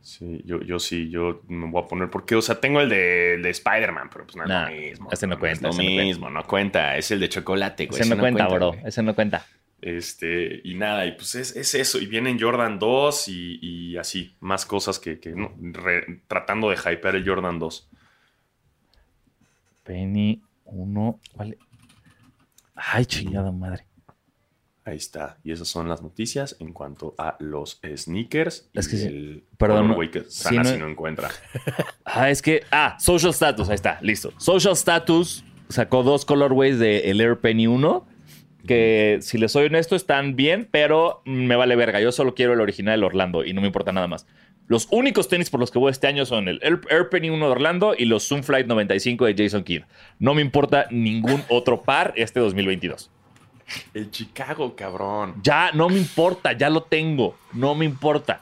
Sí, 0.01 0.41
yo, 0.45 0.61
yo 0.61 0.79
sí, 0.79 1.09
yo 1.09 1.41
me 1.47 1.69
voy 1.69 1.83
a 1.83 1.87
poner. 1.87 2.09
Porque, 2.09 2.35
o 2.35 2.41
sea, 2.41 2.59
tengo 2.59 2.81
el 2.81 2.89
de, 2.89 3.35
el 3.35 3.43
de 3.43 3.49
Spider-Man, 3.51 4.09
pero 4.11 4.25
pues 4.25 4.35
no 4.35 4.43
es 4.43 4.49
lo 4.49 4.69
mismo. 4.89 5.09
ese 5.11 5.27
no 5.27 5.37
cuenta, 5.39 5.69
Es 5.69 5.75
ese 5.75 5.83
lo 5.83 5.89
no 5.89 5.95
cuenta. 5.95 6.03
mismo, 6.03 6.29
no 6.29 6.43
cuenta. 6.47 6.97
Es 6.97 7.11
el 7.11 7.19
de 7.19 7.29
chocolate, 7.29 7.85
güey. 7.85 8.01
Ese 8.01 8.09
no 8.15 8.19
cuenta, 8.19 8.47
bro. 8.47 8.67
güey. 8.73 8.81
Ese 8.85 9.03
no 9.03 9.13
cuenta. 9.15 9.45
Este, 9.79 10.61
y 10.63 10.75
nada, 10.75 11.05
y 11.07 11.13
pues 11.13 11.35
es, 11.35 11.55
es 11.55 11.73
eso. 11.75 11.99
Y 11.99 12.05
vienen 12.05 12.39
Jordan 12.39 12.77
2 12.79 13.27
y, 13.29 13.59
y 13.61 13.97
así, 13.97 14.35
más 14.39 14.65
cosas 14.65 14.99
que, 14.99 15.19
que 15.19 15.31
no, 15.31 15.53
re- 15.59 16.21
tratando 16.27 16.69
de 16.69 16.75
hypear 16.77 17.15
el 17.15 17.27
Jordan 17.27 17.57
2. 17.59 17.89
Penny 19.83 20.41
1. 20.65 21.19
Vale. 21.35 21.57
Ay, 22.75 23.05
chingada 23.05 23.51
madre. 23.51 23.85
Ahí 24.83 24.97
está. 24.97 25.37
Y 25.43 25.51
esas 25.51 25.67
son 25.67 25.87
las 25.89 26.01
noticias 26.01 26.55
en 26.59 26.73
cuanto 26.73 27.13
a 27.17 27.35
los 27.39 27.79
sneakers. 27.95 28.69
Es 28.73 28.87
que 28.87 28.95
y 28.95 28.99
sí. 28.99 29.07
el 29.07 29.43
Perdón, 29.57 29.95
que 30.09 30.23
Sana 30.27 30.63
no- 30.63 30.69
si 30.69 30.77
no 30.77 30.87
encuentra. 30.87 31.29
Ah, 32.05 32.29
es 32.29 32.41
que. 32.41 32.63
Ah, 32.71 32.97
Social 32.99 33.31
Status. 33.31 33.69
Ahí 33.69 33.75
está, 33.75 33.99
listo. 34.01 34.33
Social 34.37 34.73
Status 34.73 35.45
sacó 35.69 36.03
dos 36.03 36.25
colorways 36.25 36.77
de 36.79 37.11
el 37.11 37.21
Air 37.21 37.39
Penny 37.39 37.67
1. 37.67 38.07
Que 38.67 39.19
si 39.21 39.37
les 39.37 39.51
soy 39.51 39.65
honesto, 39.67 39.95
están 39.95 40.35
bien, 40.35 40.67
pero 40.69 41.21
me 41.25 41.55
vale 41.55 41.75
verga. 41.75 41.99
Yo 42.01 42.11
solo 42.11 42.35
quiero 42.35 42.53
el 42.53 42.61
original 42.61 42.99
del 42.99 43.03
Orlando 43.05 43.43
y 43.45 43.53
no 43.53 43.61
me 43.61 43.67
importa 43.67 43.91
nada 43.91 44.07
más. 44.07 44.27
Los 44.67 44.87
únicos 44.91 45.27
tenis 45.27 45.49
por 45.49 45.59
los 45.59 45.71
que 45.71 45.79
voy 45.79 45.91
este 45.91 46.07
año 46.07 46.25
son 46.25 46.47
el 46.47 46.59
Air, 46.61 46.81
Air 46.89 47.09
Penny 47.09 47.29
1 47.29 47.43
de 47.45 47.51
Orlando 47.51 47.93
y 47.97 48.05
los 48.05 48.27
Zoom 48.27 48.43
Flight 48.43 48.67
95 48.67 49.25
de 49.25 49.35
Jason 49.37 49.63
Kidd. 49.63 49.83
No 50.19 50.33
me 50.35 50.41
importa 50.41 50.85
ningún 50.91 51.43
otro 51.49 51.81
par 51.81 52.13
este 52.15 52.39
2022. 52.39 53.09
El 53.93 54.11
Chicago, 54.11 54.75
cabrón. 54.75 55.35
Ya, 55.43 55.71
no 55.73 55.89
me 55.89 55.97
importa, 55.97 56.53
ya 56.53 56.69
lo 56.69 56.83
tengo. 56.83 57.35
No 57.53 57.75
me 57.75 57.85
importa. 57.85 58.41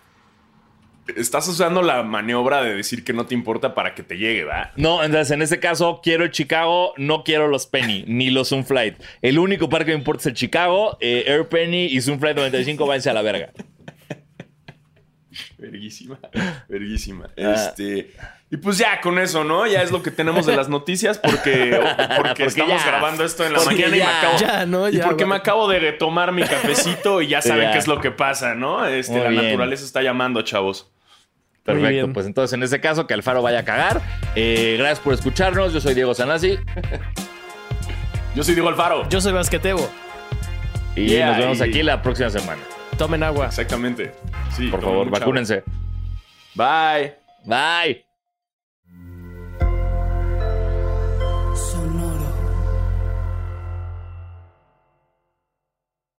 Estás 1.16 1.48
usando 1.48 1.82
la 1.82 2.04
maniobra 2.04 2.62
de 2.62 2.76
decir 2.76 3.04
que 3.04 3.14
no 3.14 3.26
te 3.26 3.34
importa 3.34 3.74
para 3.74 3.96
que 3.96 4.04
te 4.04 4.18
llegue, 4.18 4.44
¿va? 4.44 4.72
No, 4.76 5.04
entonces 5.04 5.32
en 5.32 5.42
este 5.42 5.60
caso 5.60 6.02
quiero 6.04 6.24
el 6.24 6.32
Chicago, 6.32 6.94
no 6.98 7.24
quiero 7.24 7.48
los 7.48 7.66
Penny 7.66 8.04
ni 8.08 8.30
los 8.30 8.50
Zoom 8.50 8.64
Flight. 8.64 9.02
El 9.22 9.40
único 9.40 9.70
par 9.70 9.86
que 9.86 9.92
me 9.92 9.98
importa 9.98 10.22
es 10.22 10.26
el 10.28 10.34
Chicago, 10.36 10.98
eh, 11.02 11.24
Air 11.28 11.48
Penny 11.48 11.86
y 11.86 12.02
Zoom 12.02 12.20
Flight 12.20 12.38
95 12.38 12.86
váyanse 12.86 13.10
a 13.10 13.14
la 13.14 13.22
verga. 13.22 13.52
Verguísima, 15.58 16.20
verguísima. 16.68 17.30
Ah. 17.38 17.54
Este, 17.54 18.12
y 18.52 18.58
pues 18.58 18.78
ya 18.78 19.00
con 19.02 19.20
eso, 19.20 19.44
¿no? 19.44 19.68
Ya 19.68 19.82
es 19.84 19.92
lo 19.92 20.02
que 20.02 20.10
tenemos 20.12 20.46
de 20.46 20.56
las 20.56 20.70
noticias 20.78 21.18
porque, 21.20 21.80
porque, 21.80 22.16
Porque 22.18 22.44
estamos 22.46 22.82
ya. 22.84 22.88
grabando 22.88 23.24
esto 23.24 23.46
en 23.46 23.54
la 23.54 23.60
Porque 23.60 23.76
mañana 23.76 23.88
y 23.96 24.00
me 24.00 24.06
ya. 24.06 24.20
acabo. 24.20 24.38
Ya, 24.40 24.66
¿no? 24.66 24.90
y 24.90 24.98
porque 25.00 25.26
me 25.26 25.36
acabo 25.36 25.68
de 25.68 25.92
tomar 25.94 26.32
mi 26.32 26.42
cafecito 26.44 27.22
y 27.22 27.28
ya 27.28 27.42
saben 27.42 27.64
Ya. 27.68 27.72
qué 27.74 27.78
es 27.80 27.88
lo 27.88 28.02
que 28.02 28.12
pasa, 28.12 28.56
¿no? 28.56 28.86
Este, 28.86 29.14
Muy 29.14 29.22
la 29.24 29.30
bien. 29.30 29.44
naturaleza 29.46 29.86
está 29.86 30.02
llamando, 30.02 30.42
chavos. 30.42 30.92
Perfecto, 31.64 32.12
pues 32.14 32.26
entonces 32.26 32.54
en 32.54 32.64
ese 32.64 32.82
caso 32.82 33.06
que 33.06 33.14
Alfaro 33.14 33.44
vaya 33.44 33.60
a 33.60 33.64
cagar. 33.66 34.02
Eh, 34.36 34.76
gracias 34.80 35.00
por 35.02 35.14
escucharnos, 35.14 35.72
yo 35.74 35.80
soy 35.82 35.94
Diego 35.94 36.14
Sanasi. 36.16 36.58
Yo 38.36 38.44
soy 38.44 38.54
Diego 38.54 38.70
Alfaro. 38.70 39.10
Yo 39.10 39.20
soy 39.20 39.34
Basquetebo. 39.34 39.90
Y 40.96 41.08
Yeah, 41.08 41.28
nos 41.30 41.38
vemos 41.38 41.60
y- 41.60 41.64
aquí 41.64 41.84
la 41.84 42.02
próxima 42.02 42.30
semana. 42.30 42.62
Tomen 42.98 43.24
agua. 43.24 43.48
Exactamente. 43.48 44.12
Sí, 44.56 44.68
Por 44.68 44.82
favor, 44.82 45.08
agua. 45.08 45.20
vacúnense. 45.20 45.64
Bye. 46.56 47.16
Bye. 47.46 48.09